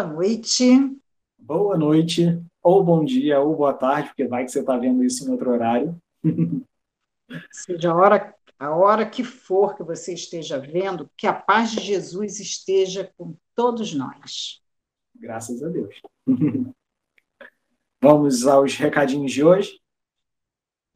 Boa 0.00 0.08
noite. 0.08 0.96
Boa 1.38 1.76
noite, 1.76 2.42
ou 2.62 2.82
bom 2.82 3.04
dia, 3.04 3.38
ou 3.38 3.54
boa 3.54 3.74
tarde, 3.74 4.08
porque 4.08 4.26
vai 4.26 4.46
que 4.46 4.50
você 4.50 4.60
está 4.60 4.78
vendo 4.78 5.04
isso 5.04 5.26
em 5.26 5.30
outro 5.30 5.50
horário. 5.50 6.00
Seja 7.52 7.92
a 7.92 7.94
hora, 7.94 8.34
a 8.58 8.70
hora 8.74 9.08
que 9.08 9.22
for 9.22 9.76
que 9.76 9.82
você 9.82 10.14
esteja 10.14 10.58
vendo, 10.58 11.10
que 11.18 11.26
a 11.26 11.34
paz 11.34 11.72
de 11.72 11.80
Jesus 11.80 12.40
esteja 12.40 13.12
com 13.18 13.36
todos 13.54 13.92
nós. 13.92 14.62
Graças 15.14 15.62
a 15.62 15.68
Deus. 15.68 16.00
Vamos 18.00 18.46
aos 18.46 18.74
recadinhos 18.76 19.32
de 19.32 19.44
hoje? 19.44 19.78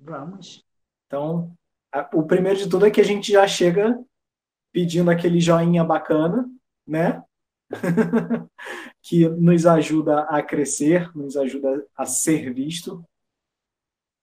Vamos. 0.00 0.64
Então, 1.06 1.52
o 2.14 2.22
primeiro 2.22 2.58
de 2.58 2.70
tudo 2.70 2.86
é 2.86 2.90
que 2.90 3.02
a 3.02 3.04
gente 3.04 3.32
já 3.32 3.46
chega 3.46 4.02
pedindo 4.72 5.10
aquele 5.10 5.40
joinha 5.40 5.84
bacana, 5.84 6.48
né? 6.86 7.22
que 9.04 9.28
nos 9.28 9.66
ajuda 9.66 10.22
a 10.22 10.42
crescer, 10.42 11.14
nos 11.14 11.36
ajuda 11.36 11.86
a 11.94 12.06
ser 12.06 12.54
visto. 12.54 13.04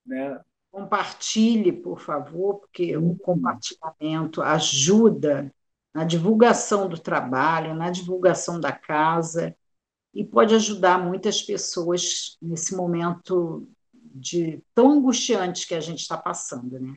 Né? 0.04 0.42
Compartilhe, 0.72 1.72
por 1.72 2.02
favor, 2.02 2.62
porque 2.62 2.98
o 2.98 3.16
compartilhamento 3.16 4.42
ajuda 4.42 5.54
na 5.94 6.04
divulgação 6.04 6.90
do 6.90 6.98
trabalho, 6.98 7.76
na 7.76 7.92
divulgação 7.92 8.60
da 8.60 8.72
casa, 8.72 9.56
e 10.16 10.26
pode 10.26 10.56
ajudar 10.56 10.98
muitas 10.98 11.44
pessoas 11.44 12.36
nesse 12.42 12.76
momento 12.76 13.70
de 13.94 14.64
tão 14.74 14.94
angustiante 14.94 15.68
que 15.68 15.76
a 15.76 15.80
gente 15.80 16.00
está 16.00 16.18
passando, 16.18 16.80
né? 16.80 16.96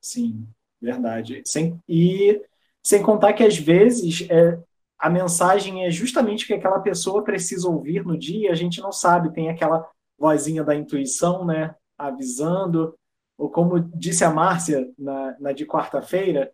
Sim, 0.00 0.46
verdade. 0.80 1.42
Sem, 1.44 1.82
e 1.88 2.40
sem 2.80 3.02
contar 3.02 3.32
que 3.32 3.42
às 3.42 3.58
vezes 3.58 4.28
é, 4.30 4.62
a 4.98 5.10
mensagem 5.10 5.84
é 5.84 5.90
justamente 5.90 6.44
o 6.44 6.46
que 6.46 6.54
aquela 6.54 6.80
pessoa 6.80 7.22
precisa 7.22 7.68
ouvir 7.68 8.04
no 8.04 8.18
dia, 8.18 8.50
a 8.50 8.54
gente 8.54 8.80
não 8.80 8.92
sabe, 8.92 9.32
tem 9.32 9.48
aquela 9.48 9.86
vozinha 10.18 10.64
da 10.64 10.74
intuição, 10.74 11.44
né, 11.44 11.74
avisando, 11.98 12.96
ou 13.36 13.50
como 13.50 13.78
disse 13.78 14.24
a 14.24 14.30
Márcia 14.30 14.90
na, 14.98 15.36
na 15.38 15.52
de 15.52 15.66
quarta-feira, 15.66 16.50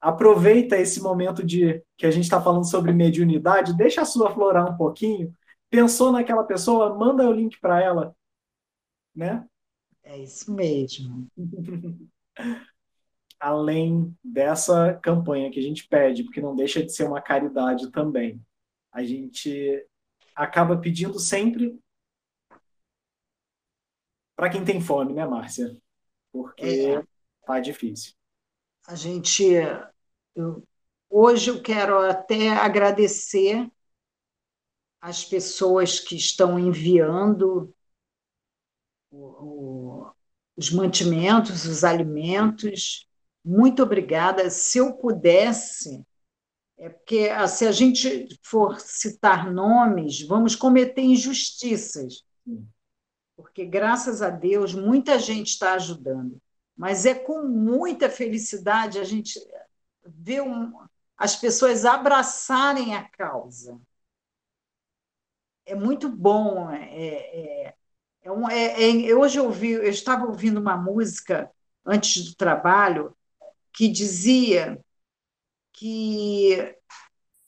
aproveita 0.00 0.76
esse 0.76 1.00
momento 1.00 1.44
de 1.44 1.82
que 1.96 2.06
a 2.06 2.10
gente 2.10 2.24
está 2.24 2.40
falando 2.42 2.68
sobre 2.68 2.92
mediunidade, 2.92 3.76
deixa 3.76 4.02
a 4.02 4.04
sua 4.04 4.30
florar 4.30 4.70
um 4.70 4.76
pouquinho, 4.76 5.34
pensou 5.70 6.12
naquela 6.12 6.44
pessoa, 6.44 6.94
manda 6.94 7.26
o 7.28 7.32
link 7.32 7.58
para 7.60 7.80
ela, 7.80 8.14
né? 9.14 9.46
É 10.02 10.18
isso 10.18 10.52
mesmo. 10.52 11.26
além 13.42 14.16
dessa 14.22 14.94
campanha 15.02 15.50
que 15.50 15.58
a 15.58 15.62
gente 15.62 15.88
pede, 15.88 16.22
porque 16.22 16.40
não 16.40 16.54
deixa 16.54 16.80
de 16.80 16.92
ser 16.92 17.02
uma 17.02 17.20
caridade 17.20 17.90
também. 17.90 18.40
A 18.92 19.02
gente 19.02 19.84
acaba 20.32 20.76
pedindo 20.76 21.18
sempre 21.18 21.76
para 24.36 24.48
quem 24.48 24.64
tem 24.64 24.80
fome, 24.80 25.12
né, 25.12 25.26
Márcia? 25.26 25.76
Porque 26.30 26.64
é. 26.64 27.04
tá 27.44 27.58
difícil. 27.58 28.14
A 28.86 28.94
gente 28.94 29.44
eu, 30.36 30.62
hoje 31.10 31.50
eu 31.50 31.60
quero 31.60 31.98
até 31.98 32.50
agradecer 32.50 33.68
as 35.00 35.24
pessoas 35.24 35.98
que 35.98 36.14
estão 36.14 36.60
enviando 36.60 37.74
o, 39.10 39.26
o, 39.26 40.12
os 40.56 40.70
mantimentos, 40.70 41.64
os 41.64 41.82
alimentos 41.82 43.10
muito 43.44 43.82
obrigada. 43.82 44.48
Se 44.50 44.78
eu 44.78 44.94
pudesse, 44.94 46.04
é 46.78 46.88
porque 46.88 47.30
ah, 47.32 47.46
se 47.46 47.66
a 47.66 47.72
gente 47.72 48.28
for 48.42 48.80
citar 48.80 49.52
nomes, 49.52 50.22
vamos 50.22 50.56
cometer 50.56 51.02
injustiças. 51.02 52.24
Porque, 53.36 53.64
graças 53.64 54.22
a 54.22 54.30
Deus, 54.30 54.74
muita 54.74 55.18
gente 55.18 55.48
está 55.48 55.74
ajudando. 55.74 56.40
Mas 56.76 57.06
é 57.06 57.14
com 57.14 57.42
muita 57.44 58.08
felicidade 58.08 58.98
a 58.98 59.04
gente 59.04 59.38
ver 60.04 60.42
um, 60.42 60.72
as 61.16 61.36
pessoas 61.36 61.84
abraçarem 61.84 62.94
a 62.94 63.08
causa. 63.08 63.80
É 65.64 65.74
muito 65.74 66.08
bom. 66.08 66.70
É, 66.70 67.68
é, 67.68 67.74
é 68.22 68.32
um, 68.32 68.48
é, 68.48 69.08
é, 69.08 69.14
hoje 69.14 69.38
eu, 69.38 69.44
ouvi, 69.44 69.70
eu 69.70 69.90
estava 69.90 70.26
ouvindo 70.26 70.60
uma 70.60 70.76
música 70.76 71.50
antes 71.84 72.24
do 72.24 72.34
trabalho 72.34 73.14
que 73.72 73.88
dizia 73.88 74.78
que 75.72 76.76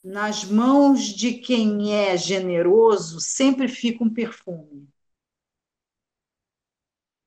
nas 0.03 0.43
mãos 0.43 1.03
de 1.03 1.33
quem 1.33 1.93
é 1.93 2.17
generoso 2.17 3.19
sempre 3.19 3.67
fica 3.67 4.03
um 4.03 4.13
perfume. 4.13 4.87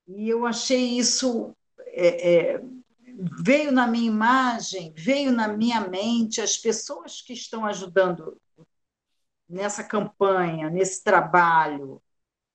E 0.07 0.29
eu 0.29 0.47
achei 0.47 0.99
isso. 0.99 1.55
É, 1.91 2.55
é, 2.55 2.63
veio 3.43 3.73
na 3.73 3.87
minha 3.87 4.07
imagem, 4.07 4.93
veio 4.97 5.33
na 5.33 5.49
minha 5.49 5.81
mente 5.89 6.41
as 6.41 6.57
pessoas 6.57 7.21
que 7.21 7.33
estão 7.33 7.65
ajudando 7.67 8.41
nessa 9.49 9.83
campanha, 9.83 10.71
nesse 10.71 11.03
trabalho, 11.03 12.03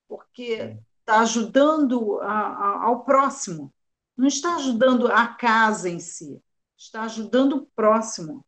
porque 0.07 0.77
está 0.99 1.19
ajudando 1.21 2.19
a, 2.21 2.31
a, 2.31 2.83
ao 2.85 3.03
próximo 3.03 3.73
não 4.15 4.27
está 4.27 4.55
ajudando 4.55 5.07
a 5.07 5.27
casa 5.27 5.89
em 5.89 5.99
si, 5.99 6.41
está 6.77 7.03
ajudando 7.03 7.53
o 7.53 7.65
próximo, 7.67 8.45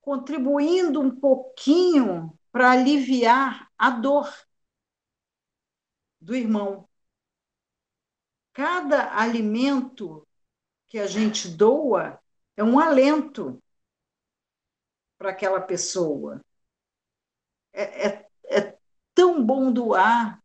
contribuindo 0.00 1.00
um 1.00 1.14
pouquinho 1.14 2.38
para 2.52 2.70
aliviar 2.70 3.70
a 3.76 3.90
dor 3.90 4.32
do 6.20 6.34
irmão. 6.34 6.88
Cada 8.52 9.14
alimento 9.18 10.26
que 10.86 10.98
a 10.98 11.06
gente 11.06 11.48
doa 11.48 12.18
é 12.56 12.62
um 12.62 12.78
alento 12.78 13.62
para 15.18 15.30
aquela 15.30 15.60
pessoa. 15.60 16.40
É, 17.72 18.08
é, 18.08 18.28
é 18.44 18.78
tão 19.14 19.44
bom 19.44 19.70
doar 19.72 20.42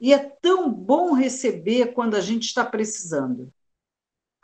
e 0.00 0.12
é 0.12 0.18
tão 0.18 0.70
bom 0.70 1.12
receber 1.12 1.94
quando 1.94 2.16
a 2.16 2.20
gente 2.20 2.44
está 2.44 2.66
precisando 2.66 3.53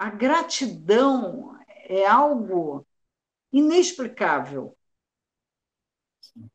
a 0.01 0.09
gratidão 0.09 1.55
é 1.69 2.07
algo 2.07 2.87
inexplicável. 3.53 4.75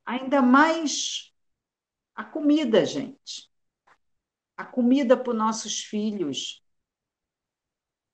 Ainda 0.04 0.42
mais 0.42 1.32
a 2.16 2.24
comida, 2.24 2.84
gente. 2.84 3.48
A 4.58 4.66
comida 4.66 5.16
para 5.16 5.30
os 5.32 5.38
nossos 5.38 5.84
filhos. 5.84 6.64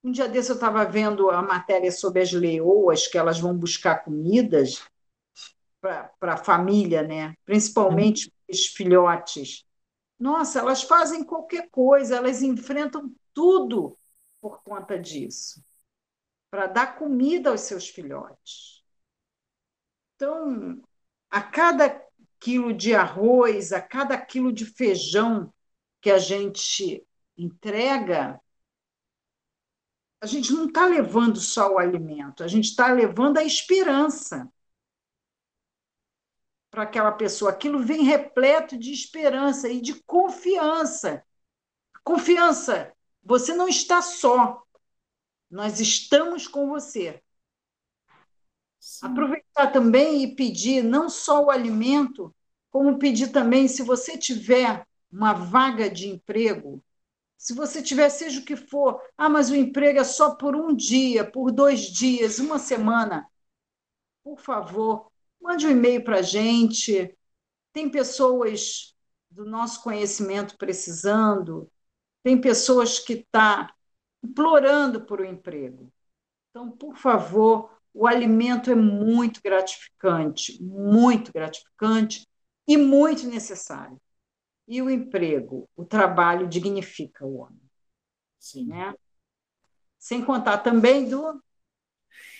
Um 0.04 0.12
dia 0.12 0.28
desse 0.28 0.50
eu 0.50 0.56
estava 0.56 0.84
vendo 0.84 1.30
a 1.30 1.42
matéria 1.42 1.94
sobre 1.94 2.22
as 2.22 2.34
leoas, 2.34 3.08
que 3.08 3.18
elas 3.18 3.40
vão 3.40 3.58
buscar 3.58 4.04
comidas 4.04 4.84
para 5.80 6.34
a 6.34 6.44
família, 6.44 7.04
né? 7.04 7.36
principalmente 7.46 8.26
uhum. 8.28 8.34
os 8.50 8.66
filhotes. 8.66 9.66
Nossa, 10.20 10.60
elas 10.60 10.84
fazem 10.84 11.24
qualquer 11.24 11.70
coisa, 11.70 12.18
elas 12.18 12.42
enfrentam 12.42 13.16
tudo 13.34 13.98
por 14.42 14.62
conta 14.64 15.00
disso, 15.00 15.64
para 16.50 16.68
dar 16.68 16.98
comida 16.98 17.52
aos 17.52 17.62
seus 17.62 17.88
filhotes. 17.88 18.84
Então, 20.16 20.82
a 21.30 21.42
cada 21.42 22.06
quilo 22.40 22.74
de 22.74 22.94
arroz, 22.94 23.72
a 23.72 23.82
cada 23.82 24.20
quilo 24.20 24.52
de 24.52 24.66
feijão 24.66 25.54
que 26.02 26.10
a 26.10 26.18
gente 26.18 27.08
entrega, 27.38 28.42
a 30.20 30.26
gente 30.26 30.52
não 30.52 30.68
está 30.68 30.86
levando 30.86 31.40
só 31.40 31.74
o 31.74 31.80
alimento, 31.80 32.44
a 32.44 32.48
gente 32.48 32.66
está 32.66 32.92
levando 32.92 33.38
a 33.38 33.44
esperança 33.44 34.52
para 36.70 36.84
aquela 36.84 37.12
pessoa. 37.12 37.52
Aquilo 37.52 37.84
vem 37.84 38.04
repleto 38.04 38.78
de 38.78 38.92
esperança 38.92 39.70
e 39.70 39.82
de 39.82 40.02
confiança. 40.04 41.24
Confiança 42.04 42.96
você 43.24 43.54
não 43.54 43.68
está 43.68 44.02
só. 44.02 44.64
Nós 45.50 45.80
estamos 45.80 46.48
com 46.48 46.68
você. 46.68 47.22
Sim. 48.80 49.08
Aproveitar 49.08 49.72
também 49.72 50.24
e 50.24 50.36
pedir 50.36 50.84
não 50.84 51.10
só 51.10 51.46
o 51.46 51.52
alimento, 51.52 52.34
como 52.72 52.98
pedir 52.98 53.32
também, 53.32 53.68
se 53.68 53.84
você 53.84 54.18
tiver 54.18 54.86
uma 55.12 55.34
vaga 55.34 55.90
de 55.90 56.08
emprego, 56.08 56.84
se 57.38 57.54
você 57.54 57.82
tiver, 57.82 58.10
seja 58.10 58.40
o 58.40 58.46
que 58.46 58.56
for, 58.56 59.02
ah, 59.18 59.28
mas 59.30 59.50
o 59.50 59.56
emprego 59.56 60.00
é 60.00 60.04
só 60.04 60.36
por 60.36 60.56
um 60.56 60.76
dia, 60.76 61.30
por 61.30 61.52
dois 61.52 61.82
dias, 61.82 62.40
uma 62.40 62.60
semana, 62.60 63.28
por 64.24 64.40
favor, 64.40 65.12
mande 65.42 65.66
um 65.66 65.72
e-mail 65.72 66.04
para 66.04 66.20
a 66.20 66.22
gente. 66.22 67.18
Tem 67.74 67.90
pessoas 67.90 68.96
do 69.30 69.46
nosso 69.46 69.82
conhecimento 69.82 70.58
precisando, 70.58 71.71
tem 72.24 72.40
pessoas 72.40 73.00
que 73.00 73.14
estão 73.14 73.32
tá 73.32 73.74
implorando 74.24 75.02
por 75.02 75.22
um 75.22 75.26
emprego. 75.26 75.92
Então, 76.50 76.70
por 76.70 76.98
favor, 76.98 77.72
o 77.94 78.08
alimento 78.08 78.70
é 78.72 78.76
muito 78.76 79.42
gratificante, 79.44 80.62
muito 80.62 81.32
gratificante 81.32 82.28
e 82.68 82.78
muito 82.78 83.28
necessário. 83.28 84.00
E 84.68 84.82
o 84.82 84.90
emprego, 84.90 85.68
o 85.76 85.84
trabalho 85.84 86.48
dignifica 86.48 87.26
o 87.26 87.38
homem. 87.38 87.62
Sim. 88.40 88.68
Né? 88.68 88.94
Sem 90.00 90.24
contar 90.24 90.60
também 90.60 91.10
do. 91.10 91.42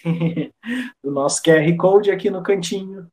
do 1.04 1.12
nosso 1.12 1.42
QR 1.44 1.78
Code 1.78 2.12
aqui 2.12 2.30
no 2.30 2.44
cantinho. 2.44 3.12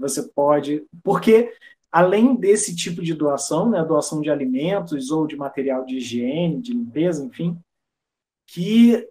Você 0.00 0.28
pode. 0.30 0.86
Porque, 1.02 1.54
além 1.90 2.36
desse 2.36 2.76
tipo 2.76 3.02
de 3.02 3.14
doação, 3.14 3.70
né, 3.70 3.82
doação 3.84 4.20
de 4.20 4.30
alimentos 4.30 5.10
ou 5.10 5.26
de 5.26 5.36
material 5.36 5.84
de 5.84 5.96
higiene, 5.96 6.60
de 6.60 6.72
limpeza, 6.72 7.24
enfim, 7.24 7.58
que 8.46 9.08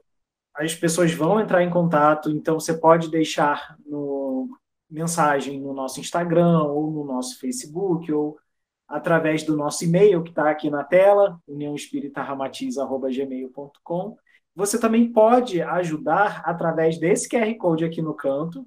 as 0.53 0.75
pessoas 0.75 1.13
vão 1.13 1.39
entrar 1.39 1.63
em 1.63 1.69
contato, 1.69 2.31
então 2.31 2.59
você 2.59 2.73
pode 2.73 3.09
deixar 3.09 3.77
no, 3.85 4.49
mensagem 4.89 5.59
no 5.59 5.73
nosso 5.73 5.99
Instagram 5.99 6.63
ou 6.63 6.89
no 6.89 7.03
nosso 7.03 7.37
Facebook 7.39 8.11
ou 8.11 8.39
através 8.87 9.43
do 9.43 9.55
nosso 9.55 9.83
e-mail 9.83 10.23
que 10.23 10.29
está 10.29 10.49
aqui 10.49 10.67
na 10.69 10.83
tela, 10.83 11.39
uniãoespíritaramatiz.gmail.com. 11.47 14.17
Você 14.55 14.79
também 14.79 15.11
pode 15.11 15.61
ajudar 15.61 16.41
através 16.45 16.97
desse 16.97 17.29
QR 17.29 17.53
Code 17.57 17.85
aqui 17.85 18.01
no 18.01 18.13
canto, 18.13 18.65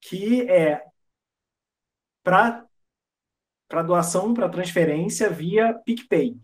que 0.00 0.42
é 0.50 0.82
para 2.24 2.66
doação, 3.80 4.34
para 4.34 4.48
transferência 4.48 5.30
via 5.30 5.72
PicPay. 5.72 6.36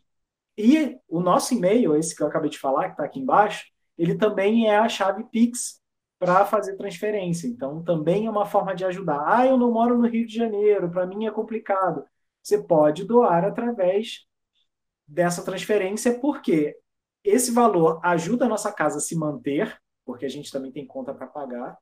E 0.57 0.97
o 1.07 1.21
nosso 1.21 1.53
e-mail, 1.55 1.95
esse 1.95 2.17
que 2.17 2.23
eu 2.23 2.27
acabei 2.27 2.49
de 2.49 2.59
falar, 2.59 2.87
que 2.87 2.93
está 2.93 3.05
aqui 3.05 3.19
embaixo, 3.19 3.67
ele 3.99 4.17
também 4.17 4.69
é 4.69 4.79
a 4.79 4.89
chave 4.89 5.25
Pix 5.25 5.81
para 6.19 6.45
fazer 6.47 6.77
transferência. 6.77 7.47
Então, 7.47 7.83
também 7.83 8.27
é 8.27 8.31
uma 8.31 8.47
forma 8.47 8.75
de 8.75 8.85
ajudar. 8.85 9.23
Ah, 9.27 9.47
eu 9.47 9.57
não 9.57 9.73
moro 9.73 9.99
no 9.99 10.09
Rio 10.09 10.27
de 10.27 10.35
Janeiro, 10.35 10.91
para 10.91 11.07
mim 11.07 11.27
é 11.27 11.31
complicado. 11.31 12.05
Você 12.43 12.63
pode 12.63 13.05
doar 13.05 13.45
através 13.45 14.27
dessa 15.07 15.45
transferência, 15.45 16.19
porque 16.19 16.77
esse 17.23 17.51
valor 17.51 18.01
ajuda 18.03 18.47
a 18.47 18.49
nossa 18.49 18.73
casa 18.73 18.99
a 18.99 19.01
se 19.01 19.17
manter, 19.17 19.79
porque 20.05 20.25
a 20.25 20.29
gente 20.29 20.51
também 20.51 20.73
tem 20.73 20.87
conta 20.87 21.13
para 21.13 21.27
pagar. 21.27 21.77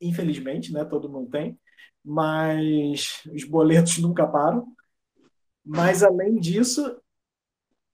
Infelizmente, 0.00 0.72
né? 0.72 0.84
Todo 0.84 1.10
mundo 1.10 1.30
tem, 1.30 1.58
mas 2.04 3.22
os 3.32 3.44
boletos 3.44 3.98
nunca 4.02 4.26
param. 4.26 4.66
Mas 5.64 6.02
além 6.02 6.36
disso, 6.36 7.00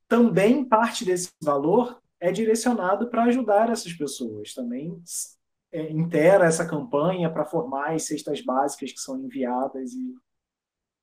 também 0.09 0.65
parte 0.65 1.05
desse 1.05 1.31
valor 1.43 2.01
é 2.21 2.33
direcionado 2.33 3.09
para 3.09 3.25
ajudar 3.25 3.71
essas 3.71 3.93
pessoas. 3.93 4.55
Também 4.55 5.01
é, 5.71 5.91
intera 5.91 6.47
essa 6.47 6.67
campanha 6.67 7.31
para 7.31 7.45
formar 7.45 7.95
as 7.95 8.05
cestas 8.05 8.41
básicas 8.41 8.93
que 8.93 9.01
são 9.01 9.19
enviadas 9.19 9.93
e, 9.93 10.15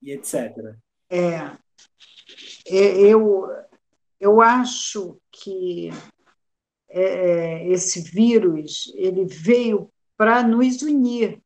e 0.02 0.12
etc. 0.12 0.76
É, 1.10 1.36
é, 2.68 3.00
eu, 3.00 3.48
eu 4.20 4.42
acho 4.42 5.20
que 5.32 5.90
é, 6.90 7.04
é 7.04 7.68
esse 7.70 8.02
vírus 8.02 8.92
ele 8.96 9.26
veio 9.26 9.92
para 10.18 10.42
nos 10.44 10.82
unir. 10.82 11.42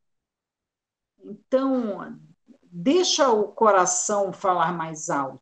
Então, 1.30 2.20
deixa 2.64 3.30
o 3.30 3.50
coração 3.50 4.34
falar 4.34 4.74
mais 4.74 5.10
alto. 5.10 5.42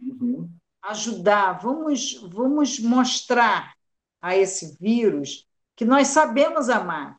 Uhum 0.00 0.50
ajudar, 0.84 1.60
vamos, 1.60 2.14
vamos 2.30 2.78
mostrar 2.78 3.74
a 4.20 4.36
esse 4.36 4.76
vírus 4.78 5.48
que 5.74 5.84
nós 5.84 6.08
sabemos 6.08 6.68
amar, 6.68 7.18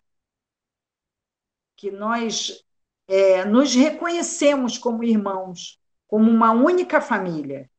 que 1.76 1.92
nós 1.92 2.64
é, 3.08 3.44
nos 3.44 3.74
reconhecemos 3.74 4.78
como 4.78 5.04
irmãos, 5.04 5.80
como 6.08 6.30
uma 6.30 6.52
única 6.52 7.02
família. 7.02 7.70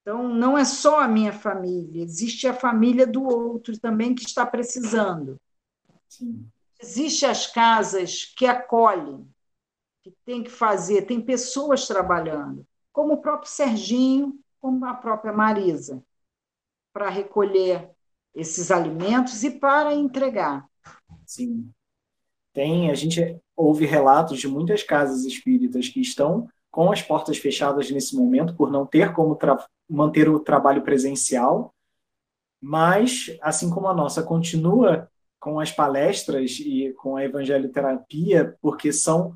Então, 0.00 0.28
não 0.28 0.56
é 0.56 0.64
só 0.64 1.00
a 1.00 1.08
minha 1.08 1.32
família, 1.32 2.02
existe 2.02 2.46
a 2.46 2.54
família 2.54 3.06
do 3.06 3.24
outro 3.24 3.78
também 3.78 4.14
que 4.14 4.24
está 4.24 4.46
precisando. 4.46 5.40
Sim. 6.08 6.50
Existem 6.80 7.28
as 7.28 7.46
casas 7.46 8.24
que 8.36 8.46
acolhem, 8.46 9.26
que 10.02 10.14
tem 10.24 10.42
que 10.42 10.50
fazer, 10.50 11.02
tem 11.02 11.20
pessoas 11.20 11.86
trabalhando, 11.86 12.66
como 12.92 13.14
o 13.14 13.20
próprio 13.20 13.50
Serginho, 13.50 14.38
como 14.60 14.84
a 14.84 14.94
própria 14.94 15.32
Marisa, 15.32 16.02
para 16.92 17.08
recolher 17.08 17.90
esses 18.34 18.70
alimentos 18.70 19.42
e 19.42 19.50
para 19.50 19.94
entregar. 19.94 20.68
Sim. 21.24 21.70
Tem, 22.52 22.90
a 22.90 22.94
gente 22.94 23.38
ouve 23.56 23.86
relatos 23.86 24.38
de 24.38 24.48
muitas 24.48 24.82
casas 24.82 25.24
espíritas 25.24 25.88
que 25.88 26.00
estão 26.00 26.48
com 26.70 26.92
as 26.92 27.02
portas 27.02 27.38
fechadas 27.38 27.90
nesse 27.90 28.14
momento 28.14 28.54
por 28.54 28.70
não 28.70 28.86
ter 28.86 29.14
como 29.14 29.38
manter 29.88 30.28
o 30.28 30.40
trabalho 30.40 30.82
presencial, 30.82 31.74
mas 32.60 33.36
assim 33.40 33.70
como 33.70 33.88
a 33.88 33.94
nossa 33.94 34.22
continua 34.22 35.10
com 35.38 35.60
as 35.60 35.70
palestras 35.70 36.58
e 36.60 36.92
com 36.98 37.16
a 37.16 37.24
evangelioterapia, 37.24 38.56
porque 38.60 38.92
são 38.92 39.34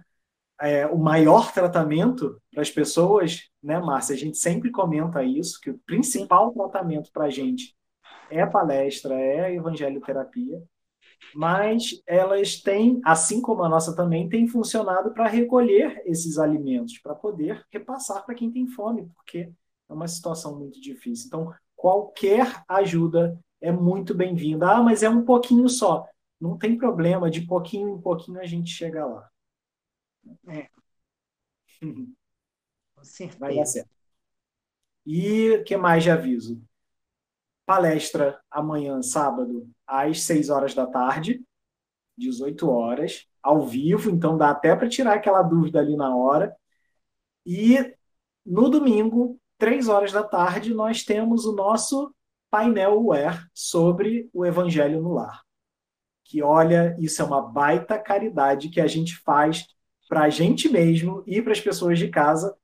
é, 0.61 0.87
o 0.87 0.99
maior 0.99 1.53
tratamento 1.53 2.41
para 2.53 2.63
as 2.63 2.71
pessoas, 2.71 3.49
né, 3.63 3.79
Márcia? 3.79 4.15
A 4.15 4.19
gente 4.19 4.39
sempre 4.39 4.71
comenta 4.71 5.23
isso, 5.23 5.61
que 5.61 5.71
o 5.71 5.79
principal 5.87 6.53
tratamento 6.53 7.11
para 7.13 7.25
a 7.25 7.31
gente 7.31 7.75
é 8.31 8.45
palestra, 8.47 9.15
é 9.15 9.55
evangelioterapia, 9.55 10.63
mas 11.35 12.03
elas 12.07 12.61
têm, 12.61 13.01
assim 13.05 13.41
como 13.41 13.63
a 13.63 13.69
nossa 13.69 13.95
também, 13.95 14.29
tem 14.29 14.47
funcionado 14.47 15.13
para 15.13 15.29
recolher 15.29 16.03
esses 16.05 16.39
alimentos, 16.39 16.99
para 16.99 17.15
poder 17.15 17.65
repassar 17.71 18.25
para 18.25 18.35
quem 18.35 18.51
tem 18.51 18.67
fome, 18.67 19.09
porque 19.15 19.51
é 19.89 19.93
uma 19.93 20.09
situação 20.09 20.59
muito 20.59 20.81
difícil. 20.81 21.27
Então, 21.27 21.53
qualquer 21.77 22.63
ajuda 22.69 23.39
é 23.61 23.71
muito 23.71 24.15
bem-vinda. 24.15 24.71
Ah, 24.71 24.83
mas 24.83 25.03
é 25.03 25.09
um 25.09 25.25
pouquinho 25.25 25.69
só. 25.69 26.07
Não 26.41 26.57
tem 26.57 26.77
problema, 26.77 27.31
de 27.31 27.43
pouquinho 27.43 27.97
em 27.97 28.01
pouquinho 28.01 28.41
a 28.41 28.47
gente 28.47 28.71
chega 28.71 29.05
lá. 29.05 29.31
É. 30.49 30.69
Com 32.95 33.05
certeza. 33.05 33.39
Vai 33.39 33.55
dar 33.57 33.67
certo. 33.67 33.91
E 35.07 35.51
o 35.53 35.65
que 35.65 35.77
mais 35.77 36.03
de 36.03 36.11
aviso? 36.11 36.63
Palestra 37.67 38.41
amanhã, 38.51 39.03
sábado, 39.03 39.69
às 39.87 40.23
6 40.23 40.51
horas 40.51 40.75
da 40.75 40.87
tarde, 40.87 41.43
18 42.17 42.69
horas, 42.69 43.27
ao 43.43 43.67
vivo, 43.67 44.11
então 44.11 44.37
dá 44.37 44.51
até 44.51 44.75
para 44.77 44.89
tirar 44.89 45.15
aquela 45.15 45.43
dúvida 45.43 45.79
ali 45.81 45.97
na 45.97 46.15
hora. 46.15 46.55
E 47.47 47.95
no 48.45 48.69
domingo, 48.69 49.41
3 49.59 49.89
horas 49.89 50.13
da 50.13 50.23
tarde, 50.23 50.75
nós 50.75 51.05
temos 51.05 51.47
o 51.47 51.53
nosso 51.53 52.15
painel 52.51 53.01
UER 53.03 53.47
sobre 53.55 54.29
o 54.33 54.45
Evangelho 54.45 55.01
no 55.01 55.13
Lar. 55.13 55.43
Que 56.25 56.43
olha, 56.43 56.97
isso 56.99 57.23
é 57.23 57.25
uma 57.25 57.43
baita 57.43 57.99
caridade 57.99 58.69
que 58.69 58.81
a 58.81 58.87
gente 58.87 59.17
faz 59.19 59.67
para 60.09 60.25
a 60.25 60.29
gente 60.29 60.69
mesmo 60.69 61.23
e 61.27 61.41
para 61.41 61.53
as 61.53 61.61
pessoas 61.61 61.99
de 61.99 62.09
casa, 62.09 62.57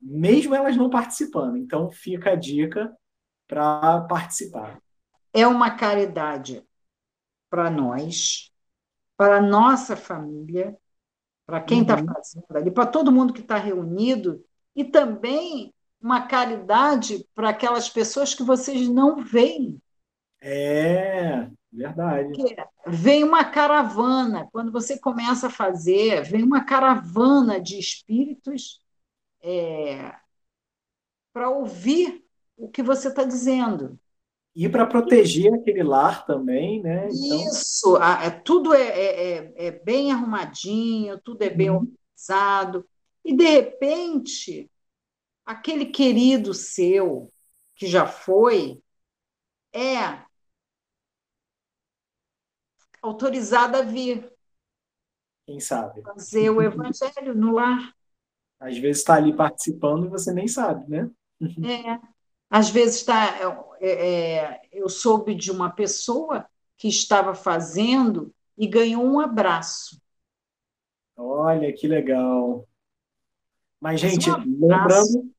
mesmo 0.00 0.54
elas 0.54 0.76
não 0.76 0.90
participando. 0.90 1.56
Então, 1.56 1.90
fica 1.90 2.32
a 2.32 2.36
dica 2.36 2.94
para 3.48 4.02
participar. 4.02 4.80
É 5.32 5.46
uma 5.46 5.70
caridade 5.70 6.62
para 7.48 7.70
nós, 7.70 8.52
para 9.16 9.38
a 9.38 9.42
nossa 9.42 9.96
família, 9.96 10.76
para 11.46 11.60
quem 11.60 11.82
está 11.82 11.96
uhum. 11.96 12.06
fazendo 12.06 12.44
ali, 12.50 12.70
para 12.70 12.86
todo 12.86 13.10
mundo 13.10 13.32
que 13.32 13.40
está 13.40 13.56
reunido, 13.56 14.44
e 14.76 14.84
também 14.84 15.74
uma 16.00 16.26
caridade 16.26 17.26
para 17.34 17.50
aquelas 17.50 17.88
pessoas 17.88 18.34
que 18.34 18.42
vocês 18.42 18.88
não 18.88 19.22
veem. 19.22 19.80
É, 20.40 21.50
Verdade. 21.72 22.28
Porque 22.34 22.56
vem 22.86 23.22
uma 23.22 23.44
caravana, 23.44 24.48
quando 24.52 24.72
você 24.72 24.98
começa 24.98 25.46
a 25.46 25.50
fazer, 25.50 26.24
vem 26.24 26.42
uma 26.42 26.64
caravana 26.64 27.60
de 27.60 27.78
espíritos 27.78 28.80
é, 29.40 30.12
para 31.32 31.48
ouvir 31.48 32.24
o 32.56 32.68
que 32.68 32.82
você 32.82 33.08
está 33.08 33.22
dizendo. 33.22 33.98
E 34.54 34.68
para 34.68 34.84
proteger 34.84 35.54
aquele 35.54 35.84
lar 35.84 36.26
também, 36.26 36.82
né? 36.82 37.06
Então... 37.08 37.46
Isso, 37.46 37.96
é, 37.96 38.30
tudo 38.30 38.74
é, 38.74 38.82
é, 38.82 39.36
é, 39.36 39.52
é, 39.66 39.70
bem 39.70 40.10
arrumadinho, 40.10 41.20
tudo 41.20 41.42
é 41.42 41.50
bem 41.50 41.70
uhum. 41.70 41.76
organizado. 41.76 42.84
E, 43.24 43.34
de 43.34 43.44
repente, 43.44 44.69
aquele 45.50 45.86
querido 45.86 46.54
seu, 46.54 47.32
que 47.74 47.86
já 47.86 48.06
foi, 48.06 48.80
é 49.72 50.24
autorizada 53.02 53.78
a 53.78 53.82
vir. 53.82 54.32
Quem 55.44 55.58
sabe? 55.58 56.02
Fazer 56.02 56.50
o 56.50 56.62
evangelho 56.62 57.34
no 57.34 57.52
lar. 57.52 57.92
Às 58.60 58.78
vezes 58.78 58.98
está 58.98 59.14
ali 59.14 59.34
participando 59.34 60.06
e 60.06 60.10
você 60.10 60.32
nem 60.32 60.46
sabe, 60.46 60.88
né? 60.88 61.10
É. 61.40 62.00
Às 62.48 62.70
vezes 62.70 62.96
está. 62.96 63.38
É, 63.80 63.90
é, 63.90 64.60
eu 64.70 64.88
soube 64.88 65.34
de 65.34 65.50
uma 65.50 65.70
pessoa 65.70 66.48
que 66.76 66.86
estava 66.86 67.34
fazendo 67.34 68.32
e 68.56 68.68
ganhou 68.68 69.04
um 69.04 69.18
abraço. 69.18 70.00
Olha 71.16 71.72
que 71.72 71.88
legal. 71.88 72.68
Mas, 73.80 73.98
gente, 74.00 74.30
lembrando, 74.30 75.32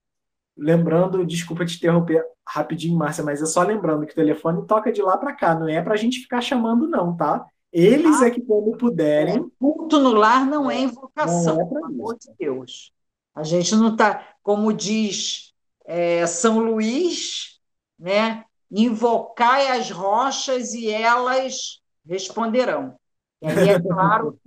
lembrando, 0.61 1.25
desculpa 1.25 1.65
te 1.65 1.75
interromper 1.75 2.23
rapidinho, 2.47 2.95
Márcia, 2.97 3.23
mas 3.23 3.41
é 3.41 3.45
só 3.45 3.63
lembrando 3.63 4.05
que 4.05 4.13
o 4.13 4.15
telefone 4.15 4.65
toca 4.67 4.91
de 4.91 5.01
lá 5.01 5.17
para 5.17 5.33
cá, 5.33 5.55
não 5.55 5.67
é 5.67 5.81
para 5.81 5.95
a 5.95 5.97
gente 5.97 6.19
ficar 6.19 6.39
chamando, 6.39 6.87
não, 6.87 7.17
tá? 7.17 7.45
Eles 7.73 8.21
ah, 8.21 8.27
é 8.27 8.31
que, 8.31 8.41
quando 8.41 8.77
puderem. 8.77 9.37
É, 9.37 9.43
culto 9.57 9.99
no 9.99 10.13
lar 10.13 10.45
não 10.45 10.69
é 10.69 10.79
invocação, 10.79 11.55
não 11.55 11.61
é 11.61 11.65
pelo 11.65 11.85
amor 11.85 12.17
de 12.17 12.29
Deus. 12.37 12.91
A 13.33 13.43
gente 13.43 13.73
não 13.75 13.93
está, 13.93 14.35
como 14.43 14.73
diz 14.73 15.53
é, 15.85 16.27
São 16.27 16.59
Luís, 16.59 17.59
né? 17.97 18.43
Invocai 18.69 19.67
as 19.69 19.89
rochas 19.89 20.73
e 20.73 20.89
elas 20.89 21.81
responderão. 22.05 22.95
E 23.41 23.47
aí 23.47 23.69
é 23.69 23.79
claro 23.81 24.37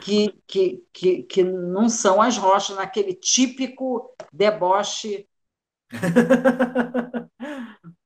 que, 0.00 0.34
que, 0.46 0.82
que, 0.92 1.22
que 1.22 1.44
não 1.44 1.88
são 1.88 2.20
as 2.20 2.36
rochas, 2.36 2.76
naquele 2.76 3.14
típico 3.14 4.12
deboche 4.32 5.26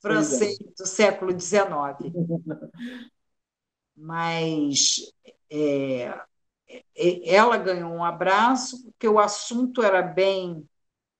francês 0.00 0.58
do 0.78 0.86
século 0.86 1.32
XIX. 1.32 2.12
Mas 3.96 5.12
é, 5.50 6.04
é, 6.96 7.34
ela 7.34 7.56
ganhou 7.56 7.92
um 7.92 8.04
abraço, 8.04 8.82
porque 8.84 9.08
o 9.08 9.18
assunto 9.18 9.82
era 9.82 10.02
bem 10.02 10.68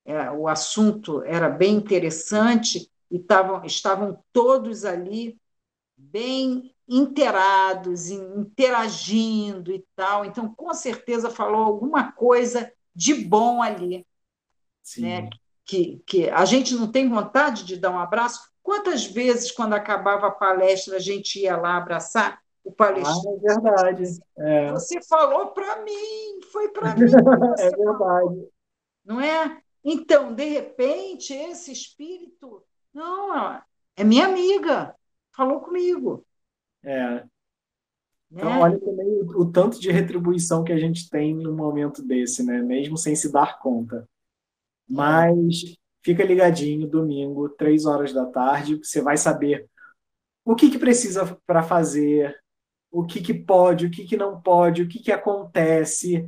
é, 0.05 0.31
o 0.31 0.49
assunto 0.49 1.23
era 1.23 1.49
bem 1.49 1.77
interessante 1.77 2.91
e 3.11 3.19
tavam, 3.19 3.65
estavam 3.65 4.25
todos 4.33 4.85
ali 4.85 5.39
bem 5.97 6.75
inteirados, 6.89 8.11
interagindo 8.11 9.73
e 9.73 9.85
tal. 9.95 10.25
Então, 10.25 10.53
com 10.55 10.73
certeza 10.75 11.31
falou 11.31 11.63
alguma 11.63 12.11
coisa 12.13 12.73
de 12.95 13.15
bom 13.15 13.63
ali. 13.63 14.07
Sim. 14.83 15.03
Né? 15.03 15.31
Que, 15.65 16.03
que 16.07 16.29
a 16.29 16.45
gente 16.45 16.75
não 16.75 16.91
tem 16.91 17.09
vontade 17.09 17.65
de 17.65 17.77
dar 17.77 17.91
um 17.91 17.99
abraço. 17.99 18.41
Quantas 18.63 19.05
vezes, 19.05 19.53
quando 19.53 19.75
acabava 19.75 20.27
a 20.27 20.33
palestra, 20.33 20.97
a 20.97 21.01
gente 21.01 21.41
ia 21.41 21.57
lá 21.57 21.77
abraçar 21.77 22.41
o 22.65 22.73
palestrante? 22.73 23.29
Ah, 23.29 23.33
é 23.33 23.55
verdade. 23.55 24.05
É. 24.39 24.73
Você 24.73 25.01
falou 25.03 25.49
para 25.49 25.83
mim, 25.83 26.41
foi 26.53 26.69
para 26.71 26.95
mim. 26.97 27.05
é 27.59 27.71
verdade. 27.71 27.99
Falou. 27.99 28.53
Não 29.05 29.21
é? 29.21 29.61
Então, 29.85 30.35
de 30.35 30.45
repente, 30.45 31.33
esse 31.33 31.73
espírito, 31.73 32.63
não, 32.93 33.61
é 33.97 34.05
minha 34.05 34.27
amiga, 34.27 34.95
falou 35.35 35.61
comigo. 35.61 36.25
É. 36.83 37.15
Né? 38.31 38.43
Então, 38.43 38.61
olha 38.61 38.79
também 38.79 39.07
o, 39.23 39.41
o, 39.41 39.51
tanto 39.51 39.81
de 39.81 39.91
retribuição 39.91 40.63
que 40.63 40.73
a 40.73 40.79
gente 40.79 41.11
tem 41.11 41.35
no 41.35 41.53
momento 41.53 42.03
desse, 42.03 42.45
né? 42.45 42.63
Mesmo 42.63 42.97
sem 42.97 43.17
se 43.17 43.33
dar 43.33 43.59
conta. 43.59 44.09
Mas 44.91 45.77
fica 46.03 46.25
ligadinho, 46.25 46.89
domingo, 46.89 47.49
três 47.51 47.87
horas 47.87 48.13
da 48.13 48.27
tarde, 48.27 48.77
você 48.77 49.01
vai 49.01 49.17
saber 49.17 49.69
o 50.45 50.55
que, 50.55 50.71
que 50.71 50.79
precisa 50.79 51.39
para 51.47 51.63
fazer, 51.63 52.37
o 52.91 53.05
que, 53.05 53.21
que 53.21 53.33
pode, 53.33 53.87
o 53.87 53.91
que, 53.91 54.05
que 54.05 54.17
não 54.17 54.41
pode, 54.41 54.83
o 54.83 54.89
que, 54.89 54.99
que 54.99 55.13
acontece. 55.13 56.27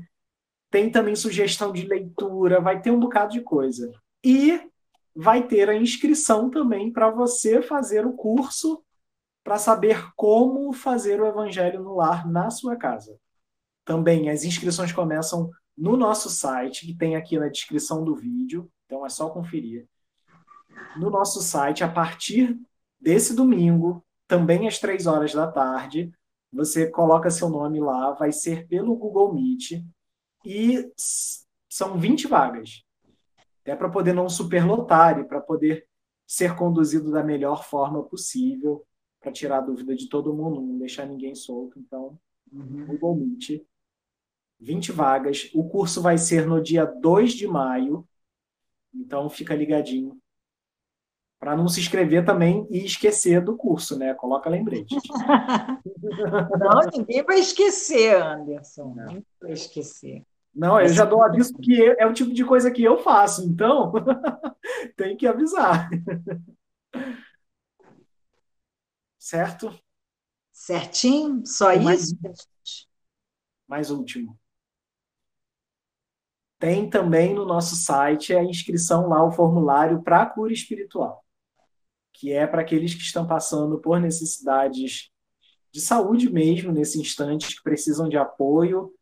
Tem 0.70 0.90
também 0.90 1.16
sugestão 1.16 1.72
de 1.72 1.86
leitura, 1.86 2.60
vai 2.60 2.80
ter 2.80 2.90
um 2.90 3.00
bocado 3.00 3.32
de 3.32 3.40
coisa. 3.40 3.90
E 4.24 4.60
vai 5.14 5.46
ter 5.46 5.68
a 5.68 5.74
inscrição 5.74 6.48
também 6.48 6.92
para 6.92 7.10
você 7.10 7.60
fazer 7.60 8.06
o 8.06 8.12
curso 8.12 8.82
para 9.44 9.58
saber 9.58 10.12
como 10.14 10.72
fazer 10.72 11.20
o 11.20 11.26
evangelho 11.26 11.82
no 11.82 11.96
lar 11.96 12.30
na 12.30 12.48
sua 12.48 12.76
casa. 12.76 13.18
Também 13.84 14.30
as 14.30 14.44
inscrições 14.44 14.92
começam 14.92 15.50
no 15.76 15.96
nosso 15.96 16.28
site, 16.28 16.86
que 16.86 16.94
tem 16.94 17.16
aqui 17.16 17.38
na 17.38 17.48
descrição 17.48 18.04
do 18.04 18.14
vídeo, 18.14 18.70
então 18.86 19.04
é 19.04 19.08
só 19.08 19.30
conferir. 19.30 19.86
No 20.96 21.10
nosso 21.10 21.40
site, 21.40 21.82
a 21.82 21.88
partir 21.88 22.58
desse 23.00 23.34
domingo, 23.34 24.04
também 24.26 24.66
às 24.66 24.78
três 24.78 25.06
horas 25.06 25.32
da 25.32 25.50
tarde, 25.50 26.12
você 26.52 26.88
coloca 26.88 27.30
seu 27.30 27.48
nome 27.48 27.80
lá, 27.80 28.12
vai 28.12 28.30
ser 28.30 28.66
pelo 28.68 28.94
Google 28.96 29.32
Meet, 29.32 29.82
e 30.44 30.90
são 31.68 31.98
20 31.98 32.26
vagas. 32.26 32.84
Até 33.62 33.76
para 33.76 33.88
poder 33.88 34.12
não 34.12 34.28
superlotar 34.28 35.18
e 35.18 35.24
para 35.24 35.40
poder 35.40 35.86
ser 36.26 36.56
conduzido 36.56 37.10
da 37.10 37.22
melhor 37.22 37.64
forma 37.64 38.02
possível 38.02 38.84
para 39.20 39.32
tirar 39.32 39.58
a 39.58 39.62
dúvida 39.62 39.94
de 39.94 40.08
todo 40.08 40.34
mundo, 40.34 40.60
não 40.60 40.78
deixar 40.78 41.06
ninguém 41.06 41.34
solto. 41.34 41.78
Então, 41.78 42.18
uhum. 42.52 42.86
Google 42.86 43.16
Meet, 43.16 43.64
20 44.62 44.92
vagas. 44.92 45.50
O 45.54 45.68
curso 45.68 46.00
vai 46.00 46.16
ser 46.18 46.46
no 46.46 46.62
dia 46.62 46.84
2 46.84 47.32
de 47.32 47.46
maio, 47.46 48.06
então 48.94 49.28
fica 49.28 49.54
ligadinho. 49.54 50.18
Para 51.38 51.56
não 51.56 51.66
se 51.68 51.80
inscrever 51.80 52.24
também 52.24 52.66
e 52.70 52.84
esquecer 52.84 53.40
do 53.42 53.56
curso, 53.56 53.98
né? 53.98 54.14
Coloca 54.14 54.48
lembrete. 54.48 54.94
não, 56.58 56.80
ninguém 56.92 57.24
vai 57.24 57.40
esquecer, 57.40 58.14
Anderson. 58.16 58.94
Não. 58.94 59.06
Ninguém 59.06 59.26
vai 59.40 59.52
esquecer. 59.52 60.24
Não, 60.54 60.80
eu 60.80 60.88
já 60.88 61.04
dou 61.04 61.22
aviso 61.22 61.52
porque 61.54 61.96
é 61.98 62.06
o 62.06 62.12
tipo 62.12 62.32
de 62.32 62.44
coisa 62.44 62.70
que 62.70 62.84
eu 62.84 62.98
faço, 62.98 63.42
então 63.44 63.92
tem 64.96 65.16
que 65.16 65.26
avisar 65.26 65.88
certo? 69.22 69.72
Certinho? 70.52 71.46
Só 71.46 71.74
mais, 71.80 72.02
isso? 72.02 72.16
Mais 73.66 73.90
último. 73.90 74.38
Tem 76.62 76.88
também 76.88 77.34
no 77.34 77.44
nosso 77.44 77.74
site 77.74 78.32
a 78.32 78.44
inscrição 78.44 79.08
lá, 79.08 79.26
o 79.26 79.32
formulário 79.32 80.00
para 80.00 80.22
a 80.22 80.26
cura 80.26 80.52
espiritual, 80.52 81.24
que 82.12 82.30
é 82.32 82.46
para 82.46 82.62
aqueles 82.62 82.94
que 82.94 83.00
estão 83.00 83.26
passando 83.26 83.80
por 83.80 83.98
necessidades 83.98 85.10
de 85.72 85.80
saúde 85.80 86.32
mesmo 86.32 86.70
nesse 86.70 87.00
instante, 87.00 87.56
que 87.56 87.62
precisam 87.64 88.08
de 88.08 88.16
apoio. 88.16 88.94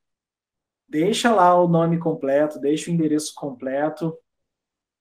Deixa 0.88 1.34
lá 1.34 1.54
o 1.54 1.68
nome 1.68 1.98
completo, 1.98 2.58
deixa 2.58 2.90
o 2.90 2.94
endereço 2.94 3.34
completo 3.34 4.16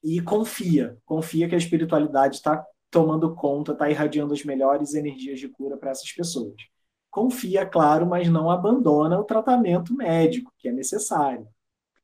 e 0.03 0.19
confia. 0.19 0.97
Confia 1.05 1.47
que 1.47 1.55
a 1.55 1.57
espiritualidade 1.57 2.35
está 2.35 2.61
tomando 2.91 3.33
conta, 3.35 3.71
está 3.71 3.89
irradiando 3.89 4.33
as 4.33 4.43
melhores 4.43 4.93
energias 4.93 5.39
de 5.39 5.47
cura 5.47 5.77
para 5.77 5.91
essas 5.91 6.11
pessoas. 6.11 6.55
Confia, 7.09 7.65
claro, 7.65 8.05
mas 8.05 8.27
não 8.27 8.51
abandona 8.51 9.17
o 9.17 9.23
tratamento 9.23 9.95
médico, 9.95 10.51
que 10.57 10.67
é 10.67 10.73
necessário. 10.73 11.47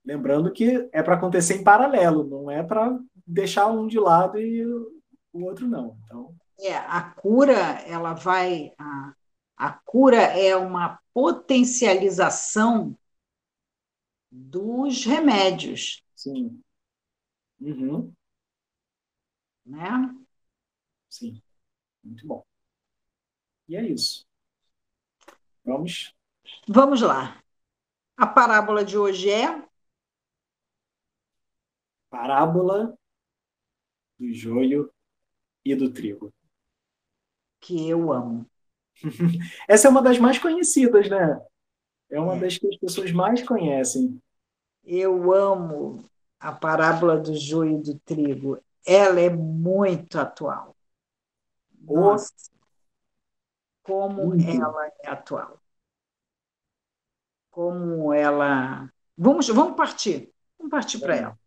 Lembrando 0.06 0.52
que 0.52 0.88
é 0.92 1.02
para 1.02 1.16
acontecer 1.16 1.56
em 1.56 1.64
paralelo, 1.64 2.24
não 2.24 2.52
é 2.52 2.62
para 2.62 3.00
deixar 3.26 3.68
um 3.68 3.88
de 3.88 4.00
lado 4.00 4.40
e 4.40 4.64
o 4.66 5.02
outro 5.44 5.68
não. 5.68 5.98
Então, 6.06 6.36
é, 6.60 6.76
a 6.76 7.02
cura, 7.02 7.82
ela 7.86 8.14
vai. 8.14 8.72
A, 8.78 9.16
a 9.58 9.72
cura 9.72 10.18
é 10.18 10.56
uma 10.56 11.00
potencialização 11.14 12.98
dos 14.32 15.06
remédios. 15.06 16.04
Sim. 16.16 16.62
Uhum. 17.60 18.14
Né? 19.66 20.16
Sim. 21.10 21.42
Muito 22.04 22.28
bom. 22.28 22.46
E 23.68 23.76
é 23.76 23.84
isso. 23.88 24.26
Vamos? 25.64 26.14
Vamos 26.68 27.02
lá. 27.02 27.42
A 28.16 28.28
parábola 28.28 28.86
de 28.86 28.98
hoje 28.98 29.30
é? 29.30 29.65
Parábola 32.16 32.98
do 34.18 34.32
joio 34.32 34.90
e 35.66 35.76
do 35.76 35.92
trigo. 35.92 36.34
Que 37.60 37.90
eu 37.90 38.14
amo. 38.14 38.50
Essa 39.68 39.90
é 39.90 39.92
uma 39.92 40.02
das 40.02 40.18
mais 40.18 40.40
conhecidas, 40.40 41.10
né? 41.10 41.46
É 42.10 42.18
uma 42.18 42.38
é. 42.38 42.40
das 42.40 42.58
que 42.58 42.68
as 42.68 42.78
pessoas 42.78 43.12
mais 43.12 43.46
conhecem. 43.46 44.18
Eu 44.82 45.34
amo 45.34 46.10
a 46.40 46.54
parábola 46.54 47.18
do 47.18 47.36
joio 47.36 47.80
e 47.80 47.84
do 47.84 48.00
trigo. 48.00 48.64
Ela 48.88 49.20
é 49.20 49.30
muito 49.30 50.18
atual. 50.18 50.74
Nossa, 51.82 52.32
como 53.84 54.28
Muito. 54.28 54.50
ela 54.50 54.88
é 55.04 55.10
atual. 55.10 55.60
Como 57.52 58.14
ela. 58.14 58.90
Vamos, 59.18 59.50
vamos 59.50 59.76
partir. 59.76 60.34
Vamos 60.58 60.72
partir 60.72 61.00
para 61.00 61.16
ela. 61.18 61.45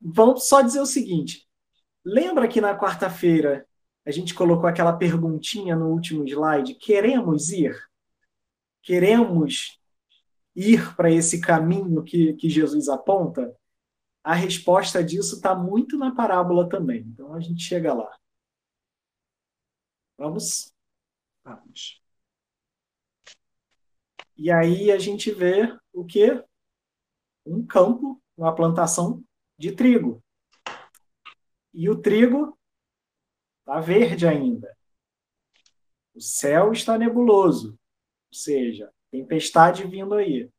Vamos 0.00 0.48
só 0.48 0.62
dizer 0.62 0.80
o 0.80 0.86
seguinte: 0.86 1.46
lembra 2.04 2.48
que 2.48 2.60
na 2.60 2.78
quarta-feira 2.78 3.66
a 4.04 4.10
gente 4.10 4.34
colocou 4.34 4.66
aquela 4.66 4.96
perguntinha 4.96 5.76
no 5.76 5.88
último 5.90 6.24
slide? 6.26 6.74
Queremos 6.74 7.50
ir? 7.50 7.76
Queremos 8.82 9.78
ir 10.56 10.94
para 10.96 11.10
esse 11.10 11.40
caminho 11.40 12.02
que, 12.02 12.34
que 12.34 12.48
Jesus 12.48 12.88
aponta? 12.88 13.54
A 14.24 14.34
resposta 14.34 15.02
disso 15.04 15.36
está 15.36 15.54
muito 15.54 15.96
na 15.98 16.14
parábola 16.14 16.68
também. 16.68 17.02
Então 17.02 17.34
a 17.34 17.40
gente 17.40 17.62
chega 17.62 17.92
lá. 17.92 18.10
Vamos? 20.16 20.72
Vamos. 21.44 22.02
E 24.36 24.50
aí 24.50 24.90
a 24.90 24.98
gente 24.98 25.30
vê 25.30 25.76
o 25.92 26.04
quê? 26.04 26.42
Um 27.44 27.66
campo 27.66 28.20
uma 28.36 28.54
plantação 28.54 29.22
de 29.60 29.72
trigo. 29.72 30.24
E 31.74 31.90
o 31.90 32.00
trigo 32.00 32.58
está 33.60 33.78
verde 33.78 34.26
ainda. 34.26 34.74
O 36.14 36.20
céu 36.20 36.72
está 36.72 36.96
nebuloso, 36.96 37.72
ou 37.72 38.34
seja, 38.34 38.90
tempestade 39.10 39.86
vindo 39.86 40.14
aí. 40.14 40.50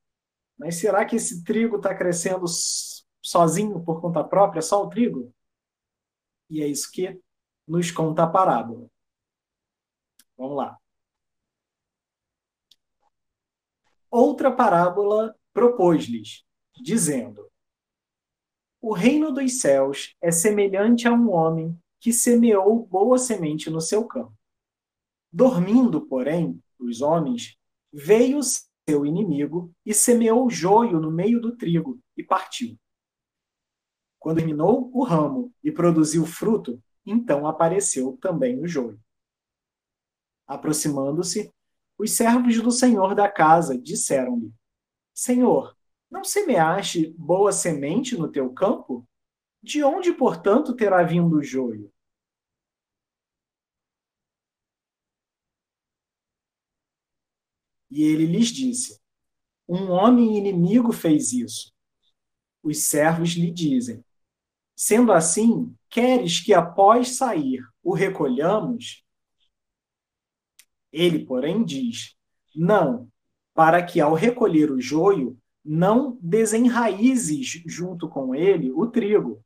Mas 0.56 0.76
será 0.76 1.04
que 1.04 1.16
esse 1.16 1.44
trigo 1.44 1.78
está 1.78 1.96
crescendo 1.96 2.46
sozinho 3.20 3.84
por 3.84 4.00
conta 4.00 4.24
própria, 4.24 4.62
só 4.62 4.84
o 4.84 4.90
trigo? 4.90 5.34
E 6.48 6.62
é 6.62 6.68
isso 6.68 6.92
que 6.92 7.20
nos 7.68 7.90
conta 7.90 8.24
a 8.24 8.28
parábola. 8.30 8.88
Vamos 10.38 10.58
lá. 10.58 10.78
Outra 14.12 14.56
parábola 14.56 15.36
propôs-lhes, 15.52 16.46
dizendo: 16.76 17.51
O 18.82 18.94
reino 18.94 19.32
dos 19.32 19.60
céus 19.62 20.16
é 20.20 20.32
semelhante 20.32 21.08
a 21.08 21.14
um 21.14 21.30
homem 21.30 21.80
que 22.00 22.12
semeou 22.12 22.84
boa 22.88 23.20
semente 23.20 23.70
no 23.70 23.80
seu 23.80 24.08
campo. 24.08 24.34
Dormindo, 25.32 26.02
porém, 26.08 26.60
os 26.80 27.00
homens, 27.02 27.56
veio 27.94 28.40
seu 28.90 29.06
inimigo 29.06 29.72
e 29.86 29.94
semeou 29.94 30.50
joio 30.50 31.00
no 31.00 31.12
meio 31.12 31.40
do 31.40 31.56
trigo 31.56 32.02
e 32.18 32.24
partiu. 32.24 32.76
Quando 34.18 34.38
terminou 34.38 34.90
o 34.94 35.04
ramo 35.04 35.54
e 35.64 35.72
produziu 35.72 36.26
fruto, 36.26 36.82
então 37.06 37.46
apareceu 37.46 38.18
também 38.20 38.60
o 38.60 38.68
joio. 38.68 39.00
Aproximando-se, 40.48 41.54
os 41.98 42.12
servos 42.12 42.60
do 42.60 42.72
senhor 42.72 43.14
da 43.14 43.30
casa 43.30 43.78
disseram-lhe: 43.78 44.52
Senhor, 45.14 45.78
não 46.12 46.24
semeaste 46.24 47.16
boa 47.18 47.52
semente 47.52 48.18
no 48.18 48.30
teu 48.32 48.52
campo? 48.54 49.08
De 49.64 49.84
onde, 49.84 50.14
portanto, 50.14 50.76
terá 50.76 51.04
vindo 51.04 51.38
o 51.38 51.44
joio? 51.44 51.92
E 57.90 58.04
ele 58.04 58.26
lhes 58.26 58.48
disse: 58.50 59.00
Um 59.68 59.92
homem 59.92 60.38
inimigo 60.38 60.94
fez 60.94 61.34
isso. 61.34 61.74
Os 62.64 62.86
servos 62.86 63.32
lhe 63.32 63.52
dizem: 63.52 64.04
Sendo 64.76 65.12
assim, 65.12 65.76
queres 65.90 66.40
que 66.40 66.54
após 66.54 67.18
sair 67.18 67.62
o 67.84 67.94
recolhamos? 67.94 69.04
Ele, 70.92 71.26
porém, 71.26 71.64
diz: 71.64 72.16
Não, 72.56 73.10
para 73.54 73.84
que 73.86 74.00
ao 74.00 74.14
recolher 74.14 74.72
o 74.72 74.82
joio, 74.82 75.41
não 75.64 76.18
desenraizes 76.22 77.62
junto 77.66 78.10
com 78.10 78.34
ele 78.34 78.72
o 78.72 78.88
trigo. 78.88 79.44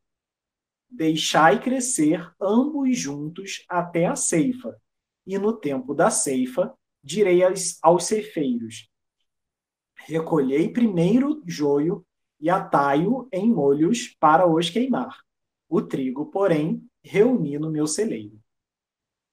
Deixai 0.89 1.59
crescer 1.61 2.33
ambos 2.39 2.97
juntos 2.97 3.65
até 3.67 4.05
a 4.05 4.15
ceifa, 4.15 4.75
e 5.25 5.37
no 5.37 5.53
tempo 5.53 5.93
da 5.93 6.09
ceifa 6.09 6.73
direi 7.03 7.41
aos 7.81 8.05
ceifeiros: 8.05 8.89
Recolhei 9.95 10.69
primeiro 10.71 11.43
joio 11.45 12.05
e 12.39 12.49
atai-o 12.49 13.27
em 13.31 13.51
molhos 13.51 14.15
para 14.19 14.47
os 14.47 14.69
queimar. 14.69 15.17
O 15.67 15.81
trigo, 15.81 16.27
porém, 16.27 16.85
reuni 17.03 17.57
no 17.57 17.71
meu 17.71 17.87
celeiro. 17.87 18.39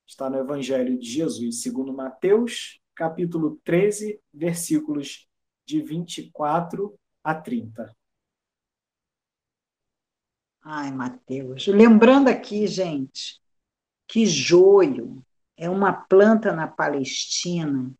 Está 0.07 0.29
no 0.29 0.39
Evangelho 0.39 0.99
de 0.99 1.07
Jesus, 1.07 1.63
segundo 1.63 1.93
Mateus, 1.93 2.81
capítulo 2.95 3.61
13, 3.65 4.21
versículos 4.33 5.29
de 5.65 5.83
24 5.83 6.99
a 7.23 7.35
30. 7.35 7.95
Ai, 10.65 10.93
Mateus. 10.93 11.67
Lembrando 11.67 12.29
aqui, 12.29 12.67
gente, 12.67 13.41
que 14.07 14.27
joio 14.27 15.25
é 15.57 15.69
uma 15.69 15.93
planta 15.93 16.53
na 16.53 16.69
Palestina 16.69 17.93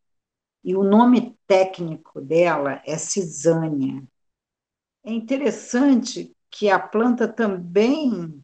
e 0.63 0.75
o 0.75 0.83
nome 0.83 1.37
técnico 1.45 2.21
dela 2.21 2.81
é 2.85 2.97
cisânia. 2.97 4.01
É 5.03 5.11
interessante 5.11 6.33
que 6.49 6.69
a 6.69 6.79
planta 6.79 7.27
também. 7.27 8.43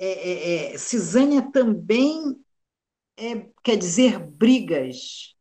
É, 0.00 0.06
é, 0.06 0.74
é, 0.74 0.78
cisânia 0.78 1.50
também 1.50 2.40
é, 3.16 3.48
quer 3.62 3.76
dizer 3.76 4.18
brigas. 4.18 5.36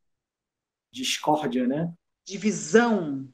Discórdia, 0.97 1.67
né? 1.67 1.93
Divisão, 2.25 3.27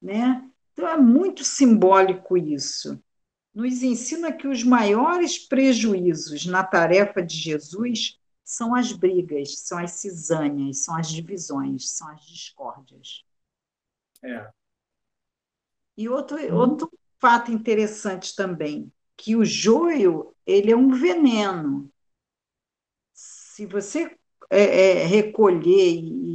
né? 0.00 0.44
Então 0.72 0.88
é 0.88 0.96
muito 0.96 1.42
simbólico 1.42 2.36
isso 2.36 3.00
nos 3.56 3.82
ensina 3.82 4.30
que 4.30 4.46
os 4.46 4.62
maiores 4.62 5.38
prejuízos 5.38 6.44
na 6.44 6.62
tarefa 6.62 7.22
de 7.22 7.34
Jesus 7.34 8.20
são 8.44 8.74
as 8.74 8.92
brigas, 8.92 9.60
são 9.60 9.78
as 9.78 9.92
cisânias, 9.92 10.84
são 10.84 10.94
as 10.94 11.08
divisões, 11.08 11.88
são 11.88 12.06
as 12.10 12.22
discórdias. 12.26 13.24
É. 14.22 14.50
E 15.96 16.06
outro, 16.06 16.36
hum. 16.36 16.54
outro 16.54 16.90
fato 17.18 17.50
interessante 17.50 18.36
também, 18.36 18.92
que 19.16 19.34
o 19.34 19.42
joio 19.42 20.34
ele 20.44 20.70
é 20.70 20.76
um 20.76 20.90
veneno. 20.90 21.90
Se 23.14 23.64
você 23.64 24.14
é, 24.50 25.00
é, 25.00 25.06
recolher 25.06 25.94
e 25.94 26.25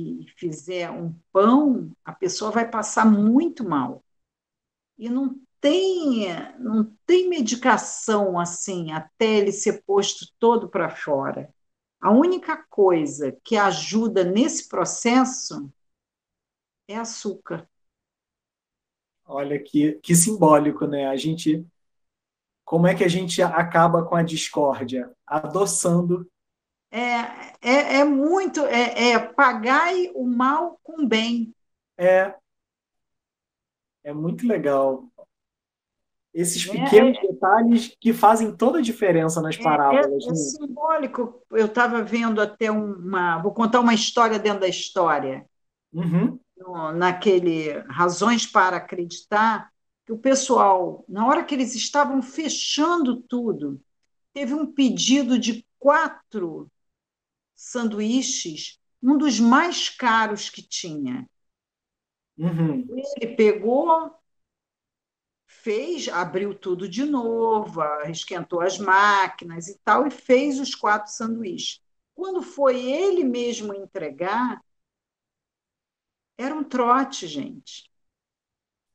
fizer 0.41 0.89
um 0.89 1.13
pão, 1.31 1.91
a 2.03 2.11
pessoa 2.11 2.49
vai 2.49 2.67
passar 2.67 3.05
muito 3.05 3.63
mal. 3.63 4.03
E 4.97 5.07
não 5.07 5.39
tem, 5.59 6.25
não 6.57 6.83
tem 7.05 7.29
medicação 7.29 8.39
assim 8.39 8.91
até 8.91 9.37
ele 9.37 9.51
ser 9.51 9.83
posto 9.83 10.25
todo 10.39 10.67
para 10.67 10.89
fora. 10.89 11.53
A 11.99 12.09
única 12.09 12.57
coisa 12.57 13.37
que 13.43 13.55
ajuda 13.55 14.23
nesse 14.23 14.67
processo 14.67 15.71
é 16.87 16.97
açúcar. 16.97 17.69
Olha 19.23 19.61
que, 19.63 19.93
que 20.01 20.15
simbólico, 20.15 20.87
né? 20.87 21.07
A 21.07 21.15
gente. 21.15 21.63
Como 22.65 22.87
é 22.87 22.95
que 22.95 23.03
a 23.03 23.07
gente 23.07 23.43
acaba 23.43 24.03
com 24.03 24.15
a 24.15 24.23
discórdia? 24.23 25.11
Adoçando. 25.27 26.27
É, 26.91 27.19
é, 27.61 27.99
é 27.99 28.03
muito. 28.03 28.65
É, 28.65 29.11
é 29.11 29.19
pagar 29.19 29.93
o 30.13 30.27
mal 30.27 30.79
com 30.83 31.07
bem. 31.07 31.55
É. 31.97 32.35
É 34.03 34.13
muito 34.13 34.45
legal 34.45 35.11
esses 36.33 36.67
é, 36.67 36.71
pequenos 36.71 37.17
é, 37.17 37.27
detalhes 37.27 37.95
que 37.99 38.13
fazem 38.13 38.55
toda 38.55 38.79
a 38.79 38.81
diferença 38.81 39.41
nas 39.41 39.57
é, 39.57 39.63
parábolas. 39.63 40.25
É, 40.25 40.31
é, 40.31 40.35
simbólico. 40.35 41.41
Eu 41.51 41.65
estava 41.65 42.01
vendo 42.01 42.41
até 42.41 42.71
uma. 42.71 43.41
Vou 43.41 43.53
contar 43.53 43.79
uma 43.79 43.93
história 43.93 44.39
dentro 44.39 44.61
da 44.61 44.67
história. 44.67 45.45
Uhum. 45.93 46.39
No, 46.57 46.91
naquele 46.93 47.79
Razões 47.89 48.45
para 48.45 48.77
Acreditar, 48.77 49.69
que 50.05 50.13
o 50.13 50.17
pessoal, 50.17 51.03
na 51.07 51.27
hora 51.27 51.43
que 51.43 51.53
eles 51.53 51.75
estavam 51.75 52.21
fechando 52.21 53.17
tudo, 53.17 53.81
teve 54.33 54.53
um 54.53 54.65
pedido 54.65 55.37
de 55.37 55.65
quatro 55.77 56.70
sanduíches, 57.61 58.79
um 59.01 59.17
dos 59.17 59.39
mais 59.39 59.87
caros 59.87 60.49
que 60.49 60.61
tinha. 60.61 61.29
Uhum. 62.37 62.87
Ele 62.89 63.35
pegou, 63.35 64.11
fez, 65.45 66.07
abriu 66.07 66.55
tudo 66.57 66.89
de 66.89 67.05
novo, 67.05 67.81
esquentou 68.09 68.61
as 68.61 68.79
máquinas 68.79 69.67
e 69.67 69.77
tal, 69.83 70.07
e 70.07 70.11
fez 70.11 70.59
os 70.59 70.73
quatro 70.73 71.11
sanduíches. 71.11 71.81
Quando 72.15 72.41
foi 72.41 72.83
ele 72.83 73.23
mesmo 73.23 73.73
entregar, 73.73 74.59
era 76.37 76.55
um 76.55 76.63
trote, 76.63 77.27
gente. 77.27 77.91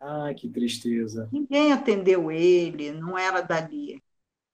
Ah, 0.00 0.34
que 0.34 0.48
tristeza. 0.48 1.28
Ninguém 1.32 1.72
atendeu 1.72 2.30
ele, 2.32 2.90
não 2.90 3.16
era 3.16 3.40
dali. 3.40 4.02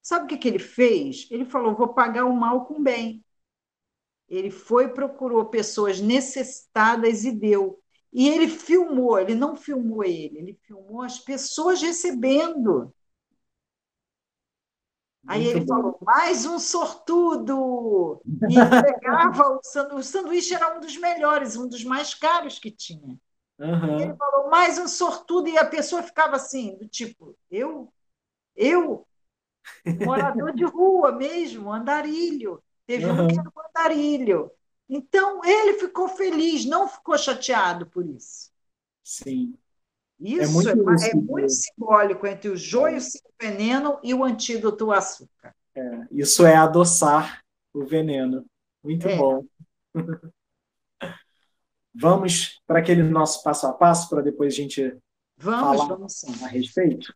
Sabe 0.03 0.25
o 0.27 0.29
que, 0.29 0.37
que 0.37 0.49
ele 0.49 0.59
fez? 0.59 1.29
Ele 1.31 1.47
falou: 1.47 1.75
vou 1.75 1.95
pagar 1.95 2.27
o 2.27 2.35
mal 2.35 2.67
com 2.67 2.83
bem. 2.83 3.25
Ele 4.33 4.51
foi, 4.51 4.89
procurou 4.89 5.45
pessoas 5.45 6.01
necessitadas 6.01 7.23
e 7.23 7.31
deu. 7.31 7.79
E 8.11 8.31
ele 8.31 8.49
filmou, 8.49 9.19
ele 9.19 9.35
não 9.35 9.55
filmou 9.55 10.03
ele, 10.03 10.39
ele 10.39 10.61
filmou 10.67 11.03
as 11.03 11.19
pessoas 11.19 11.83
recebendo. 11.83 12.91
Aí 15.27 15.45
Muito 15.45 15.57
ele 15.57 15.65
bom. 15.67 15.75
falou, 15.75 15.99
mais 16.01 16.47
um 16.47 16.59
sortudo! 16.59 18.23
E 18.49 18.59
entregava 18.59 19.49
o 19.55 19.61
sanduíche. 19.63 20.01
O 20.01 20.03
sanduíche 20.03 20.55
era 20.55 20.77
um 20.77 20.81
dos 20.81 20.97
melhores, 20.97 21.55
um 21.55 21.69
dos 21.69 21.85
mais 21.85 22.15
caros 22.15 22.59
que 22.59 22.71
tinha. 22.71 23.21
Uhum. 23.59 24.01
Ele 24.01 24.17
falou, 24.17 24.49
mais 24.49 24.79
um 24.79 24.89
sortudo, 24.89 25.49
e 25.49 25.59
a 25.59 25.67
pessoa 25.67 26.03
ficava 26.03 26.37
assim, 26.37 26.77
do 26.79 26.89
tipo, 26.89 27.37
eu? 27.51 27.93
Eu? 28.57 29.07
Morador 30.07 30.55
de 30.55 30.65
rua 30.65 31.13
mesmo, 31.13 31.71
andarilho. 31.71 32.63
Teve 32.87 33.07
uhum. 33.07 33.25
um 33.25 33.29
que 33.29 33.39
era 33.39 33.49
um 33.49 33.69
andarilho. 33.69 34.51
Então, 34.89 35.45
ele 35.45 35.75
ficou 35.75 36.09
feliz, 36.09 36.65
não 36.65 36.89
ficou 36.89 37.17
chateado 37.17 37.87
por 37.87 38.07
isso. 38.07 38.51
Sim. 39.03 39.55
Isso 40.21 40.69
é 40.69 40.75
muito, 40.75 41.03
é, 41.03 41.11
é 41.11 41.15
muito 41.15 41.49
simbólico 41.49 42.27
entre 42.27 42.49
o 42.49 42.57
joio 42.57 43.01
sem 43.01 43.21
o 43.21 43.33
veneno 43.41 43.99
e 44.03 44.15
o 44.15 44.23
antídoto 44.23 44.85
ao 44.85 44.99
açúcar. 44.99 45.55
É, 45.75 46.07
isso 46.13 46.47
é 46.47 46.55
adoçar 46.55 47.43
o 47.73 47.85
veneno. 47.85 48.45
Muito 48.85 49.09
é. 49.09 49.17
bom. 49.17 49.45
vamos 51.95 52.63
para 52.67 52.79
aquele 52.79 53.03
nosso 53.03 53.43
passo 53.43 53.67
a 53.67 53.73
passo 53.73 54.09
para 54.09 54.23
depois 54.23 54.55
a 54.55 54.57
gente 54.57 54.97
vamos, 55.37 55.79
falar 55.79 55.95
vamos 55.95 56.25
a 56.43 56.47
respeito? 56.47 57.15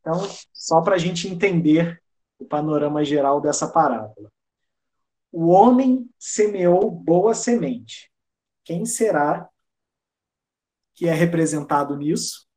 Então, 0.00 0.28
só 0.52 0.80
para 0.80 0.96
a 0.96 0.98
gente 0.98 1.28
entender 1.28 2.02
o 2.40 2.44
panorama 2.46 3.04
geral 3.04 3.40
dessa 3.40 3.70
parábola. 3.70 4.32
O 5.30 5.48
homem 5.48 6.10
semeou 6.18 6.90
boa 6.90 7.34
semente. 7.34 8.10
Quem 8.64 8.84
será 8.84 9.48
que 10.94 11.06
é 11.06 11.12
representado 11.12 11.96
nisso? 11.96 12.48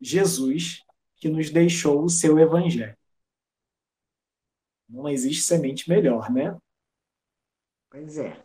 Jesus, 0.00 0.84
que 1.16 1.28
nos 1.28 1.50
deixou 1.50 2.04
o 2.04 2.08
seu 2.10 2.38
evangelho. 2.38 2.96
Não 4.88 5.08
existe 5.08 5.42
semente 5.42 5.88
melhor, 5.88 6.30
né? 6.30 6.56
Pois 7.90 8.18
é. 8.18 8.44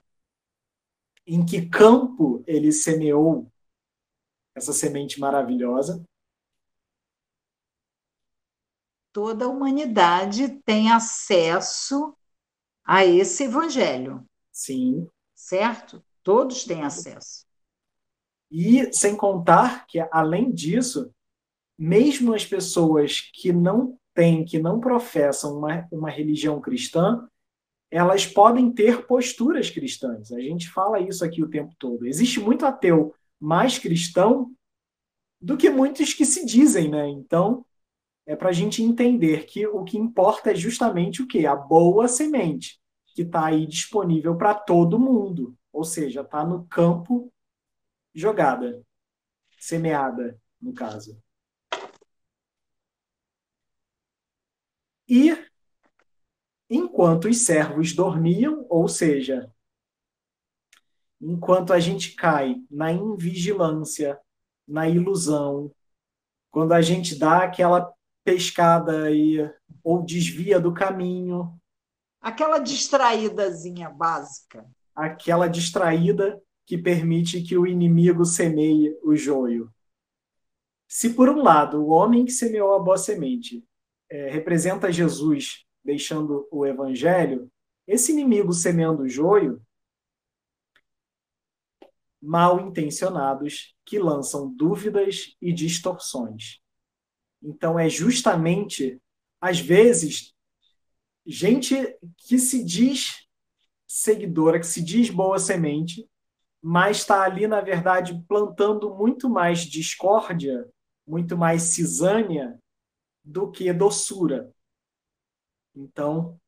Em 1.27 1.45
que 1.45 1.69
campo 1.69 2.43
ele 2.47 2.71
semeou 2.71 3.51
essa 4.55 4.73
semente 4.73 5.19
maravilhosa? 5.19 6.03
Toda 9.11 9.45
a 9.45 9.49
humanidade 9.49 10.61
tem 10.65 10.91
acesso 10.91 12.15
a 12.85 13.05
esse 13.05 13.43
evangelho. 13.43 14.25
Sim. 14.51 15.07
Certo? 15.35 16.03
Todos 16.23 16.63
têm 16.63 16.83
acesso. 16.83 17.45
E 18.51 18.91
sem 18.93 19.15
contar 19.15 19.85
que, 19.87 19.99
além 20.11 20.51
disso, 20.51 21.13
mesmo 21.77 22.33
as 22.33 22.45
pessoas 22.45 23.21
que 23.33 23.53
não 23.53 23.97
têm, 24.13 24.43
que 24.43 24.59
não 24.59 24.79
professam 24.79 25.57
uma, 25.57 25.87
uma 25.91 26.09
religião 26.09 26.59
cristã, 26.59 27.27
elas 27.91 28.25
podem 28.25 28.71
ter 28.71 29.05
posturas 29.07 29.69
cristãs. 29.69 30.31
A 30.31 30.39
gente 30.39 30.69
fala 30.69 30.99
isso 30.99 31.23
aqui 31.23 31.41
o 31.41 31.49
tempo 31.49 31.73
todo. 31.79 32.05
Existe 32.05 32.39
muito 32.39 32.65
ateu 32.65 33.13
mais 33.39 33.79
cristão 33.79 34.51
do 35.41 35.55
que 35.55 35.69
muitos 35.69 36.13
que 36.13 36.25
se 36.25 36.45
dizem, 36.45 36.89
né? 36.89 37.07
Então, 37.07 37.65
é 38.29 38.35
para 38.35 38.49
a 38.49 38.53
gente 38.53 38.83
entender 38.83 39.47
que 39.47 39.65
o 39.65 39.83
que 39.83 39.97
importa 39.97 40.51
é 40.51 40.55
justamente 40.55 41.19
o 41.19 41.27
que? 41.27 41.47
A 41.47 41.55
boa 41.55 42.07
semente, 42.07 42.79
que 43.07 43.23
está 43.23 43.47
aí 43.47 43.65
disponível 43.65 44.37
para 44.37 44.53
todo 44.53 44.99
mundo. 44.99 45.57
Ou 45.73 45.83
seja, 45.83 46.21
está 46.21 46.45
no 46.45 46.67
campo 46.67 47.33
jogada, 48.13 48.85
semeada, 49.57 50.39
no 50.61 50.75
caso. 50.75 51.19
E 55.07 55.35
enquanto 56.69 57.29
os 57.29 57.39
servos 57.39 57.93
dormiam, 57.93 58.63
ou 58.69 58.87
seja, 58.87 59.51
enquanto 61.19 61.73
a 61.73 61.79
gente 61.79 62.13
cai 62.13 62.57
na 62.69 62.91
invigilância, 62.91 64.21
na 64.67 64.87
ilusão, 64.87 65.73
quando 66.51 66.73
a 66.73 66.81
gente 66.83 67.17
dá 67.17 67.43
aquela 67.43 67.91
pescada 68.29 69.05
aí, 69.05 69.37
ou 69.83 70.03
desvia 70.03 70.59
do 70.59 70.71
caminho. 70.71 71.59
Aquela 72.21 72.59
distraídazinha 72.59 73.89
básica. 73.89 74.69
Aquela 74.95 75.47
distraída 75.47 76.39
que 76.63 76.77
permite 76.77 77.41
que 77.41 77.57
o 77.57 77.65
inimigo 77.65 78.23
semeie 78.25 78.95
o 79.03 79.15
joio. 79.15 79.73
Se, 80.87 81.15
por 81.15 81.27
um 81.27 81.41
lado, 81.41 81.81
o 81.81 81.89
homem 81.89 82.23
que 82.23 82.31
semeou 82.31 82.75
a 82.75 82.79
boa 82.79 82.99
semente 82.99 83.65
é, 84.07 84.29
representa 84.29 84.91
Jesus 84.91 85.65
deixando 85.83 86.47
o 86.51 86.67
evangelho, 86.67 87.51
esse 87.87 88.11
inimigo 88.11 88.53
semeando 88.53 89.03
o 89.03 89.09
joio, 89.09 89.59
mal 92.21 92.59
intencionados 92.59 93.75
que 93.83 93.97
lançam 93.97 94.53
dúvidas 94.53 95.35
e 95.41 95.51
distorções. 95.51 96.61
Então, 97.41 97.79
é 97.79 97.89
justamente, 97.89 99.01
às 99.39 99.59
vezes, 99.59 100.33
gente 101.25 101.75
que 102.17 102.37
se 102.37 102.63
diz 102.63 103.27
seguidora, 103.87 104.59
que 104.59 104.67
se 104.67 104.83
diz 104.83 105.09
boa 105.09 105.39
semente, 105.39 106.07
mas 106.61 106.97
está 106.97 107.23
ali, 107.23 107.47
na 107.47 107.61
verdade, 107.61 108.23
plantando 108.27 108.93
muito 108.93 109.29
mais 109.29 109.61
discórdia, 109.61 110.69
muito 111.07 111.37
mais 111.37 111.63
cisânia 111.63 112.59
do 113.23 113.49
que 113.49 113.71
doçura. 113.73 114.51
Então. 115.75 116.39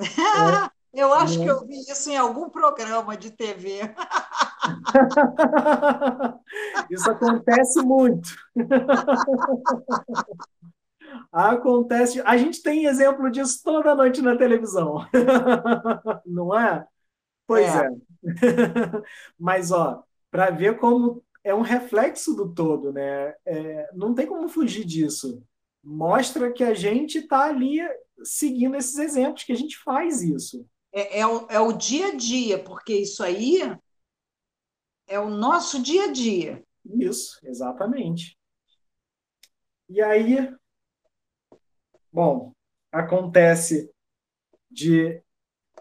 É, 0.00 0.02
eu 0.94 1.12
acho 1.14 1.38
que 1.38 1.46
eu 1.46 1.66
vi 1.66 1.78
isso 1.80 2.10
em 2.10 2.16
algum 2.16 2.48
programa 2.48 3.16
de 3.16 3.30
TV. 3.30 3.80
Isso 6.90 7.10
acontece 7.10 7.82
muito. 7.82 8.30
Acontece. 11.30 12.22
A 12.24 12.36
gente 12.36 12.62
tem 12.62 12.86
exemplo 12.86 13.30
disso 13.30 13.60
toda 13.64 13.94
noite 13.94 14.22
na 14.22 14.36
televisão. 14.36 15.06
Não 16.26 16.58
é? 16.58 16.86
Pois 17.46 17.74
é. 17.74 17.86
é. 17.86 17.90
Mas, 19.38 19.70
ó, 19.72 20.02
para 20.30 20.50
ver 20.50 20.78
como 20.78 21.22
é 21.44 21.54
um 21.54 21.60
reflexo 21.60 22.34
do 22.34 22.52
todo, 22.52 22.92
né? 22.92 23.34
É, 23.44 23.90
não 23.94 24.14
tem 24.14 24.26
como 24.26 24.48
fugir 24.48 24.84
disso. 24.84 25.42
Mostra 25.82 26.52
que 26.52 26.62
a 26.62 26.72
gente 26.72 27.18
está 27.18 27.46
ali 27.46 27.80
seguindo 28.22 28.76
esses 28.76 28.96
exemplos, 28.96 29.42
que 29.42 29.52
a 29.52 29.56
gente 29.56 29.76
faz 29.78 30.22
isso. 30.22 30.64
É, 30.92 31.20
é, 31.20 31.26
o, 31.26 31.46
é 31.48 31.58
o 31.58 31.72
dia 31.72 32.08
a 32.08 32.14
dia, 32.14 32.58
porque 32.58 32.94
isso 32.94 33.22
aí 33.22 33.60
é 35.06 35.18
o 35.18 35.28
nosso 35.28 35.82
dia 35.82 36.04
a 36.04 36.12
dia. 36.12 36.64
Isso, 36.84 37.38
exatamente. 37.44 38.38
E 39.88 40.00
aí, 40.00 40.52
bom, 42.10 42.52
acontece 42.90 43.90
de 44.70 45.22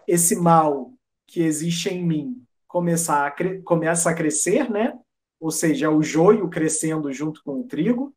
esse 0.07 0.35
mal 0.35 0.93
que 1.25 1.41
existe 1.41 1.89
em 1.89 2.05
mim 2.05 2.45
começar 2.67 3.27
a 3.27 3.61
começa 3.63 4.09
a 4.09 4.13
crescer, 4.13 4.69
né? 4.69 4.97
Ou 5.39 5.51
seja, 5.51 5.89
o 5.89 6.03
joio 6.03 6.49
crescendo 6.49 7.11
junto 7.11 7.43
com 7.43 7.61
o 7.61 7.67
trigo. 7.67 8.15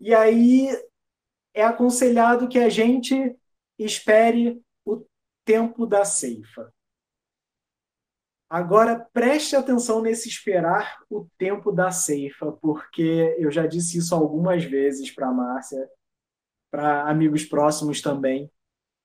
E 0.00 0.14
aí 0.14 0.68
é 1.54 1.64
aconselhado 1.64 2.48
que 2.48 2.58
a 2.58 2.68
gente 2.68 3.36
espere 3.78 4.60
o 4.84 5.04
tempo 5.44 5.86
da 5.86 6.04
ceifa. 6.04 6.72
Agora, 8.50 9.06
preste 9.12 9.54
atenção 9.54 10.00
nesse 10.00 10.26
esperar 10.26 11.02
o 11.10 11.28
tempo 11.36 11.70
da 11.70 11.90
ceifa, 11.90 12.50
porque 12.52 13.36
eu 13.38 13.50
já 13.50 13.66
disse 13.66 13.98
isso 13.98 14.14
algumas 14.14 14.64
vezes 14.64 15.10
para 15.10 15.28
a 15.28 15.32
Márcia, 15.32 15.86
para 16.70 17.08
amigos 17.10 17.44
próximos 17.44 18.00
também, 18.00 18.50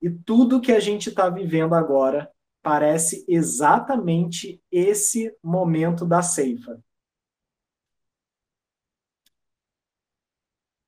e 0.02 0.10
tudo 0.10 0.62
que 0.62 0.72
a 0.72 0.80
gente 0.80 1.10
está 1.10 1.30
vivendo 1.30 1.76
agora 1.76 2.32
parece 2.62 3.26
exatamente 3.28 4.64
esse 4.72 5.36
momento 5.44 6.06
da 6.06 6.22
ceifa. 6.22 6.82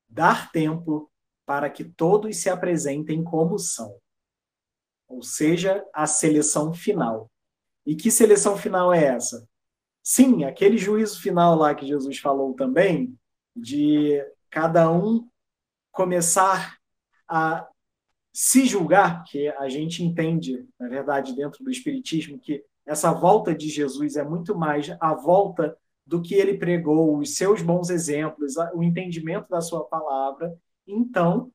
Dar 0.08 0.50
tempo 0.54 1.12
para 1.46 1.70
que 1.70 1.84
todos 1.84 2.38
se 2.38 2.50
apresentem 2.50 3.22
como 3.22 3.60
são, 3.60 4.00
ou 5.10 5.22
seja, 5.22 5.86
a 5.94 6.08
seleção 6.08 6.74
final. 6.74 7.30
E 7.86 7.96
que 7.96 8.10
seleção 8.10 8.58
final 8.58 8.94
é 8.94 9.06
essa? 9.06 9.48
Sim, 10.04 10.44
aquele 10.44 10.78
juízo 10.78 11.22
final 11.22 11.56
lá 11.56 11.74
que 11.74 11.86
Jesus 11.86 12.18
falou 12.20 12.54
também, 12.54 13.18
de 13.56 14.24
cada 14.50 14.92
um 14.92 15.28
começar 15.92 16.78
a 17.28 17.68
se 18.34 18.66
julgar, 18.66 19.24
que 19.24 19.48
a 19.48 19.70
gente 19.70 20.04
entende, 20.04 20.68
na 20.80 20.90
verdade, 20.90 21.34
dentro 21.36 21.64
do 21.64 21.72
Espiritismo, 21.72 22.38
que 22.38 22.64
essa 22.86 23.14
volta 23.14 23.56
de 23.56 23.70
Jesus 23.70 24.16
é 24.16 24.24
muito 24.24 24.56
mais 24.56 24.96
a 25.00 25.14
volta 25.14 25.76
do 26.06 26.22
que 26.22 26.36
ele 26.36 26.58
pregou, 26.58 27.18
os 27.18 27.36
seus 27.36 27.62
bons 27.62 27.90
exemplos, 27.90 28.56
o 28.74 28.84
entendimento 28.84 29.50
da 29.50 29.62
sua 29.62 29.86
palavra. 29.86 30.56
Então, 30.86 31.52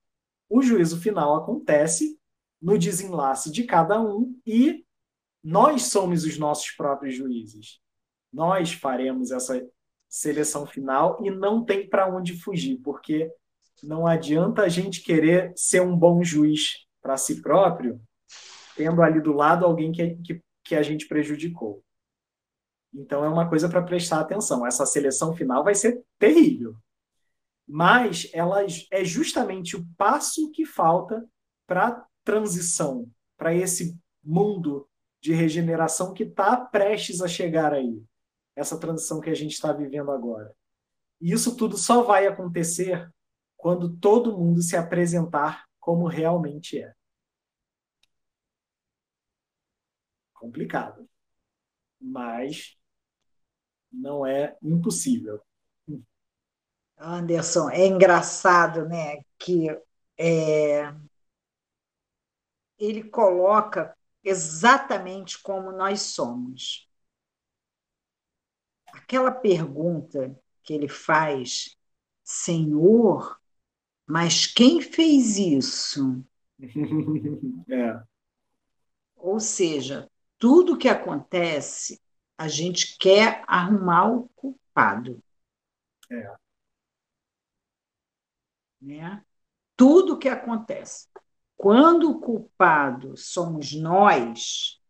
o 0.49 0.61
juízo 0.61 1.01
final 1.01 1.37
acontece 1.37 2.19
no 2.61 2.77
desenlace 2.77 3.51
de 3.53 3.65
cada 3.65 4.01
um 4.01 4.35
e 4.45 4.85
nós 5.43 5.85
somos 5.85 6.25
os 6.25 6.39
nossos 6.39 6.71
próprios 6.73 7.15
juízes. 7.15 7.81
Nós 8.33 8.73
faremos 8.73 9.31
essa 9.31 9.67
seleção 10.09 10.67
final 10.67 11.19
e 11.25 11.31
não 11.31 11.65
tem 11.65 11.89
para 11.89 12.09
onde 12.09 12.41
fugir, 12.41 12.79
porque 12.83 13.31
não 13.83 14.07
adianta 14.07 14.63
a 14.63 14.69
gente 14.69 15.03
querer 15.03 15.53
ser 15.57 15.81
um 15.81 15.97
bom 15.97 16.23
juiz 16.23 16.87
para 17.01 17.17
si 17.17 17.41
próprio, 17.41 18.01
tendo 18.77 19.03
ali 19.03 19.21
do 19.21 19.33
lado 19.33 19.65
alguém 19.65 19.91
que, 19.93 20.17
que, 20.17 20.43
que 20.65 20.75
a 20.75 20.83
gente 20.83 21.07
prejudicou. 21.07 21.83
Então 22.93 23.25
é 23.25 23.29
uma 23.29 23.49
coisa 23.49 23.69
para 23.69 23.83
prestar 23.83 24.21
atenção. 24.21 24.67
Essa 24.67 24.85
seleção 24.85 25.35
final 25.35 25.63
vai 25.63 25.75
ser 25.75 26.03
terrível. 26.19 26.75
Mas 27.67 28.29
ela 28.33 28.65
é 28.91 29.05
justamente 29.05 29.77
o 29.77 29.87
passo 29.97 30.51
que 30.51 30.67
falta 30.67 31.25
para 31.67 31.89
a 31.89 32.07
transição, 32.25 33.09
para 33.37 33.55
esse 33.55 33.97
mundo 34.25 34.90
de 35.21 35.33
regeneração 35.33 36.15
que 36.15 36.23
está 36.25 36.57
prestes 36.57 37.21
a 37.21 37.29
chegar 37.29 37.73
aí. 37.73 38.03
Essa 38.57 38.79
transição 38.79 39.21
que 39.21 39.31
a 39.31 39.35
gente 39.35 39.53
está 39.53 39.73
vivendo 39.73 40.11
agora. 40.11 40.55
E 41.21 41.33
isso 41.33 41.57
tudo 41.57 41.77
só 41.77 42.03
vai 42.03 42.27
acontecer 42.27 43.11
quando 43.57 43.97
todo 43.99 44.37
mundo 44.37 44.63
se 44.63 44.77
apresentar 44.77 45.67
como 45.79 46.07
realmente 46.07 46.81
é. 46.81 46.95
Complicado. 50.33 51.09
Mas 52.01 52.79
não 53.93 54.25
é 54.25 54.57
impossível. 54.63 55.43
Anderson, 56.97 57.71
é 57.71 57.87
engraçado, 57.87 58.87
né, 58.87 59.23
que 59.39 59.69
é, 60.19 60.95
ele 62.79 63.03
coloca 63.05 63.97
exatamente 64.23 65.43
como 65.43 65.73
nós 65.73 66.03
somos. 66.03 66.89
Aquela 68.93 69.31
pergunta 69.31 70.39
que 70.63 70.73
ele 70.73 70.89
faz, 70.89 71.77
Senhor, 72.23 73.41
mas 74.07 74.47
quem 74.47 74.81
fez 74.81 75.39
isso? 75.39 76.25
é. 77.71 78.03
Ou 79.17 79.39
seja, 79.39 80.11
tudo 80.39 80.79
que 80.79 80.89
acontece, 80.89 82.01
a 82.37 82.49
gente 82.49 82.97
quer 82.99 83.45
arrumar 83.47 84.11
o 84.11 84.29
culpado. 84.31 85.23
É. 86.11 86.37
Né? 88.81 89.25
Tudo 89.77 90.19
que 90.19 90.29
acontece. 90.29 91.09
Quando 91.61 92.11
o 92.11 92.19
culpado 92.19 93.19
somos 93.19 93.75
nós, 93.75 94.81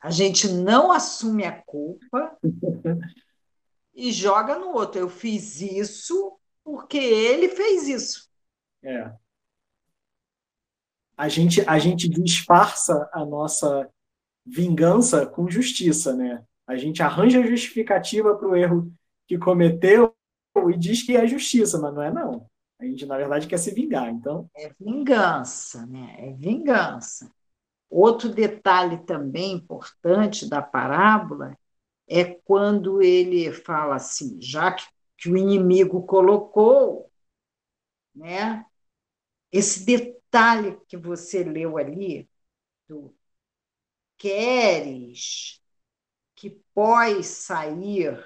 a 0.00 0.10
gente 0.10 0.48
não 0.48 0.90
assume 0.90 1.44
a 1.44 1.52
culpa 1.62 2.36
e 3.94 4.10
joga 4.10 4.58
no 4.58 4.72
outro. 4.72 5.00
Eu 5.00 5.08
fiz 5.08 5.60
isso 5.60 6.36
porque 6.64 6.96
ele 6.96 7.48
fez 7.50 7.86
isso. 7.86 8.28
É. 8.82 9.14
A 11.16 11.28
gente, 11.28 11.60
a 11.60 11.78
gente 11.78 12.08
disfarça 12.08 13.08
a 13.12 13.24
nossa 13.24 13.88
vingança 14.44 15.24
com 15.28 15.48
justiça, 15.48 16.12
né? 16.12 16.44
A 16.66 16.74
gente 16.74 17.04
arranja 17.04 17.40
justificativa 17.46 18.34
para 18.34 18.48
o 18.48 18.56
erro 18.56 18.92
que 19.28 19.38
cometeu 19.38 20.12
e 20.56 20.76
diz 20.76 21.04
que 21.04 21.16
é 21.16 21.24
justiça, 21.24 21.78
mas 21.78 21.94
não 21.94 22.02
é 22.02 22.12
não. 22.12 22.50
A 22.78 22.84
gente, 22.84 23.06
na 23.06 23.16
verdade, 23.16 23.46
quer 23.46 23.58
se 23.58 23.72
vingar, 23.72 24.10
então... 24.10 24.50
É 24.54 24.70
vingança, 24.78 25.86
né? 25.86 26.14
É 26.18 26.32
vingança. 26.32 27.32
Outro 27.88 28.28
detalhe 28.28 28.98
também 29.04 29.52
importante 29.52 30.48
da 30.48 30.60
parábola 30.60 31.56
é 32.08 32.24
quando 32.24 33.00
ele 33.00 33.52
fala 33.52 33.96
assim, 33.96 34.38
já 34.40 34.72
que, 34.72 34.84
que 35.16 35.30
o 35.30 35.36
inimigo 35.36 36.04
colocou, 36.04 37.10
né? 38.14 38.64
Esse 39.50 39.86
detalhe 39.86 40.78
que 40.88 40.96
você 40.96 41.42
leu 41.44 41.78
ali, 41.78 42.28
do 42.88 43.14
queres 44.18 45.60
que 46.34 46.50
pós 46.74 47.26
sair, 47.26 48.22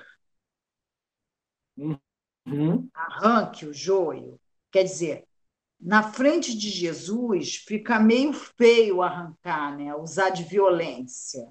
uhum. 1.76 2.88
arranque 2.94 3.66
o 3.66 3.72
joio. 3.72 4.39
Quer 4.70 4.84
dizer, 4.84 5.26
na 5.80 6.02
frente 6.02 6.56
de 6.56 6.68
Jesus 6.68 7.56
fica 7.56 7.98
meio 7.98 8.32
feio 8.32 9.02
arrancar, 9.02 9.76
né? 9.76 9.94
usar 9.94 10.30
de 10.30 10.44
violência. 10.44 11.48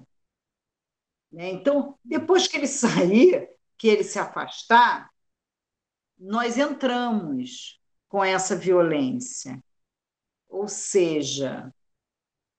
Né? 1.32 1.50
Então, 1.50 1.98
depois 2.04 2.46
que 2.46 2.56
ele 2.56 2.66
sair, 2.66 3.48
que 3.76 3.88
ele 3.88 4.04
se 4.04 4.18
afastar, 4.18 5.10
nós 6.18 6.58
entramos 6.58 7.80
com 8.08 8.22
essa 8.22 8.54
violência. 8.54 9.62
Ou 10.48 10.68
seja, 10.68 11.72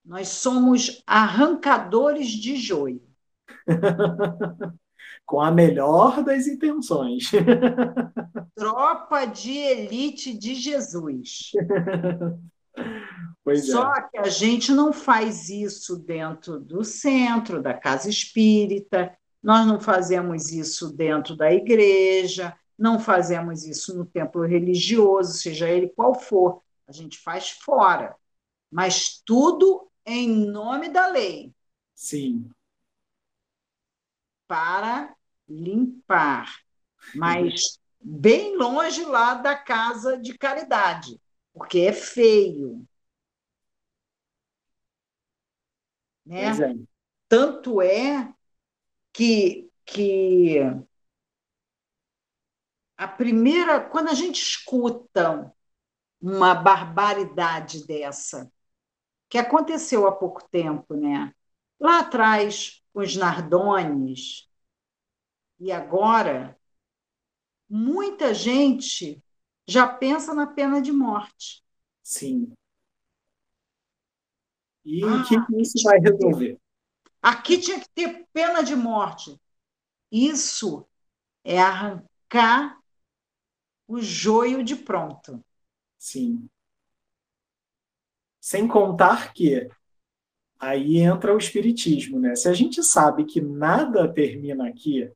nós 0.03 0.29
somos 0.29 1.03
arrancadores 1.05 2.29
de 2.29 2.55
joio. 2.55 3.07
Com 5.25 5.39
a 5.39 5.51
melhor 5.51 6.23
das 6.23 6.47
intenções. 6.47 7.31
Tropa 8.55 9.25
de 9.25 9.51
elite 9.51 10.37
de 10.37 10.55
Jesus. 10.55 11.51
Pois 13.43 13.67
Só 13.67 13.93
é. 13.95 14.07
que 14.09 14.17
a 14.19 14.29
gente 14.29 14.71
não 14.71 14.93
faz 14.93 15.49
isso 15.49 15.97
dentro 15.97 16.59
do 16.59 16.83
centro, 16.83 17.61
da 17.61 17.73
casa 17.73 18.09
espírita, 18.09 19.13
nós 19.41 19.65
não 19.65 19.79
fazemos 19.79 20.51
isso 20.51 20.93
dentro 20.93 21.35
da 21.35 21.51
igreja, 21.51 22.55
não 22.77 22.99
fazemos 22.99 23.65
isso 23.65 23.97
no 23.97 24.05
templo 24.05 24.45
religioso, 24.45 25.33
seja 25.33 25.69
ele 25.69 25.89
qual 25.89 26.13
for. 26.13 26.61
A 26.87 26.91
gente 26.91 27.17
faz 27.17 27.49
fora. 27.49 28.15
Mas 28.71 29.21
tudo 29.25 29.89
em 30.05 30.29
nome 30.29 30.89
da 30.89 31.07
lei. 31.07 31.51
Sim. 31.95 32.49
Para 34.51 35.15
limpar. 35.47 36.53
Mas 37.15 37.79
bem 38.01 38.57
longe 38.57 39.05
lá 39.05 39.35
da 39.35 39.55
casa 39.55 40.17
de 40.17 40.37
caridade, 40.37 41.17
porque 41.53 41.79
é 41.79 41.93
feio. 41.93 42.85
Né? 46.25 46.47
É. 46.47 46.75
Tanto 47.29 47.81
é 47.81 48.29
que, 49.13 49.71
que 49.85 50.57
a 52.97 53.07
primeira, 53.07 53.79
quando 53.79 54.09
a 54.09 54.13
gente 54.13 54.41
escuta 54.41 55.49
uma 56.21 56.53
barbaridade 56.53 57.87
dessa, 57.87 58.51
que 59.29 59.37
aconteceu 59.37 60.05
há 60.05 60.11
pouco 60.11 60.45
tempo, 60.49 60.93
né? 60.93 61.33
Lá 61.79 61.99
atrás, 61.99 62.80
os 62.93 63.15
Nardones, 63.15 64.49
e 65.59 65.71
agora, 65.71 66.57
muita 67.69 68.33
gente 68.33 69.23
já 69.67 69.87
pensa 69.87 70.33
na 70.33 70.47
pena 70.47 70.81
de 70.81 70.91
morte. 70.91 71.63
Sim. 72.01 72.51
E 74.83 75.03
ah, 75.03 75.21
o 75.21 75.23
que 75.23 75.61
isso 75.61 75.83
vai 75.83 75.99
resolver? 75.99 76.59
Aqui 77.21 77.59
tinha 77.59 77.79
que 77.79 77.87
ter 77.89 78.27
pena 78.33 78.63
de 78.63 78.75
morte. 78.75 79.39
Isso 80.11 80.87
é 81.43 81.59
arrancar 81.59 82.81
o 83.87 84.01
joio 84.01 84.63
de 84.63 84.75
pronto. 84.75 85.43
Sim. 85.99 86.49
Sem 88.39 88.67
contar 88.67 89.31
que 89.33 89.69
aí 90.61 90.99
entra 90.99 91.33
o 91.33 91.39
espiritismo, 91.39 92.19
né? 92.19 92.35
Se 92.35 92.47
a 92.47 92.53
gente 92.53 92.83
sabe 92.83 93.25
que 93.25 93.41
nada 93.41 94.07
termina 94.13 94.69
aqui 94.69 95.11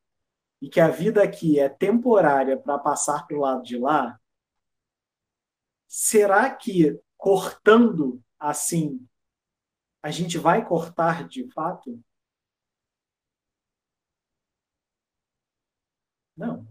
e 0.60 0.68
que 0.68 0.80
a 0.80 0.88
vida 0.88 1.22
aqui 1.22 1.60
é 1.60 1.68
temporária 1.68 2.58
para 2.58 2.76
passar 2.78 3.24
para 3.26 3.36
o 3.36 3.40
lado 3.40 3.62
de 3.62 3.78
lá, 3.78 4.20
será 5.86 6.52
que 6.52 7.00
cortando 7.16 8.20
assim 8.40 9.06
a 10.02 10.10
gente 10.10 10.36
vai 10.36 10.66
cortar 10.66 11.28
de 11.28 11.48
fato? 11.52 12.02
Não. 16.36 16.66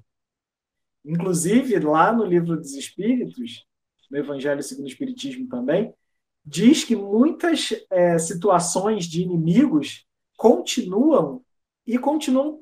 Inclusive, 1.05 1.79
lá 1.79 2.11
no 2.11 2.25
livro 2.25 2.57
dos 2.57 2.73
Espíritos, 2.73 3.65
no 4.11 4.17
Evangelho 4.17 4.61
segundo 4.61 4.85
o 4.85 4.89
Espiritismo 4.89 5.47
também, 5.47 5.93
diz 6.45 6.83
que 6.83 6.95
muitas 6.95 7.69
é, 7.89 8.17
situações 8.19 9.05
de 9.05 9.21
inimigos 9.23 10.05
continuam 10.37 11.43
e 11.85 11.97
continuam 11.97 12.61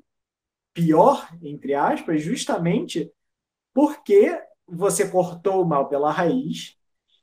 pior, 0.74 1.28
entre 1.41 1.74
aspas, 1.74 2.22
justamente 2.24 3.12
porque 3.74 4.41
você 4.67 5.10
cortou 5.10 5.62
o 5.62 5.67
mal 5.67 5.89
pela 5.89 6.12
raiz 6.12 6.78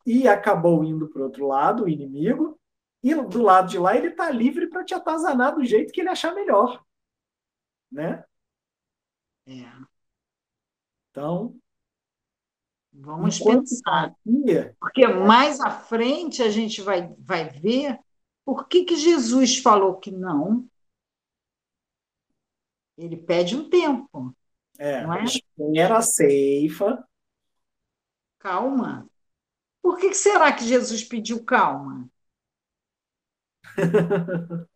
e 0.07 0.29
acabou 0.29 0.85
indo 0.85 1.09
para 1.09 1.23
o 1.23 1.25
outro 1.25 1.47
lado, 1.47 1.85
o 1.85 1.89
inimigo, 1.89 2.59
e 3.03 3.15
do 3.15 3.43
lado 3.43 3.69
de 3.69 3.79
lá 3.79 3.97
ele 3.97 4.09
está 4.09 4.31
livre 4.31 4.69
para 4.69 4.85
te 4.85 4.93
atazanar 4.93 5.55
do 5.55 5.65
jeito 5.65 5.93
que 5.93 6.01
ele 6.01 6.11
achar 6.11 6.35
melhor. 6.35 6.85
Né? 7.91 8.23
É. 9.47 9.73
Então, 11.11 11.59
Vamos 12.93 13.39
pensar. 13.39 14.07
Aqui, 14.07 14.75
porque 14.79 15.07
mais 15.07 15.61
à 15.61 15.71
frente 15.71 16.43
a 16.43 16.51
gente 16.51 16.83
vai, 16.83 17.15
vai 17.19 17.49
ver 17.49 17.99
por 18.45 18.67
que, 18.67 18.85
que 18.85 18.97
Jesus 18.97 19.59
falou 19.59 19.99
que 19.99 20.11
não. 20.11 20.69
Ele 22.97 23.17
pede 23.17 23.57
um 23.57 23.69
tempo. 23.71 24.35
É, 24.79 25.03
não 25.03 25.15
é? 25.15 25.25
espera 25.25 25.99
a 25.99 26.03
ceifa. 26.03 27.07
Calma. 28.39 29.09
Por 29.83 29.99
que 29.99 30.13
será 30.15 30.53
que 30.53 30.65
Jesus 30.65 31.05
pediu 31.05 31.45
calma? 31.45 32.11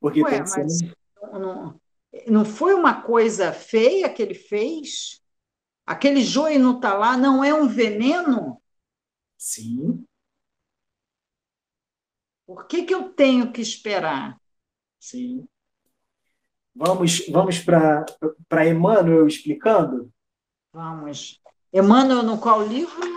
Porque 0.00 0.22
Ué, 0.22 0.40
mas 0.40 0.78
não, 1.32 1.80
não 2.26 2.44
foi 2.44 2.74
uma 2.74 3.02
coisa 3.02 3.52
feia 3.52 4.12
que 4.12 4.22
ele 4.22 4.34
fez? 4.34 5.22
Aquele 5.88 6.22
joio 6.22 6.60
não 6.60 6.76
está 6.76 6.92
lá, 6.92 7.16
não 7.16 7.42
é 7.42 7.54
um 7.54 7.66
veneno? 7.66 8.60
Sim. 9.38 10.04
Por 12.46 12.66
que, 12.66 12.82
que 12.82 12.94
eu 12.94 13.08
tenho 13.08 13.50
que 13.50 13.62
esperar? 13.62 14.38
Sim. 15.00 15.48
Vamos, 16.74 17.26
vamos 17.30 17.60
para 17.60 18.66
Emmanuel 18.68 19.26
explicando? 19.26 20.12
Vamos. 20.74 21.40
Emmanuel, 21.72 22.22
no 22.22 22.38
qual 22.38 22.62
livro? 22.66 23.08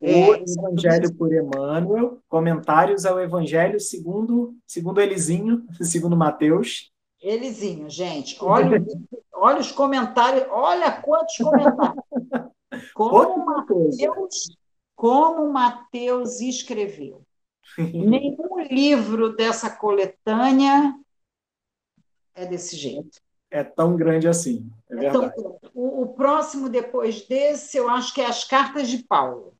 O 0.00 0.06
é, 0.34 0.42
Evangelho 0.42 1.14
por 1.14 1.32
Emmanuel, 1.32 2.20
comentários 2.26 3.06
ao 3.06 3.20
Evangelho 3.20 3.78
segundo, 3.78 4.56
segundo 4.66 5.00
Elizinho, 5.00 5.64
segundo 5.80 6.16
Mateus. 6.16 6.92
Elizinho, 7.24 7.88
gente, 7.88 8.36
olha, 8.44 8.84
olha 9.32 9.58
os 9.58 9.72
comentários, 9.72 10.46
olha 10.50 10.92
quantos 11.00 11.38
comentários. 11.38 12.04
Como 12.92 13.46
Mateus, 13.46 13.96
como 14.94 15.50
Mateus 15.50 16.40
escreveu. 16.42 17.24
Nenhum 17.78 18.60
livro 18.70 19.34
dessa 19.34 19.70
coletânea 19.74 20.94
é 22.34 22.44
desse 22.44 22.76
jeito. 22.76 23.18
É 23.50 23.64
tão 23.64 23.96
grande 23.96 24.28
assim, 24.28 24.70
é, 24.90 24.94
é 24.94 24.96
verdade. 24.98 25.34
Tão... 25.34 25.58
O, 25.72 26.02
o, 26.02 26.08
próximo 26.14 26.68
depois 26.68 27.26
desse, 27.26 27.78
eu 27.78 27.88
acho 27.88 28.12
que 28.12 28.20
é 28.20 28.26
as 28.26 28.44
cartas 28.44 28.86
de 28.86 29.02
Paulo. 29.02 29.56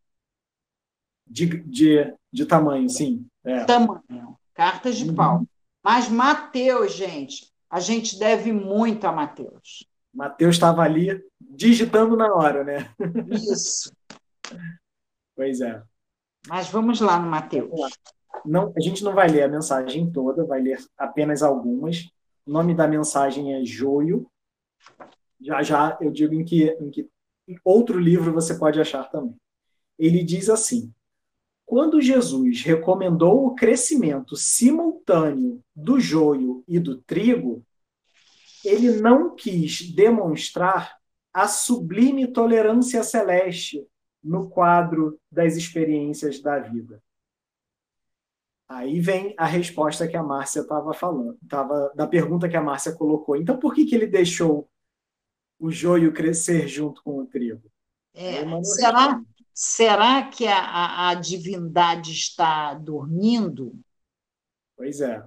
De, 1.27 1.47
de, 1.63 2.15
de 2.31 2.45
tamanho, 2.45 2.91
sim. 2.91 3.27
É. 3.43 3.65
Tamanho, 3.65 4.39
cartas 4.53 4.99
de 4.99 5.09
uhum. 5.09 5.15
Paulo. 5.15 5.49
Mas 5.83 6.11
Mateus, 6.11 6.93
gente, 6.93 7.54
a 7.75 7.81
gente 7.81 8.17
deve 8.21 8.53
muito 8.53 9.05
a 9.05 9.11
Mateus. 9.11 9.85
Mateus 10.15 10.55
estava 10.55 10.83
ali 10.83 11.21
digitando 11.41 12.17
na 12.17 12.33
hora, 12.33 12.63
né? 12.63 12.95
Isso. 13.33 13.93
pois 15.35 15.61
é. 15.61 15.83
Mas 16.47 16.69
vamos 16.69 17.01
lá 17.01 17.19
no 17.19 17.29
Mateus. 17.29 17.73
Não, 18.45 18.73
a 18.77 18.81
gente 18.81 19.03
não 19.03 19.13
vai 19.13 19.27
ler 19.27 19.43
a 19.43 19.49
mensagem 19.49 20.09
toda, 20.09 20.47
vai 20.47 20.63
ler 20.63 20.79
apenas 20.97 21.43
algumas. 21.43 22.09
O 22.47 22.53
nome 22.53 22.77
da 22.77 22.87
mensagem 22.87 23.55
é 23.55 23.65
Joio. 23.65 24.31
Já 25.41 25.61
já 25.65 25.99
eu 26.01 26.13
digo 26.13 26.33
em 26.33 26.45
que, 26.45 26.67
em 26.79 26.93
que 26.93 27.11
outro 27.65 27.99
livro 27.99 28.33
você 28.33 28.57
pode 28.57 28.81
achar 28.81 29.11
também. 29.11 29.35
Ele 29.99 30.23
diz 30.23 30.49
assim: 30.49 30.95
quando 31.65 32.01
Jesus 32.01 32.63
recomendou 32.63 33.47
o 33.47 33.55
crescimento 33.55 34.37
simultâneo 34.37 35.63
do 35.75 35.99
joio 35.99 36.63
e 36.69 36.79
do 36.79 36.99
trigo, 36.99 37.65
ele 38.65 39.01
não 39.01 39.35
quis 39.35 39.91
demonstrar 39.95 40.97
a 41.33 41.49
sublime 41.49 42.27
tolerância 42.27 43.03
celeste 43.03 43.87
no 44.23 44.49
quadro 44.49 45.19
das 45.31 45.57
experiências 45.57 46.41
da 46.41 46.59
vida. 46.59 47.03
Aí 48.67 48.99
vem 48.99 49.35
a 49.37 49.45
resposta 49.45 50.09
que 50.09 50.17
a 50.17 50.23
Márcia 50.23 50.61
estava 50.61 50.95
falando, 50.95 51.37
tava, 51.49 51.93
da 51.95 52.07
pergunta 52.07 52.49
que 52.49 52.57
a 52.57 52.63
Márcia 52.63 52.93
colocou. 52.93 53.37
Então, 53.37 53.59
por 53.59 53.75
que, 53.75 53.85
que 53.85 53.95
ele 53.95 54.07
deixou 54.07 54.69
o 55.59 55.71
joio 55.71 56.13
crescer 56.13 56.67
junto 56.67 57.03
com 57.03 57.19
o 57.19 57.27
trigo? 57.27 57.71
É, 58.15 58.45
será, 58.63 59.21
será 59.55 60.27
que 60.29 60.49
a, 60.49 60.59
a, 60.59 61.09
a, 61.11 61.15
divindade 61.15 62.11
está 62.11 62.75
dormindo? 62.75 63.73
Pois 64.77 65.01
é. 65.01 65.25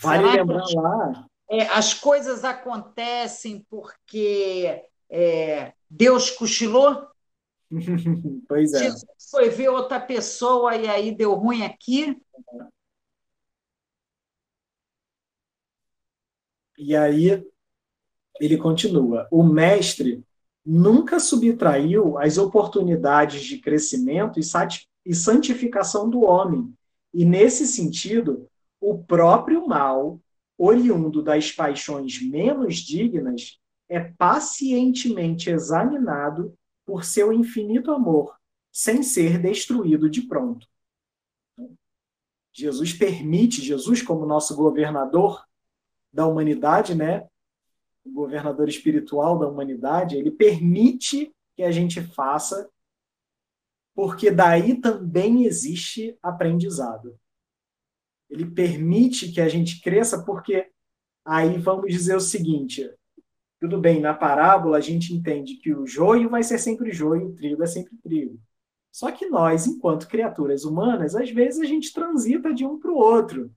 Vale 0.00 0.22
será 0.22 0.34
lembrar 0.34 0.62
as, 0.62 0.74
lá. 0.74 1.26
É, 1.50 1.62
as 1.68 1.92
coisas 1.92 2.42
acontecem 2.42 3.64
porque 3.68 4.82
é, 5.10 5.74
Deus 5.88 6.30
cochilou? 6.30 7.06
pois 8.48 8.72
é. 8.72 8.78
Jesus 8.84 9.04
foi 9.30 9.50
ver 9.50 9.68
outra 9.68 10.00
pessoa 10.00 10.74
e 10.74 10.88
aí 10.88 11.14
deu 11.14 11.34
ruim 11.34 11.62
aqui. 11.62 12.18
E 16.78 16.96
aí 16.96 17.46
ele 18.40 18.56
continua: 18.56 19.28
o 19.30 19.42
mestre 19.42 20.24
nunca 20.72 21.18
subtraiu 21.18 22.16
as 22.16 22.38
oportunidades 22.38 23.42
de 23.42 23.58
crescimento 23.58 24.38
e 24.38 25.14
santificação 25.14 26.08
do 26.08 26.20
homem. 26.20 26.72
E, 27.12 27.24
nesse 27.24 27.66
sentido, 27.66 28.48
o 28.80 28.96
próprio 29.02 29.66
mal, 29.66 30.20
oriundo 30.56 31.22
das 31.22 31.50
paixões 31.50 32.22
menos 32.22 32.76
dignas, 32.76 33.58
é 33.88 33.98
pacientemente 33.98 35.50
examinado 35.50 36.56
por 36.86 37.04
seu 37.04 37.32
infinito 37.32 37.90
amor, 37.90 38.36
sem 38.70 39.02
ser 39.02 39.42
destruído 39.42 40.08
de 40.08 40.22
pronto. 40.22 40.68
Jesus 42.52 42.92
permite, 42.92 43.60
Jesus 43.60 44.02
como 44.02 44.24
nosso 44.24 44.54
governador 44.54 45.44
da 46.12 46.28
humanidade, 46.28 46.94
né? 46.94 47.26
O 48.04 48.12
governador 48.12 48.68
espiritual 48.68 49.38
da 49.38 49.48
humanidade, 49.48 50.16
ele 50.16 50.30
permite 50.30 51.32
que 51.54 51.62
a 51.62 51.70
gente 51.70 52.00
faça, 52.00 52.70
porque 53.94 54.30
daí 54.30 54.80
também 54.80 55.44
existe 55.44 56.16
aprendizado. 56.22 57.18
Ele 58.28 58.46
permite 58.46 59.32
que 59.32 59.40
a 59.40 59.48
gente 59.48 59.80
cresça, 59.80 60.24
porque 60.24 60.70
aí 61.24 61.58
vamos 61.58 61.92
dizer 61.92 62.16
o 62.16 62.20
seguinte: 62.20 62.88
tudo 63.60 63.78
bem, 63.78 64.00
na 64.00 64.14
parábola 64.14 64.78
a 64.78 64.80
gente 64.80 65.12
entende 65.12 65.56
que 65.56 65.74
o 65.74 65.86
joio 65.86 66.30
vai 66.30 66.42
ser 66.42 66.58
sempre 66.58 66.92
joio, 66.92 67.28
o 67.28 67.34
trigo 67.34 67.62
é 67.62 67.66
sempre 67.66 67.96
trigo. 67.98 68.40
Só 68.90 69.12
que 69.12 69.26
nós, 69.26 69.66
enquanto 69.66 70.08
criaturas 70.08 70.64
humanas, 70.64 71.14
às 71.14 71.30
vezes 71.30 71.60
a 71.60 71.64
gente 71.64 71.92
transita 71.92 72.52
de 72.52 72.64
um 72.64 72.78
para 72.78 72.90
o 72.90 72.96
outro. 72.96 73.50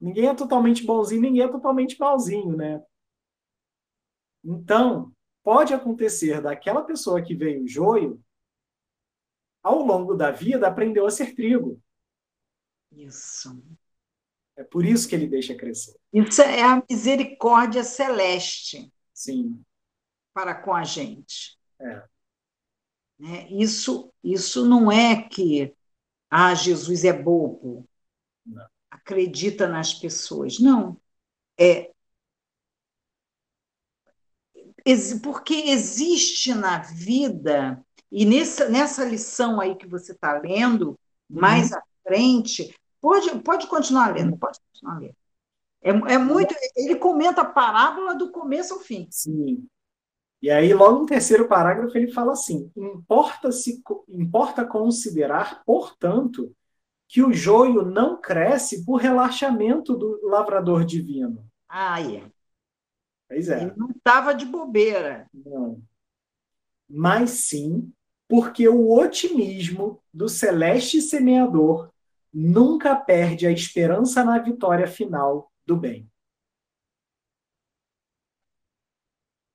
Ninguém 0.00 0.28
é 0.28 0.34
totalmente 0.34 0.84
bonzinho, 0.84 1.20
ninguém 1.20 1.42
é 1.42 1.48
totalmente 1.48 1.98
malzinho, 2.00 2.56
né? 2.56 2.82
Então, 4.44 5.12
pode 5.42 5.74
acontecer 5.74 6.40
daquela 6.40 6.82
pessoa 6.82 7.22
que 7.22 7.34
veio 7.34 7.66
joio, 7.66 8.22
ao 9.62 9.82
longo 9.82 10.14
da 10.14 10.30
vida, 10.30 10.66
aprendeu 10.66 11.06
a 11.06 11.10
ser 11.10 11.34
trigo. 11.34 11.80
Isso. 12.92 13.62
É 14.56 14.64
por 14.64 14.84
isso 14.84 15.08
que 15.08 15.14
ele 15.14 15.26
deixa 15.26 15.54
crescer. 15.54 15.96
Isso 16.12 16.42
é 16.42 16.62
a 16.62 16.82
misericórdia 16.88 17.84
celeste. 17.84 18.92
Sim. 19.12 19.62
Para 20.32 20.54
com 20.54 20.74
a 20.74 20.84
gente. 20.84 21.58
É. 21.78 22.02
Né? 23.18 23.48
Isso, 23.50 24.12
isso 24.24 24.66
não 24.66 24.90
é 24.90 25.22
que 25.22 25.74
ah, 26.30 26.54
Jesus 26.54 27.04
é 27.04 27.12
bobo, 27.12 27.88
não. 28.46 28.66
acredita 28.90 29.68
nas 29.68 29.92
pessoas. 29.92 30.58
Não. 30.58 30.98
É 31.58 31.92
porque 35.22 35.54
existe 35.54 36.54
na 36.54 36.78
vida, 36.78 37.84
e 38.10 38.24
nessa, 38.24 38.68
nessa 38.68 39.04
lição 39.04 39.60
aí 39.60 39.74
que 39.74 39.86
você 39.86 40.12
está 40.12 40.38
lendo, 40.38 40.90
uhum. 40.90 41.40
mais 41.40 41.72
à 41.72 41.82
frente, 42.06 42.74
pode, 43.00 43.30
pode 43.40 43.66
continuar 43.66 44.14
lendo, 44.14 44.36
pode 44.36 44.58
continuar 44.72 44.98
lendo. 44.98 45.16
É, 45.82 46.14
é 46.14 46.18
muito. 46.18 46.54
Ele 46.76 46.96
comenta 46.96 47.42
a 47.42 47.46
parábola 47.46 48.14
do 48.14 48.30
começo 48.30 48.74
ao 48.74 48.80
fim. 48.80 49.08
Sim. 49.10 49.66
E 50.42 50.50
aí, 50.50 50.72
logo 50.72 51.00
no 51.00 51.06
terceiro 51.06 51.48
parágrafo, 51.48 51.96
ele 51.96 52.12
fala 52.12 52.32
assim: 52.32 52.70
importa, 52.76 53.50
-se, 53.50 53.82
importa 54.08 54.64
considerar, 54.64 55.62
portanto, 55.64 56.52
que 57.08 57.22
o 57.22 57.32
joio 57.32 57.82
não 57.82 58.20
cresce 58.20 58.84
por 58.84 58.96
relaxamento 58.96 59.96
do 59.96 60.20
lavrador 60.28 60.84
divino. 60.84 61.44
Ah, 61.68 62.00
é. 62.00 62.24
Pois 63.30 63.48
é. 63.48 63.62
Ele 63.62 63.72
não 63.76 63.90
estava 63.90 64.34
de 64.34 64.44
bobeira. 64.44 65.30
Não. 65.32 65.80
Mas 66.88 67.30
sim 67.30 67.92
porque 68.28 68.68
o 68.68 68.92
otimismo 68.92 70.02
do 70.12 70.28
celeste 70.28 71.00
semeador 71.00 71.90
nunca 72.32 72.94
perde 72.94 73.46
a 73.46 73.52
esperança 73.52 74.24
na 74.24 74.38
vitória 74.38 74.86
final 74.86 75.50
do 75.64 75.76
bem. 75.76 76.08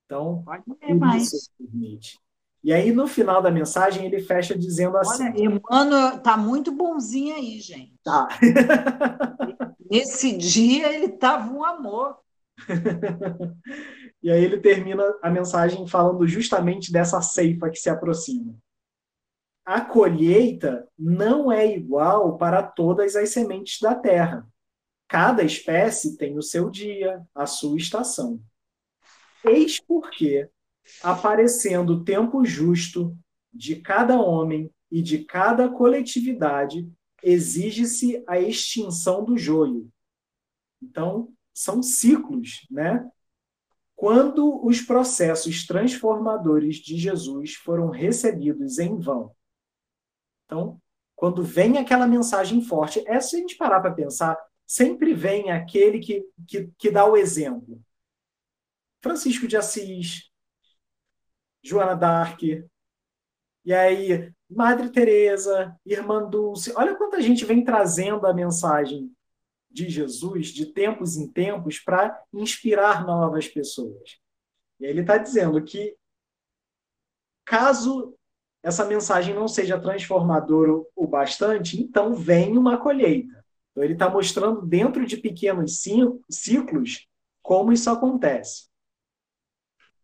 Então, 0.04 0.44
isso 1.18 1.50
permite. 1.58 2.18
E 2.62 2.72
aí, 2.72 2.92
no 2.92 3.06
final 3.06 3.42
da 3.42 3.50
mensagem, 3.50 4.06
ele 4.06 4.20
fecha 4.20 4.56
dizendo 4.56 4.96
assim. 4.96 5.24
Olha, 5.24 5.38
Emmanuel 5.38 6.18
tá 6.20 6.36
muito 6.36 6.72
bonzinho 6.72 7.34
aí, 7.34 7.60
gente. 7.60 7.94
Tá. 8.02 8.28
Nesse 9.90 10.36
dia, 10.36 10.92
ele 10.92 11.06
estava 11.06 11.52
um 11.52 11.64
amor. 11.64 12.18
e 14.22 14.30
aí 14.30 14.44
ele 14.44 14.58
termina 14.58 15.04
a 15.22 15.30
mensagem 15.30 15.86
falando 15.86 16.26
justamente 16.26 16.92
dessa 16.92 17.20
ceifa 17.20 17.70
que 17.70 17.78
se 17.78 17.90
aproxima. 17.90 18.56
A 19.64 19.80
colheita 19.80 20.88
não 20.96 21.50
é 21.50 21.66
igual 21.66 22.38
para 22.38 22.62
todas 22.62 23.16
as 23.16 23.30
sementes 23.30 23.80
da 23.80 23.94
terra. 23.94 24.46
Cada 25.08 25.42
espécie 25.42 26.16
tem 26.16 26.38
o 26.38 26.42
seu 26.42 26.70
dia, 26.70 27.24
a 27.34 27.46
sua 27.46 27.76
estação. 27.76 28.40
Eis 29.44 29.80
porque, 29.80 30.48
aparecendo 31.02 31.94
o 31.94 32.04
tempo 32.04 32.44
justo 32.44 33.16
de 33.52 33.76
cada 33.76 34.20
homem 34.20 34.70
e 34.90 35.02
de 35.02 35.24
cada 35.24 35.68
coletividade, 35.68 36.88
exige-se 37.22 38.22
a 38.26 38.38
extinção 38.38 39.24
do 39.24 39.36
joio. 39.36 39.88
Então, 40.82 41.32
são 41.56 41.82
ciclos, 41.82 42.66
né? 42.70 43.10
Quando 43.94 44.62
os 44.62 44.82
processos 44.82 45.66
transformadores 45.66 46.76
de 46.76 46.98
Jesus 46.98 47.54
foram 47.54 47.88
recebidos 47.88 48.78
em 48.78 49.00
vão. 49.00 49.34
Então, 50.44 50.78
quando 51.14 51.42
vem 51.42 51.78
aquela 51.78 52.06
mensagem 52.06 52.60
forte, 52.60 53.02
é 53.08 53.18
se 53.20 53.36
a 53.36 53.38
gente 53.38 53.56
parar 53.56 53.80
para 53.80 53.94
pensar, 53.94 54.38
sempre 54.66 55.14
vem 55.14 55.50
aquele 55.50 55.98
que, 55.98 56.22
que, 56.46 56.70
que 56.76 56.90
dá 56.90 57.06
o 57.06 57.16
exemplo. 57.16 57.82
Francisco 59.00 59.48
de 59.48 59.56
Assis, 59.56 60.30
Joana 61.62 61.96
d'Arc, 61.96 62.68
e 63.64 63.72
aí 63.72 64.30
Madre 64.48 64.90
Teresa, 64.90 65.74
Irmã 65.86 66.28
Dulce. 66.28 66.70
Olha 66.76 66.94
quanta 66.94 67.22
gente 67.22 67.46
vem 67.46 67.64
trazendo 67.64 68.26
a 68.26 68.34
mensagem 68.34 69.15
de 69.70 69.88
Jesus 69.88 70.48
de 70.48 70.66
tempos 70.66 71.16
em 71.16 71.28
tempos 71.28 71.78
para 71.78 72.22
inspirar 72.32 73.06
novas 73.06 73.48
pessoas. 73.48 74.18
E 74.80 74.86
aí 74.86 74.90
ele 74.90 75.02
está 75.02 75.18
dizendo 75.18 75.62
que 75.62 75.96
caso 77.44 78.16
essa 78.62 78.84
mensagem 78.84 79.34
não 79.34 79.46
seja 79.46 79.80
transformadora 79.80 80.72
o 80.94 81.06
bastante, 81.06 81.80
então 81.80 82.14
vem 82.14 82.58
uma 82.58 82.76
colheita. 82.76 83.44
Então 83.70 83.84
ele 83.84 83.92
está 83.92 84.08
mostrando 84.08 84.62
dentro 84.62 85.06
de 85.06 85.16
pequenos 85.16 85.82
ciclos 86.28 87.06
como 87.42 87.72
isso 87.72 87.88
acontece. 87.90 88.68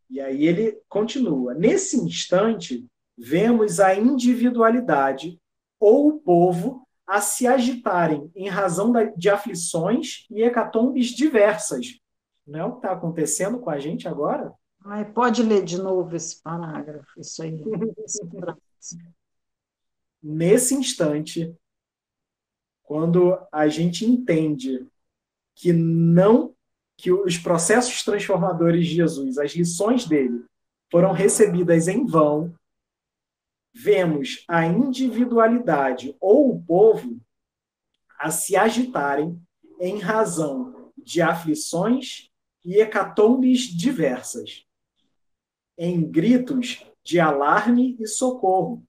E 0.08 0.20
aí 0.20 0.46
ele 0.46 0.78
continua. 0.88 1.54
Nesse 1.54 1.96
instante, 1.96 2.86
vemos 3.16 3.80
a 3.80 3.94
individualidade 3.94 5.40
ou 5.80 6.08
o 6.08 6.20
povo 6.20 6.86
a 7.07 7.20
se 7.20 7.46
agitarem 7.46 8.30
em 8.34 8.48
razão 8.48 8.92
de 9.16 9.28
aflições 9.28 10.26
e 10.30 10.42
hecatombes 10.42 11.09
diversas. 11.09 12.00
Não 12.46 12.61
é 12.61 12.64
o 12.64 12.72
que 12.72 12.78
está 12.78 12.92
acontecendo 12.92 13.59
com 13.59 13.70
a 13.70 13.78
gente 13.78 14.09
agora? 14.09 14.53
Ai, 14.84 15.05
pode 15.11 15.42
ler 15.42 15.64
de 15.64 15.78
novo 15.78 16.14
esse 16.16 16.42
parágrafo, 16.42 17.20
isso 17.20 17.42
aí. 17.42 17.62
Nesse 20.22 20.74
instante, 20.74 21.55
quando 22.82 23.38
a 23.50 23.68
gente 23.68 24.05
entende 24.05 24.86
que 25.55 25.72
não 25.72 26.55
que 26.96 27.11
os 27.11 27.36
processos 27.36 28.05
transformadores 28.05 28.86
de 28.86 28.94
Jesus, 28.94 29.36
as 29.36 29.53
lições 29.53 30.07
dele, 30.07 30.44
foram 30.90 31.11
recebidas 31.11 31.88
em 31.88 32.07
vão, 32.07 32.55
vemos 33.72 34.44
a 34.46 34.66
individualidade 34.66 36.16
ou 36.20 36.50
o 36.50 36.62
povo 36.62 37.20
a 38.18 38.30
se 38.30 38.54
agitarem 38.56 39.40
em 39.80 39.98
razão 39.98 40.92
de 40.96 41.20
aflições 41.20 42.30
e 42.64 42.80
hecatombes 42.80 43.62
diversas, 43.62 44.64
em 45.76 46.08
gritos 46.08 46.86
de 47.02 47.18
alarme 47.18 47.96
e 47.98 48.06
socorro, 48.06 48.86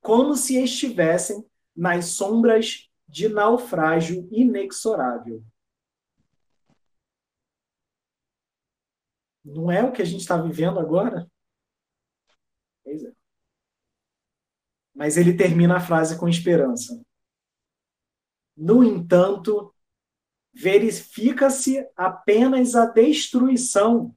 como 0.00 0.34
se 0.34 0.62
estivessem 0.62 1.44
nas 1.74 2.06
sombras 2.06 2.90
de 3.08 3.28
naufrágio 3.28 4.28
inexorável. 4.30 5.42
Não 9.44 9.70
é 9.70 9.82
o 9.82 9.92
que 9.92 10.02
a 10.02 10.04
gente 10.04 10.20
está 10.20 10.36
vivendo 10.36 10.78
agora? 10.78 11.30
Pois 12.82 13.04
é. 13.04 13.12
Mas 14.94 15.16
ele 15.16 15.36
termina 15.36 15.76
a 15.76 15.80
frase 15.80 16.18
com 16.18 16.28
esperança. 16.28 17.02
No 18.56 18.84
entanto, 18.84 19.74
verifica-se 20.52 21.84
apenas 21.96 22.74
a 22.74 22.86
destruição 22.86 24.14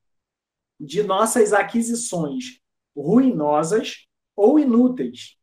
de 0.79 1.01
nossas 1.01 1.53
aquisições 1.53 2.61
ruinosas 2.95 4.07
ou 4.35 4.59
inúteis. 4.59 5.35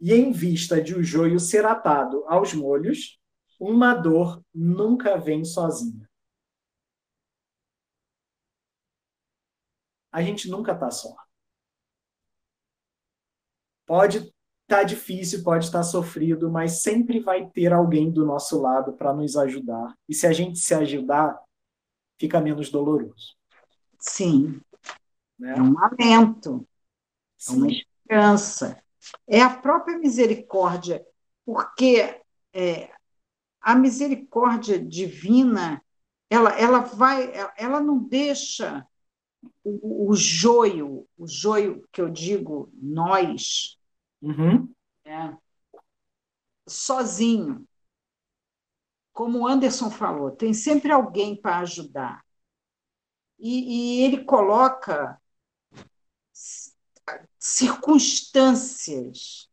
E 0.00 0.12
em 0.12 0.32
vista 0.32 0.80
de 0.80 0.94
o 0.94 1.02
joio 1.02 1.38
ser 1.38 1.64
atado 1.64 2.24
aos 2.26 2.52
molhos, 2.52 3.18
uma 3.58 3.94
dor 3.94 4.42
nunca 4.52 5.16
vem 5.16 5.44
sozinha. 5.44 6.06
a 10.16 10.22
gente 10.22 10.48
nunca 10.48 10.72
está 10.72 10.90
só. 10.90 11.14
Pode 13.86 14.18
estar 14.18 14.32
tá 14.68 14.82
difícil, 14.82 15.44
pode 15.44 15.64
estar 15.64 15.78
tá 15.78 15.84
sofrido, 15.84 16.50
mas 16.50 16.82
sempre 16.82 17.20
vai 17.20 17.48
ter 17.48 17.72
alguém 17.72 18.10
do 18.10 18.26
nosso 18.26 18.60
lado 18.60 18.92
para 18.92 19.14
nos 19.14 19.36
ajudar. 19.36 19.96
E 20.08 20.14
se 20.14 20.26
a 20.26 20.32
gente 20.32 20.58
se 20.58 20.74
ajudar, 20.74 21.40
fica 22.18 22.40
menos 22.40 22.70
doloroso. 22.70 23.36
Sim. 23.98 24.60
Né? 25.38 25.54
É 25.56 25.62
um 25.62 25.74
alento, 25.78 26.66
Sim. 27.38 27.52
é 27.52 27.56
uma 27.56 27.68
esperança. 27.68 28.82
É 29.26 29.40
a 29.40 29.50
própria 29.50 29.98
misericórdia, 29.98 31.06
porque 31.44 32.20
é, 32.52 32.90
a 33.60 33.74
misericórdia 33.74 34.78
divina, 34.78 35.80
ela, 36.28 36.50
ela 36.58 36.80
vai, 36.80 37.32
ela 37.56 37.80
não 37.80 37.98
deixa 37.98 38.84
o, 39.66 40.10
o 40.10 40.14
joio, 40.14 41.08
o 41.18 41.26
joio 41.26 41.84
que 41.90 42.00
eu 42.00 42.08
digo 42.08 42.70
nós, 42.74 43.76
uhum. 44.22 44.72
né, 45.04 45.36
sozinho. 46.68 47.66
Como 49.12 49.40
o 49.40 49.46
Anderson 49.46 49.90
falou, 49.90 50.30
tem 50.30 50.54
sempre 50.54 50.92
alguém 50.92 51.34
para 51.34 51.58
ajudar. 51.58 52.24
E, 53.38 53.98
e 53.98 54.04
ele 54.04 54.24
coloca 54.24 55.20
circunstâncias, 57.38 59.50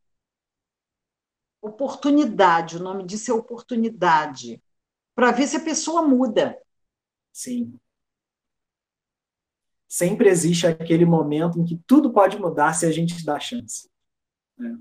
oportunidade, 1.61 2.78
o 2.78 2.84
nome 2.84 3.05
disso 3.05 3.32
é 3.32 3.34
oportunidade, 3.34 4.61
para 5.16 5.32
ver 5.32 5.47
se 5.47 5.57
a 5.57 5.64
pessoa 5.64 6.03
muda. 6.03 6.55
Sim 7.32 7.80
sempre 9.93 10.27
existe 10.27 10.65
aquele 10.65 11.05
momento 11.05 11.59
em 11.59 11.63
que 11.63 11.77
tudo 11.85 12.11
pode 12.11 12.39
mudar 12.39 12.73
se 12.73 12.83
a 12.83 12.91
gente 12.91 13.23
dá 13.23 13.39
chance. 13.39 13.87
Né? 14.57 14.75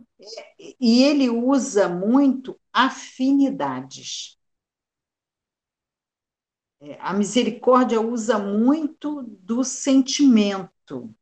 E 0.80 1.02
ele 1.02 1.28
usa 1.28 1.86
muito 1.86 2.58
afinidades. 2.72 4.38
É, 6.80 6.98
a 6.98 7.12
misericórdia 7.12 8.00
usa 8.00 8.38
muito 8.38 9.22
do 9.22 9.62
sentimento, 9.62 11.14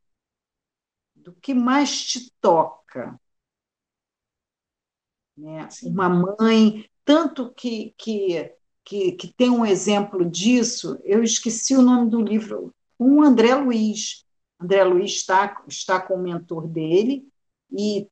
do 1.13 1.33
que 1.35 1.53
mais 1.53 2.05
te 2.05 2.33
toca. 2.41 3.21
Né? 5.37 5.69
Uma 5.83 6.09
mãe, 6.09 6.89
tanto 7.05 7.53
que, 7.55 7.93
que, 7.99 8.55
que, 8.85 9.13
que 9.13 9.33
tem 9.35 9.51
um 9.51 9.67
exemplo 9.67 10.25
disso, 10.25 10.97
eu 11.03 11.25
esqueci 11.25 11.75
o 11.77 11.83
nome 11.83 12.09
do 12.09 12.23
livro, 12.23 12.73
com 13.01 13.17
o 13.17 13.23
André 13.23 13.55
Luiz. 13.55 14.27
André 14.61 14.85
Luiz 14.85 15.13
está, 15.13 15.65
está 15.67 15.99
com 15.99 16.17
o 16.17 16.23
mentor 16.23 16.69
dele 16.69 17.27
e 17.73 18.07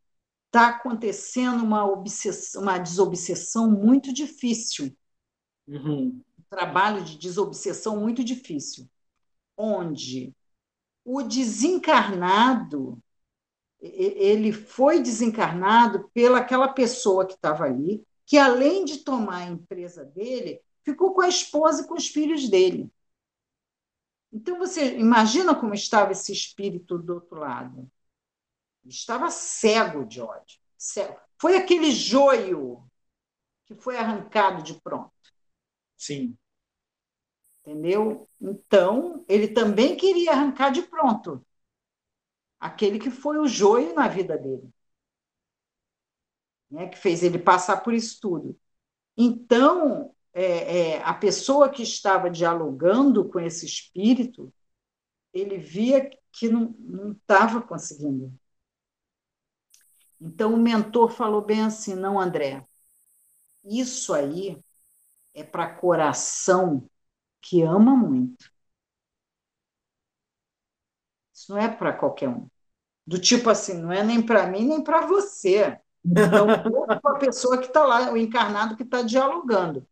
está 0.47 0.69
acontecendo 0.69 1.63
uma, 1.63 1.85
obsessão, 1.85 2.63
uma 2.63 2.79
desobsessão 2.79 3.71
muito 3.71 4.15
difícil. 4.15 4.97
Uhum. 5.67 6.23
Um 6.39 6.43
trabalho 6.49 7.05
de 7.05 7.19
desobsessão 7.19 8.01
muito 8.01 8.25
difícil, 8.25 8.89
onde 9.59 10.35
o 11.05 11.21
desencarnado 11.21 12.99
ele 13.79 14.55
foi 14.55 15.03
desencarnado 15.03 16.09
pelaquela 16.15 16.67
pessoa 16.67 17.27
que 17.27 17.35
estava 17.35 17.65
ali, 17.65 18.03
que 18.25 18.39
além 18.39 18.87
de 18.87 19.05
tomar 19.05 19.43
a 19.43 19.51
empresa 19.51 20.03
dele, 20.03 20.63
ficou 20.83 21.13
com 21.13 21.21
a 21.21 21.29
esposa 21.29 21.83
e 21.83 21.87
com 21.87 21.95
os 21.95 22.09
filhos 22.09 22.49
dele. 22.49 22.91
Então, 24.33 24.59
você 24.59 24.99
imagina 24.99 25.55
como 25.55 25.75
estava 25.75 26.13
esse 26.13 26.33
espírito 26.33 26.99
do 26.99 27.15
outro 27.15 27.39
lado. 27.39 27.91
Estava 28.85 29.31
cego 29.31 30.05
de 30.05 30.21
ódio. 30.21 30.59
Cego. 30.77 31.19
Foi 31.41 31.57
aquele 31.57 31.91
joio 31.91 32.89
que 33.67 33.75
foi 33.75 33.97
arrancado 33.97 34.63
de 34.63 34.75
pronto. 34.81 35.13
Sim. 35.97 36.37
Entendeu? 37.65 38.29
Então, 38.41 39.25
ele 39.29 39.49
também 39.49 39.97
queria 39.97 40.33
arrancar 40.33 40.71
de 40.71 40.83
pronto 40.83 41.45
aquele 42.59 42.99
que 42.99 43.11
foi 43.11 43.39
o 43.39 43.47
joio 43.47 43.95
na 43.95 44.09
vida 44.09 44.37
dele, 44.37 44.69
né? 46.71 46.89
que 46.89 46.99
fez 46.99 47.23
ele 47.23 47.39
passar 47.39 47.79
por 47.79 47.95
isso 47.95 48.19
tudo. 48.21 48.59
Então, 49.17 50.15
é, 50.33 50.97
é, 50.97 51.03
a 51.03 51.15
pessoa 51.15 51.69
que 51.69 51.83
estava 51.83 52.31
dialogando 52.31 53.29
com 53.29 53.41
esse 53.41 53.67
espírito, 53.67 54.53
ele 55.33 55.59
via 55.59 56.11
que 56.33 56.49
não 56.49 56.75
estava 57.13 57.61
conseguindo. 57.63 58.33
Então, 60.21 60.55
o 60.55 60.57
mentor 60.57 61.11
falou 61.11 61.43
bem 61.43 61.63
assim: 61.63 61.95
não, 61.95 62.19
André, 62.19 62.67
isso 63.65 64.15
aí 64.15 64.63
é 65.35 65.45
para 65.45 65.75
coração 65.75 66.89
que 67.41 67.63
ama 67.63 67.97
muito. 67.97 68.51
Isso 71.33 71.53
não 71.53 71.59
é 71.59 71.69
para 71.69 71.93
qualquer 71.93 72.29
um. 72.29 72.49
Do 73.07 73.19
tipo 73.19 73.49
assim, 73.49 73.75
não 73.81 73.93
é 73.93 74.03
nem 74.03 74.25
para 74.25 74.47
mim, 74.47 74.67
nem 74.67 74.83
para 74.83 75.07
você. 75.07 75.81
Então, 76.05 76.47
para 77.01 77.17
a 77.17 77.19
pessoa 77.19 77.59
que 77.59 77.67
está 77.67 77.85
lá, 77.85 78.13
o 78.13 78.17
encarnado 78.17 78.77
que 78.77 78.83
está 78.83 79.03
dialogando. 79.03 79.87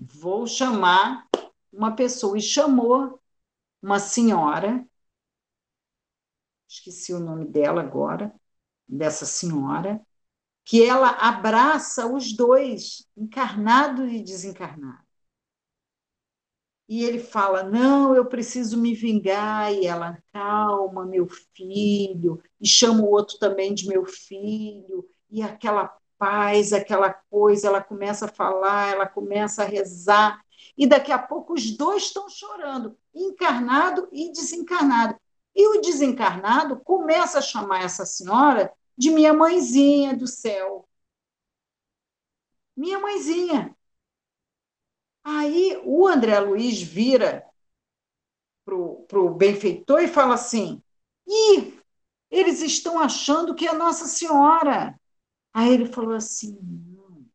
Vou 0.00 0.46
chamar 0.46 1.26
uma 1.72 1.94
pessoa. 1.94 2.38
E 2.38 2.40
chamou 2.42 3.20
uma 3.82 3.98
senhora, 3.98 4.86
esqueci 6.68 7.12
o 7.12 7.20
nome 7.20 7.46
dela 7.46 7.82
agora, 7.82 8.34
dessa 8.86 9.26
senhora, 9.26 10.00
que 10.64 10.84
ela 10.84 11.10
abraça 11.10 12.06
os 12.06 12.32
dois, 12.36 13.06
encarnado 13.16 14.06
e 14.06 14.22
desencarnado. 14.22 15.06
E 16.88 17.04
ele 17.04 17.18
fala: 17.18 17.62
Não, 17.62 18.14
eu 18.14 18.24
preciso 18.26 18.80
me 18.80 18.94
vingar. 18.94 19.72
E 19.72 19.86
ela, 19.86 20.22
calma, 20.32 21.04
meu 21.04 21.28
filho. 21.54 22.42
E 22.60 22.66
chama 22.66 23.02
o 23.02 23.10
outro 23.10 23.38
também 23.38 23.74
de 23.74 23.86
meu 23.86 24.06
filho. 24.06 25.06
E 25.30 25.42
aquela 25.42 25.94
paz, 26.18 26.72
aquela 26.72 27.12
coisa, 27.12 27.68
ela 27.68 27.82
começa 27.82 28.26
a 28.26 28.28
falar, 28.28 28.92
ela 28.92 29.06
começa 29.06 29.62
a 29.62 29.66
rezar. 29.66 30.44
E 30.76 30.86
daqui 30.86 31.12
a 31.12 31.18
pouco 31.18 31.54
os 31.54 31.70
dois 31.76 32.04
estão 32.04 32.28
chorando, 32.28 32.96
encarnado 33.14 34.08
e 34.12 34.30
desencarnado. 34.32 35.18
E 35.54 35.66
o 35.68 35.80
desencarnado 35.80 36.78
começa 36.80 37.38
a 37.38 37.42
chamar 37.42 37.82
essa 37.82 38.04
senhora 38.04 38.72
de 38.96 39.10
minha 39.10 39.32
mãezinha 39.32 40.16
do 40.16 40.26
céu. 40.26 40.88
Minha 42.76 42.98
mãezinha. 42.98 43.76
Aí 45.24 45.80
o 45.84 46.06
André 46.06 46.38
Luiz 46.40 46.80
vira 46.80 47.44
para 48.64 49.18
o 49.20 49.34
benfeitor 49.34 50.00
e 50.02 50.08
fala 50.08 50.34
assim: 50.34 50.82
Ih, 51.26 51.78
eles 52.30 52.62
estão 52.62 52.98
achando 52.98 53.54
que 53.54 53.66
é 53.66 53.72
Nossa 53.72 54.06
Senhora. 54.06 54.98
Aí 55.52 55.72
ele 55.72 55.86
falou 55.86 56.14
assim: 56.14 56.58
não, 56.62 57.26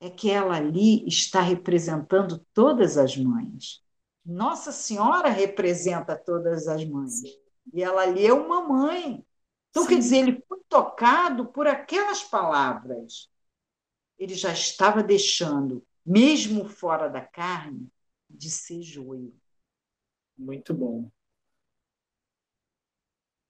é 0.00 0.10
que 0.10 0.30
ela 0.30 0.56
ali 0.56 1.06
está 1.06 1.40
representando 1.40 2.44
todas 2.52 2.96
as 2.96 3.16
mães. 3.16 3.82
Nossa 4.24 4.72
Senhora 4.72 5.28
representa 5.28 6.16
todas 6.16 6.68
as 6.68 6.84
mães. 6.84 7.22
E 7.72 7.82
ela 7.82 8.02
ali 8.02 8.26
é 8.26 8.32
uma 8.32 8.66
mãe. 8.66 9.24
Então, 9.70 9.82
Sim. 9.82 9.88
quer 9.88 9.98
dizer, 9.98 10.16
ele 10.18 10.44
foi 10.48 10.60
tocado 10.68 11.46
por 11.46 11.66
aquelas 11.66 12.22
palavras. 12.22 13.30
Ele 14.18 14.34
já 14.34 14.52
estava 14.52 15.02
deixando 15.02 15.84
mesmo 16.04 16.68
fora 16.68 17.08
da 17.08 17.20
carne, 17.20 17.86
de 18.28 18.50
ser 18.50 18.82
joio. 18.82 19.34
Muito 20.36 20.72
bom. 20.72 21.10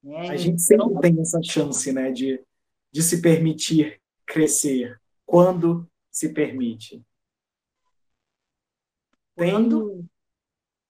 É, 0.05 0.21
a 0.21 0.25
então... 0.25 0.39
gente 0.39 0.63
sempre 0.63 1.01
tem 1.01 1.21
essa 1.21 1.41
chance 1.43 1.93
né, 1.93 2.11
de, 2.11 2.45
de 2.91 3.03
se 3.03 3.21
permitir 3.21 4.01
crescer 4.27 5.01
quando 5.25 5.89
se 6.11 6.33
permite. 6.33 7.03
Quando? 9.35 9.91
Tem, 9.91 10.11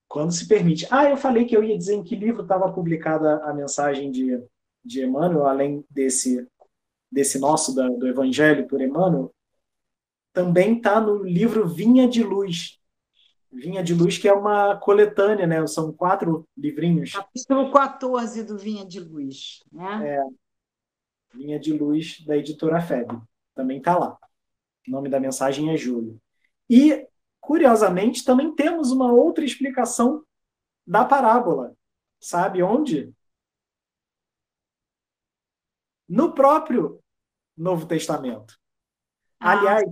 quando 0.08 0.32
se 0.32 0.48
permite. 0.48 0.86
Ah, 0.90 1.08
eu 1.08 1.16
falei 1.16 1.44
que 1.44 1.56
eu 1.56 1.62
ia 1.62 1.76
dizer 1.76 1.94
em 1.94 2.02
que 2.02 2.16
livro 2.16 2.42
estava 2.42 2.72
publicada 2.72 3.44
a 3.44 3.52
mensagem 3.52 4.10
de, 4.10 4.42
de 4.84 5.04
Emmanuel, 5.04 5.46
além 5.46 5.84
desse, 5.90 6.46
desse 7.10 7.38
nosso, 7.38 7.74
da, 7.74 7.88
do 7.88 8.06
Evangelho 8.06 8.66
por 8.66 8.80
Emmanuel 8.80 9.34
também 10.38 10.76
está 10.76 11.00
no 11.00 11.24
livro 11.24 11.66
Vinha 11.66 12.08
de 12.08 12.22
Luz. 12.22 12.78
Vinha 13.50 13.82
de 13.82 13.92
Luz, 13.92 14.18
que 14.18 14.28
é 14.28 14.32
uma 14.32 14.76
coletânea, 14.76 15.48
né? 15.48 15.66
São 15.66 15.92
quatro 15.92 16.46
livrinhos. 16.56 17.12
Capítulo 17.12 17.72
14 17.72 18.44
do 18.44 18.56
Vinha 18.56 18.86
de 18.86 19.00
Luz. 19.00 19.64
Né? 19.72 20.16
É. 20.16 20.22
Vinha 21.32 21.58
de 21.58 21.72
Luz, 21.72 22.24
da 22.24 22.36
editora 22.36 22.80
FEB. 22.80 23.20
Também 23.54 23.78
está 23.78 23.98
lá. 23.98 24.18
O 24.86 24.90
nome 24.90 25.08
da 25.08 25.20
mensagem 25.20 25.70
é 25.70 25.76
Júlio. 25.76 26.20
E, 26.68 27.06
curiosamente, 27.40 28.24
também 28.24 28.54
temos 28.54 28.90
uma 28.90 29.12
outra 29.12 29.44
explicação 29.44 30.24
da 30.86 31.04
parábola. 31.04 31.74
Sabe 32.20 32.62
onde? 32.62 33.12
No 36.08 36.32
próprio 36.32 37.00
Novo 37.56 37.86
Testamento. 37.86 38.58
Ah, 39.38 39.52
Aliás, 39.52 39.84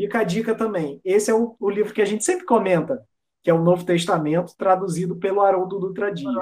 Fica 0.00 0.20
a 0.20 0.24
dica 0.24 0.54
também. 0.54 0.98
Esse 1.04 1.30
é 1.30 1.34
o, 1.34 1.54
o, 1.60 1.68
livro 1.68 1.92
que 1.92 2.00
a 2.00 2.06
gente 2.06 2.24
sempre 2.24 2.46
comenta, 2.46 3.06
que 3.42 3.50
é 3.50 3.52
o 3.52 3.62
Novo 3.62 3.84
Testamento, 3.84 4.56
traduzido 4.56 5.16
pelo 5.16 5.42
Haroldo 5.42 5.78
Dutra 5.78 6.10
Dias. 6.10 6.32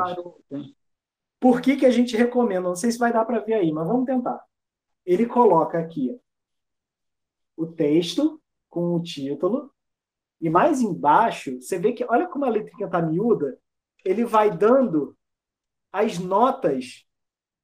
Por 1.40 1.60
que, 1.60 1.76
que 1.76 1.86
a 1.86 1.90
gente 1.90 2.16
recomenda? 2.16 2.68
Não 2.68 2.76
sei 2.76 2.90
se 2.90 2.98
vai 2.98 3.12
dar 3.12 3.24
para 3.24 3.40
ver 3.40 3.54
aí, 3.54 3.72
mas 3.72 3.86
vamos 3.86 4.06
tentar. 4.06 4.42
Ele 5.06 5.26
coloca 5.26 5.78
aqui 5.78 6.18
o 7.56 7.66
texto 7.66 8.40
com 8.68 8.94
o 8.94 9.02
título, 9.02 9.72
e 10.40 10.48
mais 10.48 10.80
embaixo, 10.80 11.60
você 11.60 11.78
vê 11.78 11.92
que, 11.92 12.04
olha 12.08 12.28
como 12.28 12.44
a 12.44 12.48
letra 12.48 12.72
está 12.84 13.02
miúda, 13.02 13.58
ele 14.04 14.24
vai 14.24 14.56
dando 14.56 15.16
as 15.92 16.18
notas 16.18 17.04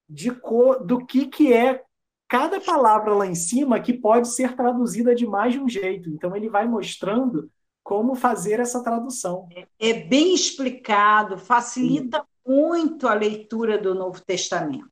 de 0.08 0.32
cor, 0.32 0.84
do 0.84 1.04
que, 1.06 1.26
que 1.26 1.52
é 1.52 1.84
cada 2.26 2.60
palavra 2.60 3.14
lá 3.14 3.26
em 3.26 3.34
cima 3.34 3.80
que 3.80 3.92
pode 3.92 4.28
ser 4.28 4.56
traduzida 4.56 5.14
de 5.14 5.26
mais 5.26 5.52
de 5.52 5.60
um 5.60 5.68
jeito. 5.68 6.10
Então, 6.10 6.34
ele 6.34 6.48
vai 6.48 6.66
mostrando 6.66 7.50
como 7.82 8.14
fazer 8.14 8.58
essa 8.58 8.82
tradução. 8.82 9.48
É, 9.52 9.66
é 9.78 9.92
bem 9.92 10.34
explicado, 10.34 11.38
facilita 11.38 12.18
Sim. 12.18 12.26
Muito 12.46 13.08
a 13.08 13.14
leitura 13.14 13.78
do 13.78 13.94
Novo 13.94 14.20
Testamento. 14.24 14.90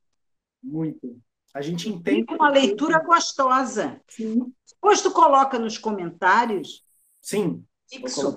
Muito. 0.61 1.19
A 1.53 1.61
gente 1.61 1.87
entende. 1.87 2.33
uma 2.33 2.49
leitura 2.49 2.99
gostosa. 2.99 4.01
Sim. 4.07 4.51
Depois 4.67 5.01
tu 5.01 5.11
coloca 5.11 5.59
nos 5.59 5.77
comentários. 5.77 6.83
Sim. 7.21 7.63
Fixo, 7.87 8.35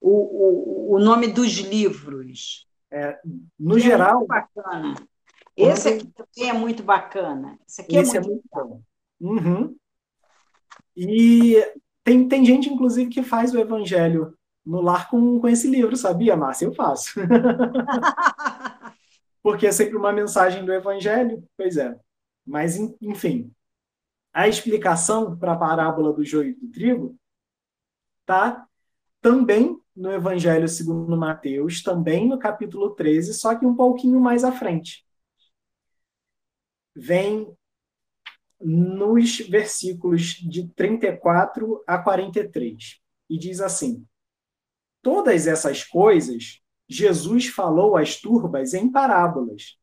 o, 0.00 0.10
o, 0.10 0.94
o 0.96 0.98
nome 0.98 1.28
dos 1.28 1.52
livros. 1.58 2.66
É, 2.90 3.20
no 3.58 3.78
geral. 3.78 4.22
É 4.22 4.26
bacana. 4.26 4.94
Esse 5.56 5.88
aqui 5.90 6.06
também 6.08 6.50
é 6.50 6.52
muito 6.52 6.82
bacana. 6.82 7.58
Esse 7.68 7.82
aqui 7.82 7.96
é 7.96 8.00
Esse 8.00 8.16
é 8.16 8.20
muito, 8.20 8.42
é 8.52 8.58
muito 8.58 8.68
bom. 8.68 8.82
Uhum. 9.20 9.76
E 10.96 11.56
tem, 12.02 12.26
tem 12.26 12.44
gente, 12.44 12.68
inclusive, 12.68 13.10
que 13.10 13.22
faz 13.22 13.54
o 13.54 13.58
evangelho 13.58 14.36
no 14.64 14.80
lar 14.80 15.08
com, 15.08 15.40
com 15.40 15.48
esse 15.48 15.68
livro, 15.68 15.96
sabia, 15.96 16.36
Márcia? 16.36 16.66
Eu 16.66 16.74
faço. 16.74 17.20
Porque 19.42 19.66
é 19.66 19.72
sempre 19.72 19.96
uma 19.96 20.12
mensagem 20.12 20.64
do 20.64 20.72
evangelho. 20.72 21.42
Pois 21.56 21.76
é. 21.76 21.98
Mas, 22.46 22.76
enfim, 23.00 23.52
a 24.32 24.48
explicação 24.48 25.36
para 25.36 25.52
a 25.52 25.58
parábola 25.58 26.12
do 26.12 26.24
joio 26.24 26.50
e 26.50 26.54
do 26.54 26.70
trigo 26.70 27.18
tá 28.24 28.66
também 29.20 29.78
no 29.94 30.10
Evangelho 30.10 30.68
segundo 30.68 31.16
Mateus, 31.16 31.82
também 31.82 32.28
no 32.28 32.38
capítulo 32.38 32.94
13, 32.94 33.34
só 33.34 33.54
que 33.54 33.66
um 33.66 33.74
pouquinho 33.74 34.18
mais 34.18 34.44
à 34.44 34.52
frente 34.52 35.04
vem 36.94 37.54
nos 38.60 39.40
versículos 39.40 40.34
de 40.34 40.68
34 40.68 41.82
a 41.86 41.98
43 41.98 43.00
e 43.28 43.38
diz 43.38 43.60
assim: 43.60 44.06
Todas 45.02 45.46
essas 45.46 45.84
coisas 45.84 46.60
Jesus 46.90 47.46
falou 47.46 47.96
às 47.96 48.16
turbas 48.16 48.74
em 48.74 48.90
parábolas. 48.90 49.78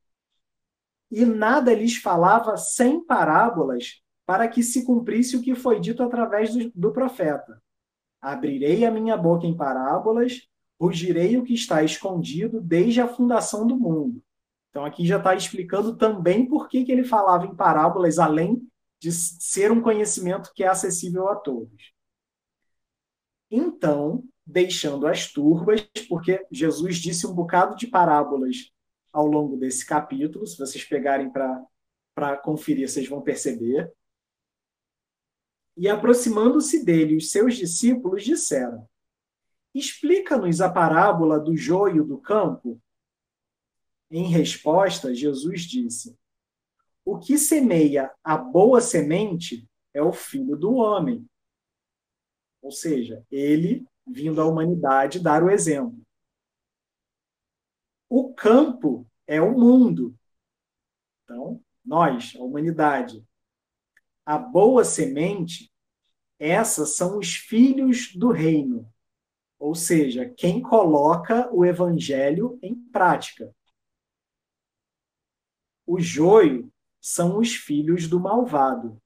E 1.09 1.24
nada 1.24 1.74
lhes 1.74 1.95
falava 1.95 2.57
sem 2.57 3.01
parábolas, 3.01 4.01
para 4.26 4.45
que 4.49 4.61
se 4.61 4.86
cumprisse 4.86 5.38
o 5.38 5.41
que 5.41 5.55
foi 5.55 5.80
dito 5.80 6.03
através 6.03 6.53
do, 6.53 6.70
do 6.76 6.91
profeta. 6.91 7.63
Abrirei 8.22 8.84
a 8.84 8.91
minha 8.91 9.15
boca 9.15 9.47
em 9.47 9.55
parábolas, 9.55 10.49
rugirei 10.78 11.38
o 11.38 11.45
que 11.45 11.53
está 11.53 11.82
escondido 11.82 12.59
desde 12.59 12.99
a 12.99 13.07
fundação 13.07 13.65
do 13.65 13.78
mundo. 13.78 14.22
Então 14.70 14.84
aqui 14.84 15.07
já 15.07 15.18
está 15.18 15.34
explicando 15.34 15.95
também 15.95 16.45
por 16.45 16.68
que, 16.68 16.84
que 16.84 16.91
ele 16.91 17.05
falava 17.05 17.45
em 17.45 17.55
parábolas, 17.55 18.20
além 18.20 18.61
de 18.99 19.13
ser 19.13 19.72
um 19.72 19.82
conhecimento 19.82 20.51
que 20.53 20.61
é 20.61 20.68
acessível 20.68 21.30
a 21.30 21.36
todos. 21.38 21.93
Então, 23.49 24.26
deixando 24.48 25.06
as 25.06 25.30
turbas, 25.30 25.82
porque 26.08 26.48
Jesus 26.50 26.95
disse 26.95 27.28
um 27.28 27.34
bocado 27.34 27.76
de 27.76 27.86
parábolas 27.86 28.72
ao 29.12 29.28
longo 29.28 29.58
desse 29.58 29.86
capítulo. 29.86 30.48
Se 30.48 30.58
vocês 30.58 30.86
pegarem 30.86 31.30
para 31.30 32.38
conferir, 32.38 32.88
vocês 32.88 33.10
vão 33.10 33.22
perceber. 33.22 33.91
E 35.76 35.89
aproximando-se 35.89 36.86
dele, 36.86 37.18
os 37.18 37.30
seus 37.30 37.58
discípulos 37.58 38.24
disseram: 38.24 38.88
Explica-nos 39.76 40.62
a 40.62 40.70
parábola 40.70 41.38
do 41.38 41.56
joio 41.56 42.06
do 42.06 42.18
campo. 42.18 42.82
Em 44.10 44.30
resposta, 44.30 45.14
Jesus 45.14 45.64
disse: 45.64 46.18
O 47.04 47.20
que 47.20 47.38
semeia 47.38 48.10
a 48.24 48.38
boa 48.38 48.80
semente 48.80 49.68
é 49.93 50.02
o 50.02 50.14
filho 50.14 50.56
do 50.56 50.76
homem. 50.76 51.28
Ou 52.62 52.72
seja, 52.72 53.26
ele 53.30 53.86
vindo 54.08 54.41
à 54.41 54.45
humanidade 54.45 55.20
dar 55.20 55.43
o 55.43 55.49
exemplo. 55.49 55.99
O 58.10 58.34
campo 58.34 59.05
é 59.26 59.41
o 59.41 59.58
mundo. 59.58 60.18
Então, 61.24 61.62
nós, 61.84 62.34
a 62.38 62.43
humanidade. 62.43 63.26
A 64.26 64.38
boa 64.38 64.86
semente, 64.86 65.72
essas 66.39 66.95
são 66.95 67.18
os 67.18 67.36
filhos 67.36 68.16
do 68.16 68.32
reino. 68.32 68.91
Ou 69.60 69.76
seja, 69.76 70.30
quem 70.30 70.62
coloca 70.62 71.53
o 71.53 71.66
evangelho 71.66 72.58
em 72.62 72.76
prática. 72.76 73.53
O 75.86 75.99
joio 75.99 76.72
são 77.01 77.39
os 77.39 77.55
filhos 77.55 78.08
do 78.08 78.20
malvado. 78.20 79.01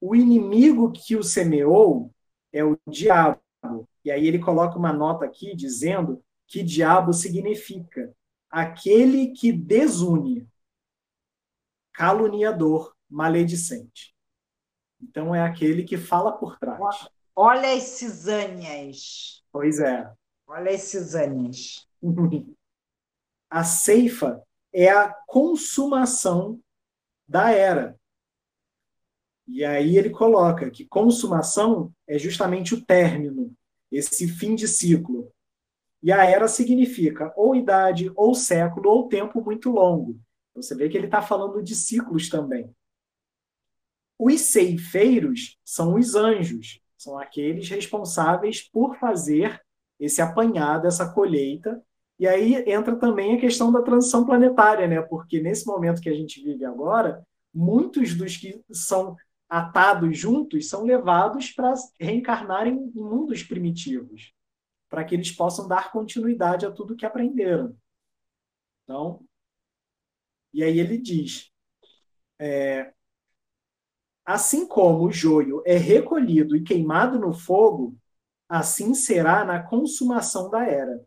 O 0.00 0.16
inimigo 0.16 0.90
que 0.90 1.14
o 1.14 1.22
semeou 1.22 2.11
é 2.52 2.64
o 2.64 2.78
diabo. 2.86 3.40
E 4.04 4.10
aí 4.10 4.26
ele 4.26 4.38
coloca 4.38 4.78
uma 4.78 4.92
nota 4.92 5.24
aqui 5.24 5.54
dizendo 5.54 6.22
que 6.46 6.62
diabo 6.62 7.12
significa 7.12 8.14
aquele 8.50 9.28
que 9.28 9.52
desune, 9.52 10.46
caluniador, 11.92 12.94
maledicente. 13.08 14.14
Então 15.00 15.34
é 15.34 15.42
aquele 15.42 15.84
que 15.84 15.96
fala 15.96 16.32
por 16.32 16.58
trás. 16.58 17.08
Olha 17.34 17.72
as 17.74 17.84
cisânias. 17.84 19.42
Pois 19.50 19.80
é. 19.80 20.10
Olha 20.46 20.72
as 20.72 20.82
cisânias. 20.82 21.88
a 23.48 23.64
ceifa 23.64 24.42
é 24.72 24.90
a 24.90 25.12
consumação 25.26 26.60
da 27.26 27.50
era. 27.50 27.98
E 29.46 29.64
aí 29.64 29.96
ele 29.96 30.10
coloca 30.10 30.70
que 30.70 30.86
consumação 30.86 31.92
é 32.06 32.18
justamente 32.18 32.74
o 32.74 32.84
término, 32.84 33.52
esse 33.90 34.28
fim 34.28 34.54
de 34.54 34.68
ciclo. 34.68 35.32
E 36.02 36.10
a 36.10 36.24
era 36.24 36.48
significa 36.48 37.32
ou 37.36 37.54
idade, 37.54 38.10
ou 38.16 38.34
século, 38.34 38.90
ou 38.90 39.08
tempo 39.08 39.42
muito 39.42 39.70
longo. 39.70 40.18
Você 40.54 40.74
vê 40.74 40.88
que 40.88 40.96
ele 40.96 41.06
está 41.06 41.22
falando 41.22 41.62
de 41.62 41.74
ciclos 41.74 42.28
também. 42.28 42.74
Os 44.18 44.40
ceifeiros 44.40 45.58
são 45.64 45.94
os 45.94 46.14
anjos, 46.14 46.80
são 46.96 47.18
aqueles 47.18 47.68
responsáveis 47.68 48.60
por 48.60 48.96
fazer 48.96 49.60
esse 49.98 50.20
apanhado, 50.20 50.86
essa 50.86 51.12
colheita. 51.12 51.82
E 52.18 52.26
aí 52.26 52.54
entra 52.70 52.94
também 52.96 53.34
a 53.34 53.40
questão 53.40 53.72
da 53.72 53.82
transição 53.82 54.24
planetária, 54.24 54.86
né? 54.86 55.00
Porque 55.02 55.40
nesse 55.40 55.66
momento 55.66 56.00
que 56.00 56.08
a 56.08 56.14
gente 56.14 56.42
vive 56.42 56.64
agora, 56.64 57.26
muitos 57.52 58.14
dos 58.14 58.36
que 58.36 58.60
são 58.70 59.16
atados 59.52 60.16
juntos, 60.16 60.66
são 60.70 60.82
levados 60.82 61.50
para 61.50 61.74
reencarnarem 62.00 62.90
em 62.96 63.02
mundos 63.02 63.42
primitivos, 63.42 64.32
para 64.88 65.04
que 65.04 65.14
eles 65.14 65.30
possam 65.30 65.68
dar 65.68 65.92
continuidade 65.92 66.64
a 66.64 66.70
tudo 66.70 66.96
que 66.96 67.04
aprenderam. 67.04 67.76
Então, 68.82 69.22
e 70.54 70.64
aí 70.64 70.80
ele 70.80 70.96
diz: 70.96 71.52
é, 72.38 72.94
assim 74.24 74.66
como 74.66 75.04
o 75.04 75.12
joio 75.12 75.62
é 75.66 75.76
recolhido 75.76 76.56
e 76.56 76.62
queimado 76.62 77.18
no 77.18 77.34
fogo, 77.34 77.94
assim 78.48 78.94
será 78.94 79.44
na 79.44 79.62
consumação 79.62 80.48
da 80.48 80.66
era. 80.66 80.98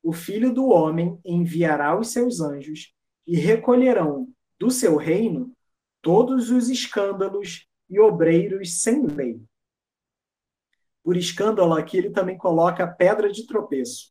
O 0.00 0.12
filho 0.12 0.54
do 0.54 0.68
homem 0.68 1.18
enviará 1.24 1.98
os 1.98 2.12
seus 2.12 2.40
anjos 2.40 2.94
e 3.26 3.36
recolherão 3.36 4.32
do 4.56 4.70
seu 4.70 4.94
reino 4.94 5.52
todos 6.00 6.48
os 6.48 6.68
escândalos 6.68 7.66
e 7.92 8.00
obreiros 8.00 8.80
sem 8.80 9.06
lei. 9.06 9.38
Por 11.04 11.14
escândalo, 11.14 11.74
aqui 11.74 11.98
ele 11.98 12.08
também 12.08 12.38
coloca 12.38 12.86
pedra 12.86 13.30
de 13.30 13.46
tropeço. 13.46 14.10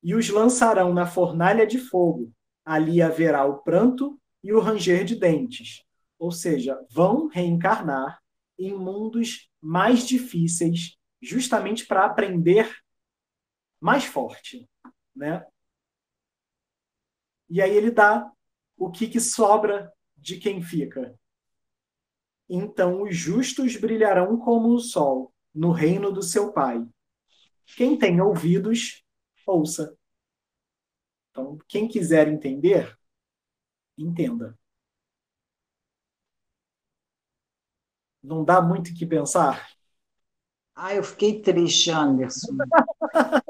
E 0.00 0.14
os 0.14 0.28
lançarão 0.28 0.94
na 0.94 1.04
fornalha 1.04 1.66
de 1.66 1.78
fogo. 1.78 2.32
Ali 2.64 3.02
haverá 3.02 3.44
o 3.44 3.58
pranto 3.64 4.16
e 4.44 4.52
o 4.52 4.60
ranger 4.60 5.04
de 5.04 5.16
dentes. 5.16 5.82
Ou 6.20 6.30
seja, 6.30 6.78
vão 6.88 7.26
reencarnar 7.26 8.22
em 8.56 8.72
mundos 8.72 9.50
mais 9.60 10.06
difíceis, 10.06 10.96
justamente 11.20 11.84
para 11.84 12.06
aprender 12.06 12.72
mais 13.80 14.04
forte, 14.04 14.68
né? 15.16 15.44
E 17.50 17.60
aí 17.60 17.76
ele 17.76 17.90
dá 17.90 18.30
o 18.76 18.88
que, 18.88 19.08
que 19.08 19.18
sobra 19.18 19.92
de 20.16 20.36
quem 20.36 20.62
fica. 20.62 21.18
Então 22.52 23.02
os 23.02 23.16
justos 23.16 23.76
brilharão 23.76 24.38
como 24.38 24.68
o 24.74 24.78
sol 24.78 25.32
no 25.54 25.72
reino 25.72 26.12
do 26.12 26.22
seu 26.22 26.52
Pai. 26.52 26.86
Quem 27.76 27.98
tem 27.98 28.20
ouvidos, 28.20 29.04
ouça. 29.46 29.96
Então, 31.30 31.58
quem 31.68 31.86
quiser 31.88 32.28
entender, 32.28 32.96
entenda. 33.96 34.56
Não 38.22 38.44
dá 38.44 38.60
muito 38.60 38.90
o 38.90 38.94
que 38.94 39.06
pensar? 39.06 39.68
Ah, 40.74 40.94
eu 40.94 41.02
fiquei 41.02 41.40
triste, 41.40 41.90
Anderson. 41.90 42.56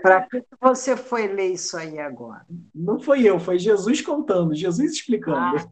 Para 0.00 0.22
que 0.28 0.42
você 0.60 0.96
foi 0.96 1.26
ler 1.26 1.52
isso 1.52 1.76
aí 1.76 1.98
agora? 1.98 2.46
Não 2.74 2.98
foi 3.00 3.22
eu, 3.22 3.38
foi 3.38 3.58
Jesus 3.58 4.00
contando, 4.00 4.54
Jesus 4.54 4.92
explicando. 4.92 5.38
Ah, 5.38 5.66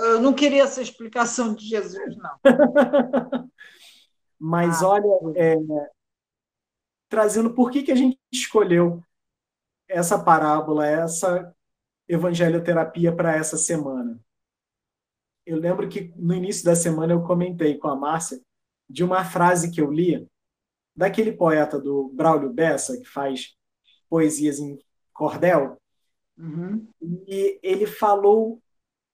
eu 0.00 0.20
não 0.20 0.32
queria 0.32 0.64
essa 0.64 0.82
explicação 0.82 1.54
de 1.54 1.66
Jesus, 1.66 2.16
não. 2.16 2.30
Mas 4.38 4.82
ah, 4.82 4.88
olha, 4.88 5.08
é, 5.36 5.54
trazendo 7.08 7.54
por 7.54 7.70
que, 7.70 7.82
que 7.82 7.92
a 7.92 7.96
gente 7.96 8.18
escolheu 8.32 9.02
essa 9.86 10.18
parábola, 10.18 10.86
essa 10.86 11.54
evangelioterapia 12.08 13.14
para 13.14 13.36
essa 13.36 13.56
semana. 13.56 14.18
Eu 15.44 15.58
lembro 15.58 15.88
que 15.88 16.12
no 16.16 16.34
início 16.34 16.64
da 16.64 16.74
semana 16.74 17.12
eu 17.12 17.22
comentei 17.22 17.76
com 17.76 17.88
a 17.88 17.96
Márcia 17.96 18.40
de 18.88 19.04
uma 19.04 19.24
frase 19.24 19.70
que 19.70 19.80
eu 19.80 19.90
li 19.90 20.28
daquele 21.00 21.32
poeta 21.32 21.80
do 21.80 22.10
Braulio 22.10 22.52
Bessa, 22.52 22.94
que 22.98 23.06
faz 23.06 23.56
poesias 24.06 24.58
em 24.58 24.78
cordel, 25.14 25.80
uhum. 26.36 26.86
e 27.26 27.58
ele 27.62 27.86
falou 27.86 28.60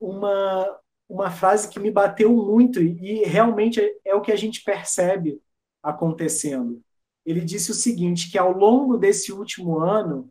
uma, 0.00 0.80
uma 1.08 1.30
frase 1.30 1.68
que 1.68 1.78
me 1.78 1.92
bateu 1.92 2.32
muito, 2.32 2.82
e 2.82 3.22
realmente 3.22 3.80
é 4.04 4.16
o 4.16 4.20
que 4.20 4.32
a 4.32 4.36
gente 4.36 4.64
percebe 4.64 5.40
acontecendo. 5.80 6.82
Ele 7.24 7.40
disse 7.40 7.70
o 7.70 7.74
seguinte, 7.74 8.32
que 8.32 8.36
ao 8.36 8.50
longo 8.50 8.96
desse 8.96 9.32
último 9.32 9.78
ano, 9.78 10.28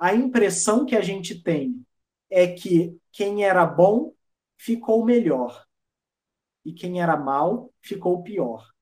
a 0.00 0.12
impressão 0.12 0.84
que 0.84 0.96
a 0.96 1.00
gente 1.00 1.40
tem 1.40 1.86
é 2.28 2.48
que 2.48 2.98
quem 3.12 3.44
era 3.44 3.64
bom 3.64 4.12
ficou 4.58 5.04
melhor 5.04 5.64
e 6.64 6.72
quem 6.72 7.00
era 7.00 7.16
mal 7.16 7.72
ficou 7.80 8.24
pior. 8.24 8.75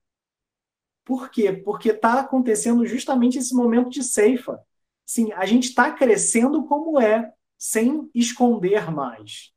Por 1.05 1.29
quê? 1.29 1.53
Porque 1.53 1.91
está 1.91 2.19
acontecendo 2.19 2.85
justamente 2.85 3.37
esse 3.37 3.53
momento 3.53 3.89
de 3.89 4.03
ceifa. 4.03 4.59
Sim, 5.05 5.31
a 5.33 5.45
gente 5.45 5.69
está 5.69 5.91
crescendo 5.91 6.65
como 6.65 6.99
é, 6.99 7.31
sem 7.57 8.09
esconder 8.13 8.91
mais. 8.91 9.53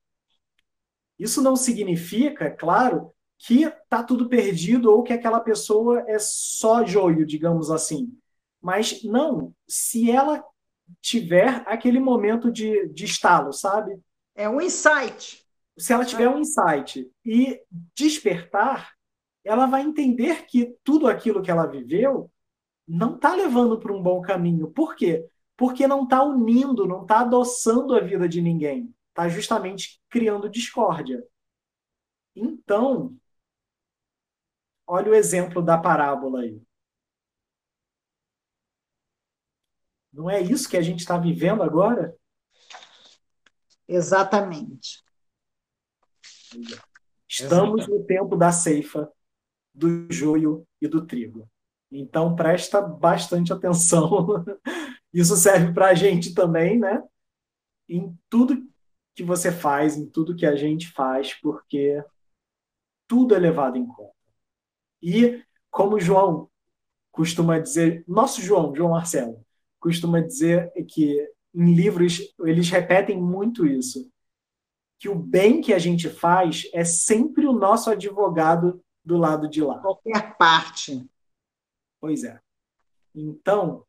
Isso 1.19 1.43
não 1.43 1.57
significa, 1.57 2.45
é 2.45 2.51
claro, 2.51 3.13
que 3.39 3.65
está 3.65 4.03
tudo 4.03 4.29
perdido 4.29 4.93
ou 4.93 5.03
que 5.03 5.13
aquela 5.13 5.41
pessoa 5.41 6.05
é 6.07 6.19
só 6.19 6.85
joio, 6.85 7.25
digamos 7.25 7.71
assim. 7.71 8.13
Mas 8.61 9.03
não, 9.05 9.55
se 9.67 10.11
ela 10.11 10.45
tiver 11.01 11.63
aquele 11.67 11.99
momento 11.99 12.51
de, 12.51 12.89
de 12.89 13.05
estalo, 13.05 13.53
sabe? 13.53 13.99
É 14.35 14.49
um 14.49 14.61
insight. 14.61 15.45
Se 15.79 15.93
ela 15.93 16.05
tiver 16.05 16.29
um 16.29 16.41
insight 16.41 17.09
e 17.25 17.61
despertar, 17.95 18.93
ela 19.49 19.65
vai 19.65 19.81
entender 19.81 20.45
que 20.45 20.77
tudo 20.85 21.09
aquilo 21.09 21.41
que 21.41 21.51
ela 21.51 21.65
viveu 21.65 22.31
não 22.87 23.17
está 23.17 23.35
levando 23.35 23.81
para 23.81 23.95
um 23.95 24.03
bom 24.03 24.21
caminho. 24.21 24.71
Por 24.71 24.95
quê? 24.95 25.27
Porque 25.57 25.87
não 25.87 26.05
está 26.05 26.23
unindo, 26.23 26.87
não 26.87 27.01
está 27.01 27.21
adoçando 27.21 27.95
a 27.95 28.01
vida 28.01 28.29
de 28.29 28.43
ninguém. 28.43 28.95
Está 29.09 29.27
justamente 29.27 30.03
criando 30.11 30.51
discórdia. 30.51 31.27
Então, 32.37 33.17
olha 34.87 35.13
o 35.13 35.15
exemplo 35.15 35.63
da 35.63 35.79
parábola 35.79 36.43
aí. 36.43 36.63
Não 40.13 40.29
é 40.29 40.43
isso 40.43 40.69
que 40.69 40.77
a 40.77 40.83
gente 40.83 41.01
está 41.01 41.17
vivendo 41.17 41.63
agora? 41.63 42.15
Exatamente. 43.89 45.03
Estamos 47.27 47.81
Exatamente. 47.81 47.91
no 47.91 48.05
tempo 48.05 48.37
da 48.37 48.53
ceifa, 48.53 49.11
do 49.79 50.13
joio 50.13 50.67
e 50.81 50.89
do 50.89 51.07
trigo. 51.07 51.49
Então, 51.91 52.35
presta 52.35 52.83
bastante 52.83 53.53
atenção. 53.53 54.45
Isso 55.15 55.37
serve 55.37 55.73
para 55.73 55.89
a 55.89 55.95
gente 55.95 56.35
também, 56.35 56.79
né? 56.79 57.03
Em 57.89 58.15
tudo 58.29 58.69
que 59.15 59.23
você 59.23 59.51
faz, 59.51 59.97
em 59.97 60.07
tudo 60.07 60.37
que 60.37 60.45
a 60.45 60.55
gente 60.55 60.93
faz, 60.93 61.33
porque 61.35 62.03
tudo 63.07 63.35
é 63.35 63.39
levado 63.39 63.79
em 63.79 63.87
conta. 63.87 64.13
E, 65.01 65.43
como 65.71 66.01
João 66.01 66.51
costuma 67.11 67.59
dizer, 67.59 68.05
nosso 68.07 68.43
João, 68.43 68.75
João 68.75 68.91
Marcelo, 68.91 69.45
costuma 69.81 70.21
dizer 70.21 70.71
que 70.89 71.27
em 71.55 71.75
livros 71.75 72.35
eles 72.41 72.69
repetem 72.69 73.21
muito 73.21 73.67
isso, 73.67 74.11
que 74.99 75.09
o 75.09 75.15
bem 75.15 75.61
que 75.61 75.73
a 75.73 75.79
gente 75.79 76.09
faz 76.11 76.69
é 76.75 76.85
sempre 76.85 77.47
o 77.47 77.53
nosso 77.53 77.91
advogado 77.91 78.81
do 79.09 79.17
lado 79.17 79.49
de 79.49 79.63
lá. 79.63 79.79
Qualquer 79.81 80.37
parte. 80.37 81.09
Pois 81.99 82.25
é. 82.25 82.39
Então, 83.15 83.87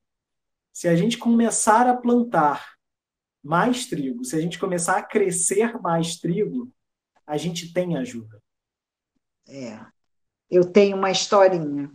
se 0.72 0.88
a 0.88 0.96
gente 0.96 1.18
começar 1.18 1.88
a 1.88 1.96
plantar 1.96 2.78
mais 3.44 3.86
trigo, 3.86 4.24
se 4.24 4.38
a 4.38 4.40
gente 4.40 4.58
começar 4.58 4.98
a 4.98 5.04
crescer 5.04 5.78
mais 5.82 6.16
trigo, 6.16 6.74
a 7.28 7.36
gente 7.36 7.74
tem 7.74 7.98
ajuda. 7.98 8.42
É. 9.46 9.86
Eu 10.50 10.72
tenho 10.72 10.96
uma 10.96 11.12
historinha. 11.12 11.92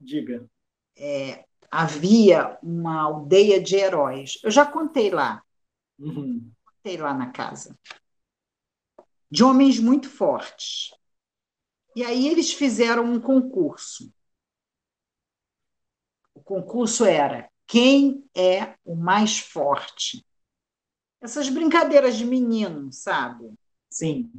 Diga. 0.00 0.48
É, 0.96 1.44
havia 1.68 2.56
uma 2.62 3.02
aldeia 3.02 3.60
de 3.60 3.74
heróis. 3.74 4.38
Eu 4.44 4.50
já 4.52 4.64
contei 4.64 5.10
lá. 5.10 5.42
Uhum. 5.98 6.52
Contei 6.64 6.96
lá 6.98 7.12
na 7.12 7.32
casa. 7.32 7.76
De 9.28 9.42
homens 9.42 9.80
muito 9.80 10.08
fortes. 10.08 10.92
E 11.94 12.04
aí 12.04 12.28
eles 12.28 12.52
fizeram 12.52 13.04
um 13.04 13.20
concurso. 13.20 14.12
O 16.34 16.40
concurso 16.42 17.04
era 17.04 17.48
quem 17.66 18.28
é 18.36 18.74
o 18.84 18.94
mais 18.94 19.38
forte. 19.38 20.26
Essas 21.20 21.48
brincadeiras 21.48 22.16
de 22.16 22.24
menino, 22.24 22.92
sabe? 22.92 23.54
Sim. 23.88 24.30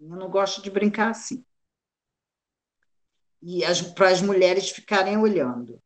Eu 0.00 0.16
não 0.16 0.28
gosto 0.28 0.60
de 0.60 0.70
brincar 0.70 1.10
assim. 1.10 1.44
E 3.42 3.60
para 3.94 4.10
as 4.10 4.20
mulheres 4.20 4.70
ficarem 4.70 5.16
olhando. 5.16 5.80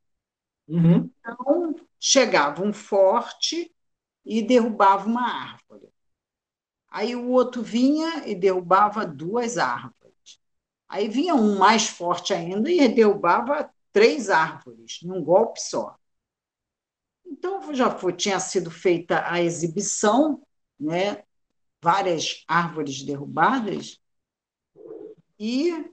Uhum. 0.67 1.11
Então, 1.21 1.75
chegava 1.99 2.63
um 2.63 2.73
forte 2.73 3.75
e 4.25 4.43
derrubava 4.43 5.07
uma 5.07 5.29
árvore. 5.29 5.89
Aí 6.91 7.15
o 7.15 7.29
outro 7.29 7.63
vinha 7.63 8.27
e 8.27 8.35
derrubava 8.35 9.05
duas 9.07 9.59
árvores. 9.59 9.98
Aí 10.89 11.09
vinha 11.09 11.35
um 11.35 11.59
mais 11.59 11.89
forte 11.89 12.33
ainda 12.33 12.71
e 12.71 12.89
derrubava 12.89 13.71
três 13.93 14.31
árvores 14.31 15.01
num 15.03 15.23
golpe 15.23 15.61
só. 15.61 15.97
Então 17.27 17.75
já 17.75 17.91
foi, 17.91 18.13
tinha 18.13 18.41
sido 18.41 18.71
feita 18.71 19.31
a 19.31 19.41
exibição, 19.41 20.43
né? 20.79 21.23
várias 21.81 22.45
árvores 22.49 23.03
derrubadas, 23.03 24.01
e 25.39 25.93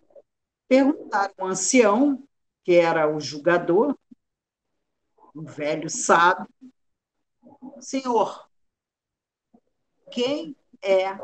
perguntaram 0.68 1.34
ao 1.38 1.48
ancião, 1.48 2.28
que 2.64 2.74
era 2.74 3.14
o 3.14 3.20
julgador, 3.20 3.96
um 5.36 5.44
velho 5.44 5.90
sábio, 5.90 6.48
Senhor, 7.80 8.50
quem 10.12 10.56
é 10.82 11.18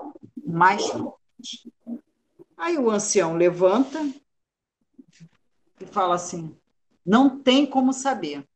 mais 0.46 0.86
forte? 0.88 1.74
Aí 2.62 2.78
o 2.78 2.92
ancião 2.92 3.36
levanta 3.36 3.98
e 5.80 5.86
fala 5.88 6.14
assim: 6.14 6.56
não 7.04 7.42
tem 7.42 7.68
como 7.68 7.92
saber. 7.92 8.48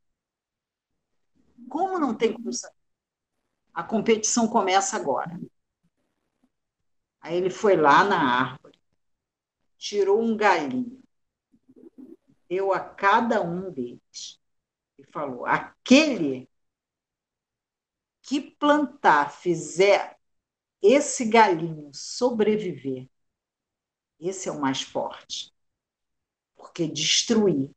Como 1.67 1.97
não 1.97 2.15
tem 2.15 2.31
como 2.31 2.53
saber? 2.53 2.77
A 3.73 3.83
competição 3.83 4.47
começa 4.47 4.95
agora. 4.95 5.41
Aí 7.19 7.35
ele 7.35 7.49
foi 7.49 7.75
lá 7.75 8.03
na 8.03 8.51
árvore, 8.51 8.79
tirou 9.75 10.21
um 10.21 10.37
galinho, 10.37 11.01
deu 12.47 12.71
a 12.71 12.79
cada 12.79 13.41
um 13.41 13.71
deles 13.71 14.39
e 14.99 15.03
falou: 15.05 15.47
aquele 15.47 16.47
que 18.21 18.39
plantar, 18.39 19.31
fizer 19.31 20.15
esse 20.79 21.25
galinho 21.25 21.89
sobreviver, 21.91 23.09
esse 24.27 24.49
é 24.49 24.51
o 24.51 24.59
mais 24.59 24.81
forte. 24.81 25.53
Porque 26.55 26.87
destruir 26.87 27.71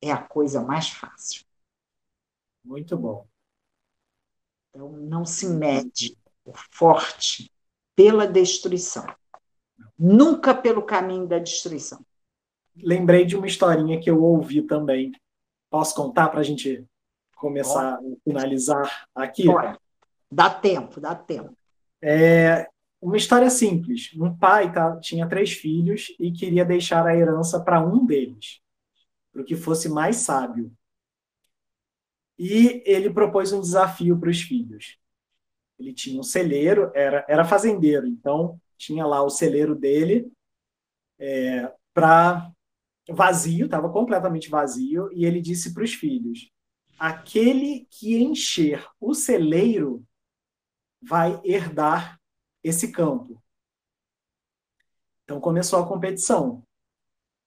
é 0.00 0.10
a 0.10 0.22
coisa 0.22 0.60
mais 0.60 0.88
fácil. 0.90 1.44
Muito 2.64 2.96
bom. 2.96 3.26
Então, 4.70 4.92
não 4.92 5.24
se 5.24 5.46
mede 5.46 6.16
o 6.44 6.52
forte 6.70 7.50
pela 7.94 8.26
destruição, 8.26 9.06
nunca 9.98 10.54
pelo 10.54 10.82
caminho 10.82 11.26
da 11.26 11.38
destruição. 11.38 12.04
Lembrei 12.76 13.24
de 13.24 13.36
uma 13.36 13.46
historinha 13.46 14.00
que 14.00 14.08
eu 14.08 14.22
ouvi 14.22 14.62
também 14.62 15.12
Posso 15.70 15.94
contar 15.94 16.28
para 16.28 16.40
a 16.40 16.42
gente 16.44 16.84
começar 17.36 17.94
a 17.94 18.00
finalizar 18.24 19.06
aqui? 19.14 19.44
Pode. 19.44 19.78
Dá 20.30 20.50
tempo, 20.50 21.00
dá 21.00 21.14
tempo. 21.14 21.56
É 22.02 22.68
uma 23.00 23.16
história 23.16 23.48
simples. 23.50 24.10
Um 24.14 24.36
pai 24.36 24.72
tá, 24.72 24.98
tinha 25.00 25.28
três 25.28 25.52
filhos 25.52 26.14
e 26.18 26.32
queria 26.32 26.64
deixar 26.64 27.06
a 27.06 27.16
herança 27.16 27.62
para 27.62 27.80
um 27.80 28.04
deles, 28.04 28.60
para 29.32 29.44
que 29.44 29.56
fosse 29.56 29.88
mais 29.88 30.16
sábio. 30.16 30.72
E 32.38 32.82
ele 32.86 33.10
propôs 33.10 33.52
um 33.52 33.60
desafio 33.60 34.18
para 34.18 34.30
os 34.30 34.40
filhos. 34.40 34.98
Ele 35.78 35.92
tinha 35.92 36.18
um 36.18 36.24
celeiro, 36.24 36.90
era, 36.94 37.24
era 37.28 37.44
fazendeiro, 37.44 38.06
então 38.06 38.60
tinha 38.76 39.06
lá 39.06 39.22
o 39.22 39.30
celeiro 39.30 39.74
dele 39.74 40.30
é, 41.18 41.72
para 41.92 42.52
vazio, 43.08 43.66
estava 43.66 43.90
completamente 43.90 44.48
vazio, 44.48 45.10
e 45.12 45.24
ele 45.24 45.40
disse 45.40 45.72
para 45.72 45.84
os 45.84 45.94
filhos: 45.94 46.50
aquele 46.98 47.86
que 47.90 48.16
encher 48.16 48.84
o 49.00 49.14
celeiro 49.14 50.04
vai 51.00 51.40
herdar 51.44 52.17
esse 52.68 52.92
campo. 52.92 53.42
Então 55.24 55.40
começou 55.40 55.78
a 55.78 55.86
competição. 55.86 56.62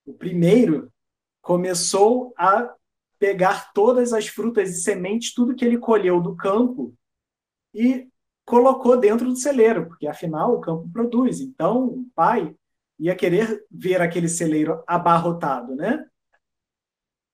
O 0.06 0.14
primeiro 0.14 0.92
começou 1.42 2.34
a 2.38 2.76
pegar 3.18 3.72
todas 3.74 4.14
as 4.14 4.28
frutas 4.28 4.70
e 4.70 4.82
sementes, 4.82 5.34
tudo 5.34 5.56
que 5.56 5.64
ele 5.64 5.78
colheu 5.78 6.22
do 6.22 6.36
campo, 6.36 6.94
e 7.74 8.08
colocou 8.46 8.98
dentro 8.98 9.28
do 9.28 9.36
celeiro, 9.36 9.88
porque 9.88 10.08
afinal 10.08 10.54
o 10.54 10.62
campo 10.62 10.90
produz. 10.92 11.40
Então 11.40 11.86
o 11.86 12.10
pai 12.14 12.56
ia 13.00 13.16
querer 13.16 13.66
ver 13.72 14.02
aquele 14.02 14.28
celeiro 14.28 14.84
abarrotado, 14.86 15.76
né? 15.76 16.06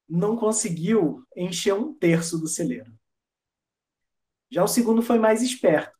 Não 0.07 0.37
conseguiu 0.37 1.25
encher 1.35 1.73
um 1.73 1.93
terço 1.93 2.37
do 2.37 2.47
celeiro. 2.47 2.93
Já 4.49 4.63
o 4.63 4.67
segundo 4.67 5.01
foi 5.01 5.19
mais 5.19 5.41
esperto. 5.41 5.96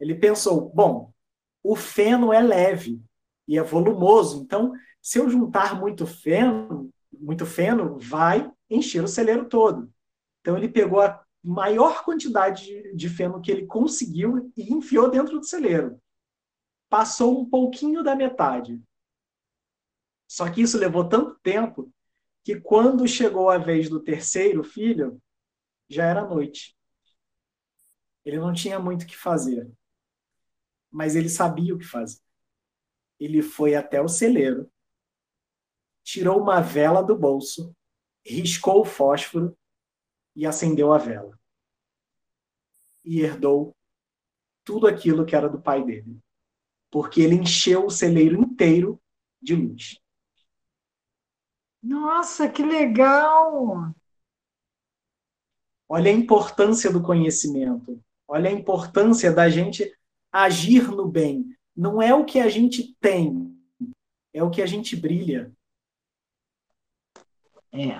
Ele 0.00 0.14
pensou: 0.14 0.70
bom, 0.70 1.12
o 1.62 1.76
feno 1.76 2.32
é 2.32 2.40
leve 2.40 3.00
e 3.48 3.58
é 3.58 3.62
volumoso, 3.62 4.42
então 4.42 4.72
se 5.00 5.18
eu 5.18 5.30
juntar 5.30 5.78
muito 5.78 6.06
feno, 6.06 6.90
muito 7.12 7.46
feno, 7.46 7.98
vai 7.98 8.50
encher 8.68 9.02
o 9.02 9.08
celeiro 9.08 9.48
todo. 9.48 9.90
Então 10.40 10.56
ele 10.56 10.68
pegou 10.68 11.00
a 11.00 11.22
maior 11.42 12.04
quantidade 12.04 12.92
de 12.94 13.08
feno 13.08 13.40
que 13.40 13.50
ele 13.50 13.66
conseguiu 13.66 14.52
e 14.56 14.72
enfiou 14.72 15.10
dentro 15.10 15.38
do 15.38 15.46
celeiro 15.46 16.00
passou 16.88 17.40
um 17.40 17.48
pouquinho 17.48 18.02
da 18.02 18.14
metade. 18.14 18.82
Só 20.28 20.50
que 20.50 20.62
isso 20.62 20.78
levou 20.78 21.08
tanto 21.08 21.38
tempo 21.40 21.92
que 22.44 22.60
quando 22.60 23.06
chegou 23.06 23.50
a 23.50 23.58
vez 23.58 23.88
do 23.88 24.00
terceiro 24.00 24.62
filho, 24.62 25.20
já 25.88 26.04
era 26.04 26.26
noite. 26.26 26.76
Ele 28.24 28.38
não 28.38 28.52
tinha 28.52 28.78
muito 28.78 29.02
o 29.02 29.06
que 29.06 29.16
fazer. 29.16 29.70
Mas 30.96 31.14
ele 31.14 31.28
sabia 31.28 31.74
o 31.74 31.78
que 31.78 31.84
fazer. 31.84 32.20
Ele 33.20 33.42
foi 33.42 33.74
até 33.74 34.00
o 34.00 34.08
celeiro, 34.08 34.70
tirou 36.02 36.40
uma 36.40 36.60
vela 36.60 37.02
do 37.02 37.14
bolso, 37.14 37.74
riscou 38.24 38.80
o 38.80 38.84
fósforo 38.84 39.56
e 40.34 40.46
acendeu 40.46 40.92
a 40.92 40.98
vela. 40.98 41.38
E 43.04 43.20
herdou 43.20 43.76
tudo 44.64 44.86
aquilo 44.86 45.26
que 45.26 45.36
era 45.36 45.48
do 45.48 45.60
pai 45.60 45.84
dele 45.84 46.20
porque 46.90 47.20
ele 47.20 47.34
encheu 47.34 47.86
o 47.86 47.90
celeiro 47.90 48.40
inteiro 48.40 49.00
de 49.40 49.54
luz. 49.54 50.00
Nossa, 51.82 52.48
que 52.48 52.62
legal! 52.62 53.94
Olha 55.88 56.10
a 56.10 56.14
importância 56.14 56.90
do 56.90 57.02
conhecimento. 57.02 58.02
Olha 58.26 58.50
a 58.50 58.52
importância 58.52 59.32
da 59.32 59.48
gente 59.48 59.95
agir 60.44 60.88
no 60.88 61.08
bem. 61.08 61.56
Não 61.74 62.00
é 62.00 62.14
o 62.14 62.24
que 62.24 62.38
a 62.38 62.48
gente 62.48 62.94
tem, 63.00 63.54
é 64.32 64.42
o 64.42 64.50
que 64.50 64.62
a 64.62 64.66
gente 64.66 64.96
brilha. 64.96 65.52
É. 67.72 67.90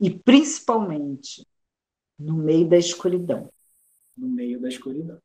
E 0.00 0.10
principalmente 0.10 1.46
no 2.18 2.34
meio 2.34 2.68
da 2.68 2.76
escuridão. 2.76 3.52
No 4.16 4.28
meio 4.28 4.60
da 4.60 4.68
escuridão. 4.68 5.20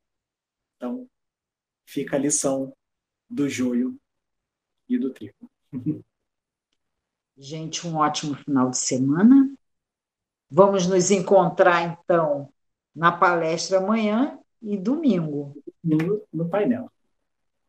Então, 0.76 1.08
fica 1.86 2.16
a 2.16 2.18
lição 2.18 2.72
do 3.28 3.48
joio 3.48 3.98
e 4.88 4.98
do 4.98 5.12
trigo. 5.12 5.50
Gente, 7.36 7.86
um 7.86 7.96
ótimo 7.96 8.34
final 8.34 8.70
de 8.70 8.78
semana. 8.78 9.54
Vamos 10.50 10.86
nos 10.86 11.10
encontrar, 11.10 11.82
então, 11.82 12.52
na 12.94 13.12
palestra 13.12 13.78
amanhã 13.78 14.38
e 14.60 14.76
domingo. 14.76 15.54
No, 15.96 16.22
no 16.32 16.48
painel. 16.48 16.90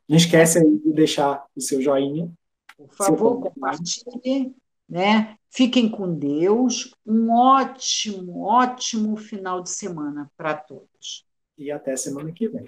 Não 0.07 0.17
esquece 0.17 0.59
de 0.59 0.91
deixar 0.91 1.45
o 1.55 1.61
seu 1.61 1.81
joinha. 1.81 2.31
Por 2.75 2.93
favor, 2.93 3.41
compartilhe. 3.41 4.55
Né? 4.87 5.37
Fiquem 5.49 5.89
com 5.89 6.17
Deus. 6.17 6.93
Um 7.05 7.31
ótimo, 7.31 8.41
ótimo 8.41 9.15
final 9.17 9.61
de 9.61 9.69
semana 9.69 10.31
para 10.35 10.55
todos. 10.55 11.25
E 11.57 11.71
até 11.71 11.95
semana 11.95 12.31
que 12.31 12.47
vem. 12.47 12.65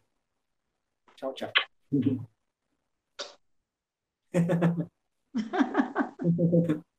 Tchau, 1.15 1.33
tchau. 1.33 1.51